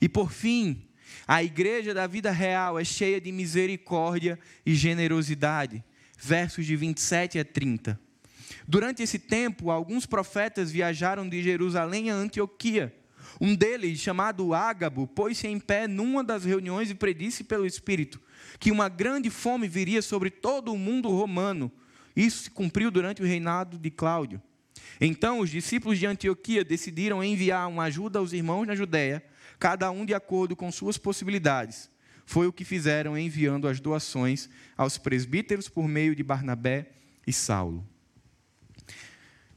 E 0.00 0.08
por 0.08 0.30
fim, 0.30 0.82
a 1.26 1.42
igreja 1.42 1.94
da 1.94 2.06
vida 2.06 2.30
real 2.30 2.78
é 2.78 2.84
cheia 2.84 3.20
de 3.20 3.30
misericórdia 3.30 4.38
e 4.64 4.74
generosidade. 4.74 5.84
Versos 6.18 6.66
de 6.66 6.76
27 6.76 7.38
a 7.38 7.44
30. 7.44 7.98
Durante 8.66 9.02
esse 9.02 9.18
tempo, 9.18 9.70
alguns 9.70 10.06
profetas 10.06 10.70
viajaram 10.70 11.28
de 11.28 11.42
Jerusalém 11.42 12.10
a 12.10 12.14
Antioquia. 12.14 12.94
Um 13.40 13.54
deles, 13.54 13.98
chamado 13.98 14.52
Ágabo, 14.52 15.06
pôs-se 15.06 15.46
em 15.46 15.58
pé 15.58 15.88
numa 15.88 16.22
das 16.22 16.44
reuniões 16.44 16.90
e 16.90 16.94
predisse 16.94 17.44
pelo 17.44 17.66
Espírito 17.66 18.20
que 18.58 18.70
uma 18.70 18.88
grande 18.88 19.30
fome 19.30 19.66
viria 19.66 20.02
sobre 20.02 20.30
todo 20.30 20.72
o 20.72 20.78
mundo 20.78 21.08
romano. 21.08 21.70
Isso 22.14 22.44
se 22.44 22.50
cumpriu 22.50 22.90
durante 22.90 23.22
o 23.22 23.24
reinado 23.24 23.78
de 23.78 23.90
Cláudio. 23.90 24.42
Então, 25.00 25.38
os 25.38 25.48
discípulos 25.48 25.98
de 25.98 26.06
Antioquia 26.06 26.62
decidiram 26.62 27.24
enviar 27.24 27.68
uma 27.68 27.84
ajuda 27.84 28.18
aos 28.18 28.32
irmãos 28.32 28.66
na 28.66 28.74
Judéia 28.74 29.22
cada 29.60 29.90
um 29.90 30.06
de 30.06 30.14
acordo 30.14 30.56
com 30.56 30.72
suas 30.72 30.96
possibilidades. 30.96 31.90
Foi 32.24 32.46
o 32.46 32.52
que 32.52 32.64
fizeram 32.64 33.18
enviando 33.18 33.68
as 33.68 33.78
doações 33.78 34.48
aos 34.76 34.96
presbíteros 34.96 35.68
por 35.68 35.86
meio 35.86 36.16
de 36.16 36.22
Barnabé 36.22 36.92
e 37.26 37.32
Saulo. 37.32 37.86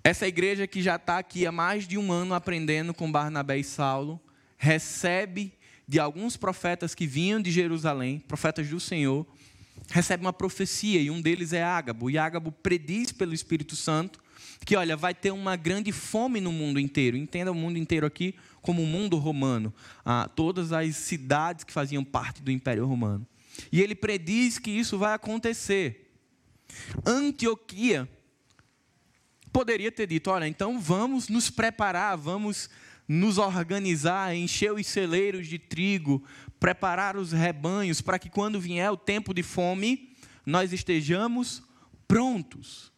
Essa 0.03 0.27
igreja 0.27 0.67
que 0.67 0.81
já 0.81 0.97
está 0.97 1.17
aqui 1.17 1.45
há 1.45 1.51
mais 1.51 1.87
de 1.87 1.97
um 1.97 2.11
ano 2.11 2.33
aprendendo 2.33 2.93
com 2.93 3.09
Barnabé 3.09 3.57
e 3.57 3.63
Saulo, 3.63 4.19
recebe 4.57 5.53
de 5.87 5.99
alguns 5.99 6.35
profetas 6.35 6.93
que 6.93 7.07
vinham 7.07 7.41
de 7.41 7.51
Jerusalém, 7.51 8.19
profetas 8.19 8.67
do 8.67 8.81
Senhor, 8.81 9.25
recebe 9.89 10.25
uma 10.25 10.33
profecia, 10.33 10.99
e 10.99 11.09
um 11.09 11.21
deles 11.21 11.53
é 11.53 11.63
Ágabo. 11.63 12.09
E 12.09 12.17
Ágabo 12.17 12.51
prediz 12.51 13.13
pelo 13.13 13.33
Espírito 13.33 13.75
Santo 13.77 14.21
que, 14.65 14.75
olha, 14.75 14.95
vai 14.95 15.13
ter 15.13 15.31
uma 15.31 15.55
grande 15.55 15.91
fome 15.91 16.39
no 16.39 16.51
mundo 16.51 16.79
inteiro. 16.79 17.17
Entenda 17.17 17.51
o 17.51 17.55
mundo 17.55 17.77
inteiro 17.77 18.05
aqui 18.05 18.35
como 18.61 18.81
o 18.81 18.87
mundo 18.87 19.17
romano. 19.17 19.73
Ah, 20.05 20.29
todas 20.33 20.71
as 20.71 20.95
cidades 20.95 21.63
que 21.63 21.73
faziam 21.73 22.03
parte 22.03 22.41
do 22.41 22.51
Império 22.51 22.85
Romano. 22.85 23.27
E 23.71 23.81
ele 23.81 23.93
prediz 23.93 24.57
que 24.57 24.71
isso 24.71 24.97
vai 24.97 25.13
acontecer. 25.13 26.11
Antioquia 27.05 28.09
poderia 29.51 29.91
ter 29.91 30.07
dito: 30.07 30.29
olha, 30.31 30.47
então 30.47 30.79
vamos 30.79 31.27
nos 31.27 31.49
preparar, 31.49 32.17
vamos 32.17 32.69
nos 33.07 33.37
organizar, 33.37 34.35
encher 34.35 34.71
os 34.71 34.87
celeiros 34.87 35.47
de 35.47 35.59
trigo, 35.59 36.23
preparar 36.59 37.17
os 37.17 37.33
rebanhos, 37.33 38.01
para 38.01 38.17
que 38.17 38.29
quando 38.29 38.59
vier 38.59 38.89
o 38.89 38.97
tempo 38.97 39.33
de 39.33 39.43
fome, 39.43 40.15
nós 40.45 40.71
estejamos 40.71 41.61
prontos. 42.07 42.92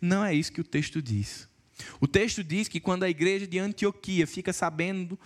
Não 0.00 0.24
é 0.24 0.34
isso 0.34 0.52
que 0.52 0.60
o 0.60 0.64
texto 0.64 1.00
diz. 1.00 1.48
O 2.00 2.06
texto 2.06 2.42
diz 2.42 2.68
que 2.68 2.80
quando 2.80 3.02
a 3.02 3.10
igreja 3.10 3.46
de 3.46 3.58
Antioquia 3.58 4.26
fica 4.26 4.52
sabendo 4.52 5.18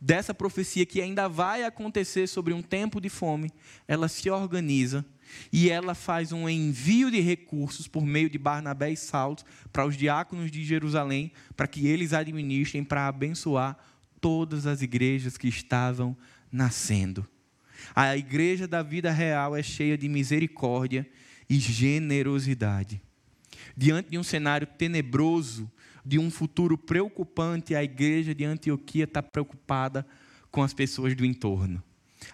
dessa 0.00 0.32
profecia 0.32 0.86
que 0.86 1.00
ainda 1.00 1.28
vai 1.28 1.64
acontecer 1.64 2.26
sobre 2.26 2.52
um 2.52 2.62
tempo 2.62 3.00
de 3.00 3.08
fome, 3.08 3.50
ela 3.86 4.08
se 4.08 4.30
organiza 4.30 5.04
e 5.52 5.68
ela 5.70 5.94
faz 5.94 6.32
um 6.32 6.48
envio 6.48 7.10
de 7.10 7.20
recursos 7.20 7.88
por 7.88 8.04
meio 8.04 8.30
de 8.30 8.38
Barnabé 8.38 8.92
e 8.92 8.96
Saulo 8.96 9.38
para 9.72 9.84
os 9.84 9.96
diáconos 9.96 10.50
de 10.50 10.64
Jerusalém, 10.64 11.32
para 11.56 11.66
que 11.66 11.86
eles 11.86 12.12
administrem 12.12 12.84
para 12.84 13.08
abençoar 13.08 13.76
todas 14.20 14.66
as 14.66 14.82
igrejas 14.82 15.36
que 15.36 15.48
estavam 15.48 16.16
nascendo. 16.50 17.26
A 17.94 18.16
igreja 18.16 18.66
da 18.66 18.82
vida 18.82 19.10
real 19.10 19.56
é 19.56 19.62
cheia 19.62 19.96
de 19.96 20.08
misericórdia 20.08 21.08
e 21.48 21.58
generosidade. 21.58 23.00
Diante 23.80 24.10
de 24.10 24.18
um 24.18 24.24
cenário 24.24 24.66
tenebroso, 24.66 25.70
de 26.04 26.18
um 26.18 26.32
futuro 26.32 26.76
preocupante, 26.76 27.76
a 27.76 27.84
igreja 27.84 28.34
de 28.34 28.44
Antioquia 28.44 29.04
está 29.04 29.22
preocupada 29.22 30.04
com 30.50 30.64
as 30.64 30.74
pessoas 30.74 31.14
do 31.14 31.24
entorno. 31.24 31.80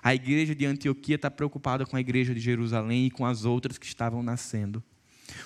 A 0.03 0.15
igreja 0.15 0.55
de 0.55 0.65
Antioquia 0.65 1.17
está 1.17 1.31
preocupada 1.31 1.85
com 1.85 1.99
a 1.99 2.01
igreja 2.01 2.35
de 2.35 2.41
Jerusalém 2.41 3.05
e 3.05 3.11
com 3.11 3.27
as 3.27 3.45
outras 3.45 3.77
que 3.77 3.85
estavam 3.85 4.23
nascendo. 4.23 4.83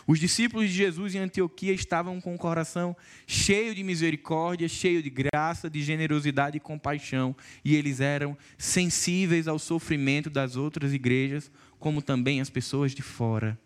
Os 0.07 0.21
discípulos 0.21 0.69
de 0.69 0.77
Jesus 0.77 1.17
em 1.17 1.19
Antioquia 1.19 1.73
estavam 1.73 2.21
com 2.21 2.33
o 2.33 2.39
coração 2.39 2.97
cheio 3.27 3.75
de 3.75 3.83
misericórdia, 3.83 4.69
cheio 4.69 5.03
de 5.03 5.11
graça, 5.11 5.69
de 5.69 5.83
generosidade 5.83 6.59
e 6.59 6.61
compaixão, 6.61 7.35
e 7.65 7.75
eles 7.75 7.99
eram 7.99 8.39
sensíveis 8.57 9.49
ao 9.49 9.59
sofrimento 9.59 10.31
das 10.31 10.55
outras 10.55 10.93
igrejas, 10.93 11.51
como 11.77 12.01
também 12.01 12.41
as 12.41 12.49
pessoas 12.49 12.95
de 12.95 13.03
fora. 13.03 13.59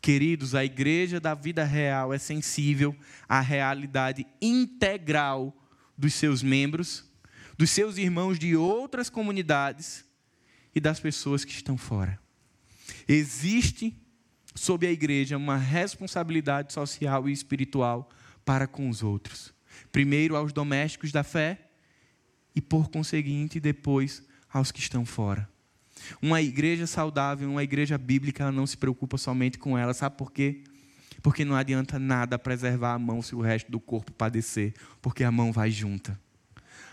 Queridos, 0.00 0.54
a 0.54 0.64
igreja 0.64 1.20
da 1.20 1.34
vida 1.34 1.62
real 1.64 2.12
é 2.12 2.18
sensível 2.18 2.96
à 3.28 3.40
realidade 3.40 4.26
integral 4.40 5.54
dos 5.96 6.14
seus 6.14 6.42
membros, 6.42 7.04
dos 7.58 7.70
seus 7.70 7.98
irmãos 7.98 8.38
de 8.38 8.56
outras 8.56 9.10
comunidades 9.10 10.04
e 10.74 10.80
das 10.80 10.98
pessoas 10.98 11.44
que 11.44 11.52
estão 11.52 11.76
fora. 11.76 12.18
Existe 13.06 13.94
sobre 14.54 14.86
a 14.86 14.92
igreja 14.92 15.36
uma 15.36 15.56
responsabilidade 15.56 16.72
social 16.72 17.28
e 17.28 17.32
espiritual 17.32 18.08
para 18.44 18.66
com 18.66 18.88
os 18.88 19.02
outros. 19.02 19.52
Primeiro 19.92 20.36
aos 20.36 20.52
domésticos 20.52 21.12
da 21.12 21.22
fé 21.22 21.68
e, 22.54 22.60
por 22.60 22.88
conseguinte, 22.88 23.60
depois 23.60 24.22
aos 24.52 24.72
que 24.72 24.80
estão 24.80 25.04
fora. 25.04 25.48
Uma 26.20 26.40
igreja 26.40 26.86
saudável, 26.86 27.50
uma 27.50 27.62
igreja 27.62 27.96
bíblica, 27.98 28.44
ela 28.44 28.52
não 28.52 28.66
se 28.66 28.76
preocupa 28.76 29.18
somente 29.18 29.58
com 29.58 29.76
ela. 29.76 29.94
Sabe 29.94 30.16
por 30.16 30.32
quê? 30.32 30.62
Porque 31.22 31.44
não 31.44 31.54
adianta 31.54 31.98
nada 31.98 32.38
preservar 32.38 32.94
a 32.94 32.98
mão 32.98 33.20
se 33.22 33.34
o 33.34 33.40
resto 33.40 33.70
do 33.70 33.78
corpo 33.78 34.12
padecer, 34.12 34.74
porque 35.02 35.24
a 35.24 35.30
mão 35.30 35.52
vai 35.52 35.70
junta. 35.70 36.18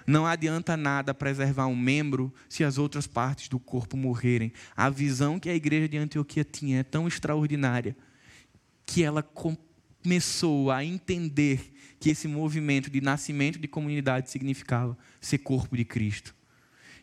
Não 0.05 0.25
adianta 0.25 0.77
nada 0.77 1.13
preservar 1.13 1.67
um 1.67 1.75
membro 1.75 2.33
se 2.47 2.63
as 2.63 2.77
outras 2.77 3.05
partes 3.05 3.49
do 3.49 3.59
corpo 3.59 3.97
morrerem. 3.97 4.53
A 4.75 4.89
visão 4.89 5.37
que 5.37 5.49
a 5.49 5.55
igreja 5.55 5.89
de 5.89 5.97
Antioquia 5.97 6.45
tinha 6.45 6.79
é 6.79 6.83
tão 6.83 7.07
extraordinária 7.07 7.95
que 8.85 9.03
ela 9.03 9.21
começou 9.21 10.71
a 10.71 10.83
entender 10.83 11.73
que 11.99 12.09
esse 12.09 12.25
movimento 12.25 12.89
de 12.89 13.01
nascimento 13.01 13.59
de 13.59 13.67
comunidade 13.67 14.31
significava 14.31 14.97
ser 15.19 15.39
corpo 15.39 15.75
de 15.75 15.83
Cristo. 15.83 16.33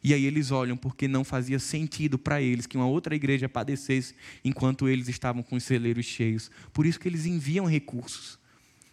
E 0.05 0.13
aí 0.13 0.27
eles 0.27 0.51
olham 0.51 0.77
porque 0.77 1.09
não 1.09 1.25
fazia 1.25 1.59
sentido 1.59 2.19
para 2.19 2.43
eles 2.43 2.67
que 2.67 2.77
uma 2.77 2.87
outra 2.87 3.17
igreja 3.17 3.49
padecesse 3.49 4.15
enquanto 4.45 4.87
eles 4.87 5.09
estavam 5.09 5.43
com 5.43 5.57
os 5.57 5.65
celeiros 5.65 6.05
cheios. 6.05 6.51
Por 6.75 6.85
isso 6.85 7.01
que 7.01 7.09
eles 7.09 7.25
enviam 7.25 7.65
recursos 7.65 8.39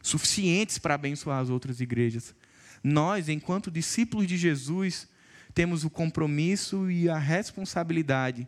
suficientes 0.02 0.78
para 0.78 0.96
abençoar 0.96 1.40
as 1.40 1.50
outras 1.50 1.82
igrejas. 1.82 2.34
Nós, 2.82 3.28
enquanto 3.28 3.70
discípulos 3.70 4.26
de 4.26 4.38
Jesus, 4.38 5.08
temos 5.54 5.84
o 5.84 5.90
compromisso 5.90 6.90
e 6.90 7.10
a 7.10 7.18
responsabilidade 7.18 8.48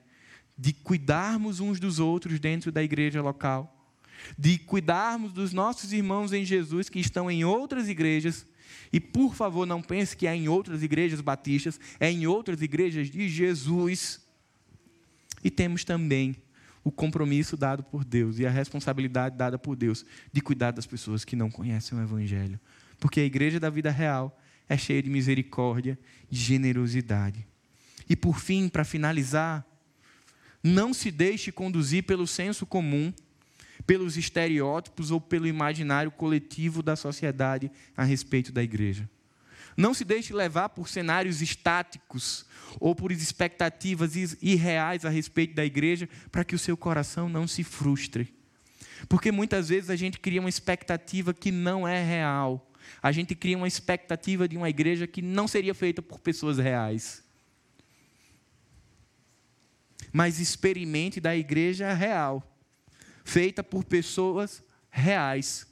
de 0.57 0.71
cuidarmos 0.71 1.59
uns 1.59 1.81
dos 1.81 1.99
outros 1.99 2.39
dentro 2.39 2.71
da 2.71 2.81
igreja 2.81 3.21
local, 3.21 3.91
de 4.37 4.57
cuidarmos 4.57 5.33
dos 5.33 5.51
nossos 5.51 5.91
irmãos 5.91 6.31
em 6.31 6.45
Jesus 6.45 6.87
que 6.87 6.99
estão 6.99 7.29
em 7.29 7.43
outras 7.43 7.89
igrejas. 7.89 8.45
E 8.91 8.99
por 8.99 9.35
favor, 9.35 9.65
não 9.65 9.81
pense 9.81 10.15
que 10.15 10.27
é 10.27 10.35
em 10.35 10.47
outras 10.47 10.83
igrejas 10.83 11.21
batistas, 11.21 11.79
é 11.99 12.11
em 12.11 12.27
outras 12.27 12.61
igrejas 12.61 13.09
de 13.09 13.27
Jesus. 13.27 14.21
E 15.43 15.49
temos 15.49 15.83
também 15.83 16.35
o 16.83 16.91
compromisso 16.91 17.55
dado 17.55 17.83
por 17.83 18.03
Deus 18.03 18.39
e 18.39 18.45
a 18.45 18.51
responsabilidade 18.51 19.37
dada 19.37 19.57
por 19.57 19.75
Deus 19.75 20.05
de 20.31 20.41
cuidar 20.41 20.71
das 20.71 20.85
pessoas 20.85 21.23
que 21.23 21.35
não 21.35 21.49
conhecem 21.49 21.97
o 21.97 22.01
Evangelho. 22.01 22.59
Porque 22.99 23.19
a 23.19 23.25
igreja 23.25 23.59
da 23.59 23.69
vida 23.69 23.89
real 23.89 24.37
é 24.67 24.77
cheia 24.77 25.01
de 25.01 25.09
misericórdia 25.09 25.97
e 26.31 26.35
generosidade. 26.35 27.45
E 28.09 28.15
por 28.15 28.39
fim, 28.39 28.67
para 28.67 28.83
finalizar, 28.83 29.65
não 30.61 30.93
se 30.93 31.11
deixe 31.11 31.51
conduzir 31.51 32.03
pelo 32.03 32.25
senso 32.27 32.65
comum, 32.65 33.13
pelos 33.85 34.17
estereótipos 34.17 35.11
ou 35.11 35.19
pelo 35.19 35.47
imaginário 35.47 36.11
coletivo 36.11 36.81
da 36.81 36.95
sociedade 36.95 37.71
a 37.95 38.03
respeito 38.03 38.51
da 38.51 38.63
igreja. 38.63 39.09
Não 39.75 39.93
se 39.93 40.05
deixe 40.05 40.33
levar 40.33 40.69
por 40.69 40.87
cenários 40.87 41.41
estáticos 41.41 42.45
ou 42.79 42.95
por 42.95 43.11
expectativas 43.11 44.15
irreais 44.41 45.03
a 45.03 45.09
respeito 45.09 45.55
da 45.55 45.65
igreja 45.65 46.07
para 46.31 46.43
que 46.43 46.55
o 46.55 46.59
seu 46.59 46.77
coração 46.77 47.27
não 47.27 47.47
se 47.47 47.63
frustre. 47.63 48.33
Porque 49.09 49.31
muitas 49.31 49.69
vezes 49.69 49.89
a 49.89 49.95
gente 49.95 50.19
cria 50.19 50.39
uma 50.39 50.49
expectativa 50.49 51.33
que 51.33 51.51
não 51.51 51.87
é 51.87 52.03
real 52.03 52.69
a 53.01 53.11
gente 53.11 53.35
cria 53.35 53.57
uma 53.57 53.67
expectativa 53.67 54.47
de 54.47 54.57
uma 54.57 54.69
igreja 54.69 55.07
que 55.07 55.21
não 55.21 55.47
seria 55.47 55.73
feita 55.73 56.01
por 56.01 56.19
pessoas 56.19 56.57
reais. 56.57 57.23
Mas 60.11 60.39
experimente 60.39 61.19
da 61.19 61.35
igreja 61.35 61.93
real, 61.93 62.52
feita 63.23 63.63
por 63.63 63.83
pessoas 63.83 64.63
reais, 64.89 65.65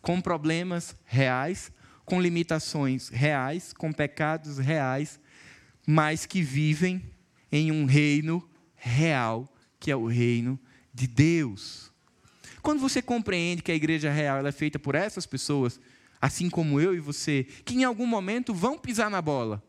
com 0.00 0.20
problemas 0.20 0.96
reais, 1.04 1.72
com 2.04 2.20
limitações 2.20 3.08
reais, 3.08 3.72
com 3.72 3.92
pecados 3.92 4.58
reais, 4.58 5.20
mas 5.86 6.26
que 6.26 6.42
vivem 6.42 7.02
em 7.50 7.72
um 7.72 7.84
reino 7.84 8.46
real, 8.74 9.52
que 9.78 9.90
é 9.90 9.96
o 9.96 10.06
reino 10.06 10.58
de 10.92 11.06
Deus. 11.06 11.92
Quando 12.62 12.80
você 12.80 13.00
compreende 13.00 13.62
que 13.62 13.72
a 13.72 13.76
igreja 13.76 14.10
real 14.10 14.44
é 14.46 14.52
feita 14.52 14.78
por 14.78 14.94
essas 14.94 15.26
pessoas, 15.26 15.80
assim 16.20 16.50
como 16.50 16.80
eu 16.80 16.94
e 16.94 17.00
você, 17.00 17.44
que 17.64 17.74
em 17.74 17.84
algum 17.84 18.06
momento 18.06 18.54
vão 18.54 18.78
pisar 18.78 19.10
na 19.10 19.22
bola, 19.22 19.62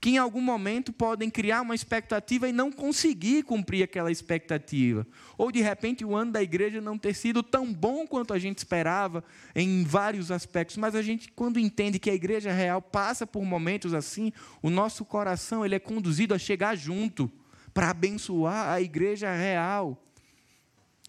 que 0.00 0.10
em 0.10 0.18
algum 0.18 0.40
momento 0.40 0.92
podem 0.92 1.28
criar 1.28 1.60
uma 1.60 1.74
expectativa 1.74 2.48
e 2.48 2.52
não 2.52 2.72
conseguir 2.72 3.42
cumprir 3.42 3.82
aquela 3.82 4.10
expectativa, 4.10 5.06
ou 5.36 5.52
de 5.52 5.60
repente 5.60 6.04
o 6.04 6.16
ano 6.16 6.32
da 6.32 6.42
igreja 6.42 6.80
não 6.80 6.96
ter 6.96 7.14
sido 7.14 7.42
tão 7.42 7.70
bom 7.72 8.06
quanto 8.06 8.32
a 8.32 8.38
gente 8.38 8.58
esperava 8.58 9.22
em 9.54 9.84
vários 9.84 10.30
aspectos, 10.30 10.78
mas 10.78 10.94
a 10.94 11.02
gente 11.02 11.30
quando 11.32 11.58
entende 11.58 11.98
que 11.98 12.08
a 12.08 12.14
igreja 12.14 12.50
real 12.50 12.80
passa 12.80 13.26
por 13.26 13.44
momentos 13.44 13.92
assim, 13.92 14.32
o 14.62 14.70
nosso 14.70 15.04
coração 15.04 15.64
ele 15.66 15.74
é 15.74 15.78
conduzido 15.78 16.32
a 16.32 16.38
chegar 16.38 16.74
junto 16.74 17.30
para 17.74 17.90
abençoar 17.90 18.70
a 18.70 18.80
igreja 18.80 19.32
real. 19.32 20.02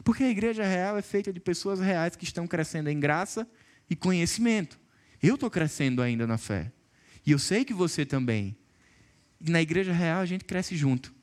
Porque 0.04 0.24
a 0.24 0.30
igreja 0.30 0.64
real 0.64 0.98
é 0.98 1.02
feita 1.02 1.32
de 1.32 1.40
pessoas 1.40 1.80
reais 1.80 2.16
que 2.16 2.24
estão 2.24 2.48
crescendo 2.48 2.90
em 2.90 3.00
graça 3.00 3.48
e 3.90 3.96
conhecimento. 3.96 4.80
Eu 5.22 5.36
estou 5.36 5.50
crescendo 5.50 6.02
ainda 6.02 6.26
na 6.26 6.38
fé. 6.38 6.72
E 7.26 7.32
eu 7.32 7.40
sei 7.40 7.64
que 7.64 7.74
você 7.74 8.06
também. 8.06 8.58
E 9.44 9.50
na 9.50 9.62
igreja 9.62 9.92
real 9.92 10.22
a 10.22 10.26
gente 10.26 10.46
cresce 10.46 10.76
junto. 10.76 11.14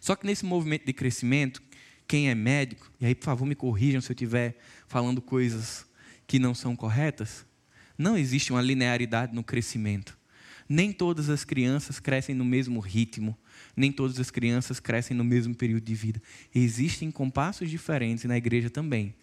Só 0.00 0.14
que 0.14 0.26
nesse 0.26 0.44
movimento 0.44 0.86
de 0.86 0.92
crescimento, 0.92 1.62
quem 2.06 2.30
é 2.30 2.34
médico, 2.34 2.90
e 3.00 3.06
aí 3.06 3.14
por 3.14 3.24
favor 3.24 3.46
me 3.46 3.54
corrijam 3.54 4.00
se 4.00 4.10
eu 4.10 4.14
estiver 4.14 4.58
falando 4.86 5.20
coisas 5.20 5.86
que 6.26 6.38
não 6.38 6.54
são 6.54 6.76
corretas, 6.76 7.44
não 7.96 8.16
existe 8.16 8.52
uma 8.52 8.62
linearidade 8.62 9.34
no 9.34 9.42
crescimento. 9.42 10.16
Nem 10.68 10.92
todas 10.92 11.30
as 11.30 11.44
crianças 11.44 11.98
crescem 11.98 12.34
no 12.34 12.44
mesmo 12.44 12.78
ritmo, 12.78 13.36
nem 13.74 13.90
todas 13.90 14.20
as 14.20 14.30
crianças 14.30 14.78
crescem 14.78 15.16
no 15.16 15.24
mesmo 15.24 15.54
período 15.54 15.84
de 15.84 15.94
vida. 15.94 16.22
Existem 16.54 17.10
compassos 17.10 17.70
diferentes 17.70 18.24
na 18.24 18.36
igreja 18.36 18.68
também. 18.68 19.14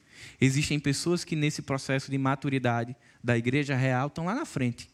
Existem 0.41 0.79
pessoas 0.79 1.23
que 1.23 1.35
nesse 1.35 1.61
processo 1.61 2.09
de 2.09 2.17
maturidade 2.17 2.95
da 3.23 3.37
igreja 3.37 3.75
real 3.75 4.07
estão 4.07 4.25
lá 4.25 4.33
na 4.33 4.45
frente. 4.45 4.89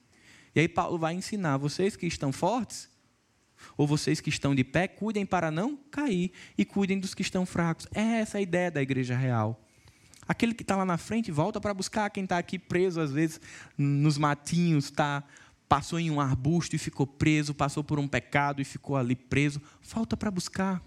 E 0.56 0.60
aí 0.60 0.68
Paulo 0.68 0.98
vai 0.98 1.14
ensinar, 1.14 1.58
vocês 1.58 1.96
que 1.96 2.06
estão 2.06 2.32
fortes, 2.32 2.90
ou 3.78 3.88
vocês 3.88 4.20
que 4.20 4.30
estão 4.30 4.54
de 4.54 4.64
pé, 4.64 4.88
cuidem 4.88 5.26
para 5.26 5.52
não 5.52 5.78
cair 5.90 6.32
e 6.58 6.66
cuidem 6.66 7.00
dos 7.00 7.14
que 7.14 7.22
estão 7.22 7.46
fracos. 7.46 7.88
É 7.94 8.20
essa 8.20 8.38
a 8.38 8.42
ideia 8.42 8.72
da 8.72 8.82
igreja 8.82 9.16
real. 9.16 9.60
Aquele 10.28 10.54
que 10.54 10.64
está 10.64 10.76
lá 10.76 10.86
na 10.86 10.98
frente 10.98 11.32
volta 11.32 11.60
para 11.60 11.74
buscar 11.74 12.10
quem 12.10 12.24
está 12.24 12.38
aqui 12.38 12.58
preso, 12.58 13.00
às 13.00 13.12
vezes, 13.12 13.40
nos 13.78 14.18
matinhos, 14.18 14.92
tá, 14.92 15.24
passou 15.68 16.00
em 16.00 16.12
um 16.12 16.20
arbusto 16.20 16.76
e 16.76 16.80
ficou 16.80 17.08
preso, 17.08 17.54
passou 17.54 17.84
por 17.84 18.00
um 18.00 18.08
pecado 18.08 18.62
e 18.62 18.66
ficou 18.66 18.96
ali 18.96 19.16
preso. 19.16 19.62
Falta 19.82 20.16
para 20.16 20.32
buscar. 20.32 20.82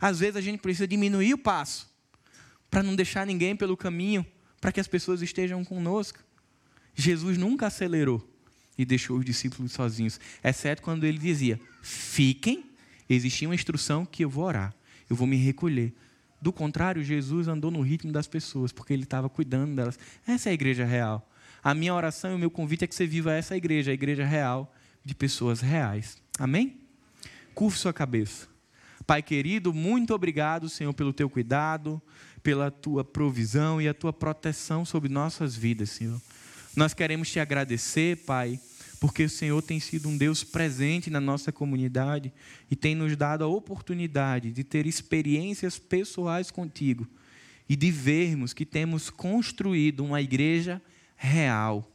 Às 0.00 0.20
vezes 0.20 0.36
a 0.36 0.40
gente 0.40 0.60
precisa 0.60 0.86
diminuir 0.86 1.34
o 1.34 1.38
passo 1.38 1.90
para 2.70 2.82
não 2.82 2.94
deixar 2.94 3.26
ninguém 3.26 3.54
pelo 3.54 3.76
caminho, 3.76 4.24
para 4.60 4.72
que 4.72 4.80
as 4.80 4.86
pessoas 4.86 5.20
estejam 5.20 5.64
conosco. 5.64 6.20
Jesus 6.94 7.36
nunca 7.36 7.66
acelerou 7.66 8.31
e 8.76 8.84
deixou 8.84 9.18
os 9.18 9.24
discípulos 9.24 9.72
sozinhos, 9.72 10.18
exceto 10.42 10.82
quando 10.82 11.04
ele 11.04 11.18
dizia: 11.18 11.60
fiquem, 11.82 12.64
existia 13.08 13.48
uma 13.48 13.54
instrução 13.54 14.04
que 14.04 14.24
eu 14.24 14.30
vou 14.30 14.44
orar, 14.44 14.74
eu 15.08 15.16
vou 15.16 15.26
me 15.26 15.36
recolher. 15.36 15.92
Do 16.40 16.52
contrário, 16.52 17.04
Jesus 17.04 17.46
andou 17.46 17.70
no 17.70 17.82
ritmo 17.82 18.10
das 18.10 18.26
pessoas, 18.26 18.72
porque 18.72 18.92
ele 18.92 19.04
estava 19.04 19.28
cuidando 19.28 19.76
delas. 19.76 19.98
Essa 20.26 20.48
é 20.48 20.50
a 20.50 20.54
igreja 20.54 20.84
real. 20.84 21.30
A 21.62 21.72
minha 21.72 21.94
oração 21.94 22.32
e 22.32 22.34
o 22.34 22.38
meu 22.38 22.50
convite 22.50 22.82
é 22.82 22.86
que 22.88 22.94
você 22.94 23.06
viva 23.06 23.32
essa 23.32 23.56
igreja, 23.56 23.92
a 23.92 23.94
igreja 23.94 24.24
real, 24.24 24.74
de 25.04 25.14
pessoas 25.14 25.60
reais. 25.60 26.20
Amém? 26.36 26.80
Curve 27.54 27.78
sua 27.78 27.92
cabeça. 27.92 28.48
Pai 29.06 29.22
querido, 29.22 29.72
muito 29.72 30.14
obrigado, 30.14 30.68
Senhor, 30.68 30.92
pelo 30.92 31.12
teu 31.12 31.30
cuidado, 31.30 32.02
pela 32.42 32.70
tua 32.70 33.04
provisão 33.04 33.80
e 33.80 33.88
a 33.88 33.94
tua 33.94 34.12
proteção 34.12 34.84
sobre 34.84 35.08
nossas 35.08 35.54
vidas, 35.54 35.90
Senhor. 35.90 36.20
Nós 36.74 36.94
queremos 36.94 37.30
te 37.30 37.38
agradecer, 37.38 38.16
Pai, 38.24 38.58
porque 38.98 39.24
o 39.24 39.28
Senhor 39.28 39.60
tem 39.60 39.78
sido 39.78 40.08
um 40.08 40.16
Deus 40.16 40.42
presente 40.42 41.10
na 41.10 41.20
nossa 41.20 41.52
comunidade 41.52 42.32
e 42.70 42.76
tem 42.76 42.94
nos 42.94 43.14
dado 43.16 43.44
a 43.44 43.46
oportunidade 43.46 44.52
de 44.52 44.64
ter 44.64 44.86
experiências 44.86 45.78
pessoais 45.78 46.50
contigo 46.50 47.06
e 47.68 47.76
de 47.76 47.90
vermos 47.90 48.52
que 48.54 48.64
temos 48.64 49.10
construído 49.10 50.04
uma 50.04 50.22
igreja 50.22 50.80
real, 51.16 51.90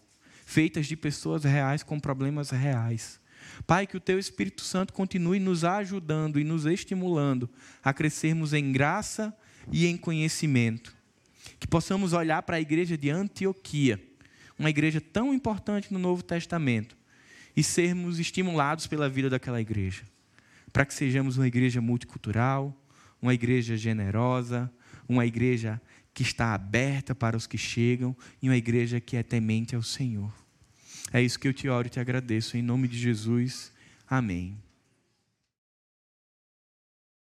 feitas 0.45 0.85
de 0.85 0.95
pessoas 0.95 1.43
reais 1.43 1.81
com 1.81 1.99
problemas 1.99 2.51
reais. 2.51 3.19
Pai, 3.65 3.87
que 3.87 3.97
o 3.97 4.01
Teu 4.01 4.19
Espírito 4.19 4.61
Santo 4.61 4.93
continue 4.93 5.39
nos 5.39 5.63
ajudando 5.63 6.39
e 6.39 6.43
nos 6.43 6.65
estimulando 6.65 7.49
a 7.83 7.93
crescermos 7.93 8.53
em 8.53 8.71
graça 8.71 9.35
e 9.71 9.87
em 9.87 9.97
conhecimento. 9.97 10.95
Que 11.59 11.67
possamos 11.67 12.13
olhar 12.13 12.43
para 12.43 12.57
a 12.57 12.61
igreja 12.61 12.97
de 12.97 13.09
Antioquia, 13.09 14.01
uma 14.57 14.69
igreja 14.69 14.99
tão 14.99 15.33
importante 15.33 15.91
no 15.93 15.99
Novo 15.99 16.23
Testamento, 16.23 16.97
e 17.55 17.63
sermos 17.63 18.19
estimulados 18.19 18.85
pela 18.85 19.09
vida 19.09 19.29
daquela 19.29 19.59
igreja. 19.59 20.03
Para 20.71 20.85
que 20.85 20.93
sejamos 20.93 21.37
uma 21.37 21.47
igreja 21.47 21.81
multicultural, 21.81 22.75
uma 23.19 23.33
igreja 23.33 23.75
generosa, 23.75 24.71
uma 25.09 25.25
igreja 25.25 25.81
que 26.13 26.21
está 26.21 26.53
aberta 26.53 27.15
para 27.15 27.35
os 27.35 27.47
que 27.47 27.57
chegam 27.57 28.15
e 28.41 28.47
uma 28.47 28.57
igreja 28.57 28.99
que 28.99 29.17
é 29.17 29.23
temente 29.23 29.75
ao 29.75 29.81
Senhor. 29.81 30.31
É 31.11 31.21
isso 31.21 31.39
que 31.39 31.47
eu 31.47 31.53
te 31.53 31.67
oro 31.67 31.87
e 31.87 31.89
te 31.89 31.99
agradeço. 31.99 32.57
Em 32.57 32.61
nome 32.61 32.87
de 32.87 32.97
Jesus. 32.97 33.71
Amém. 34.07 34.57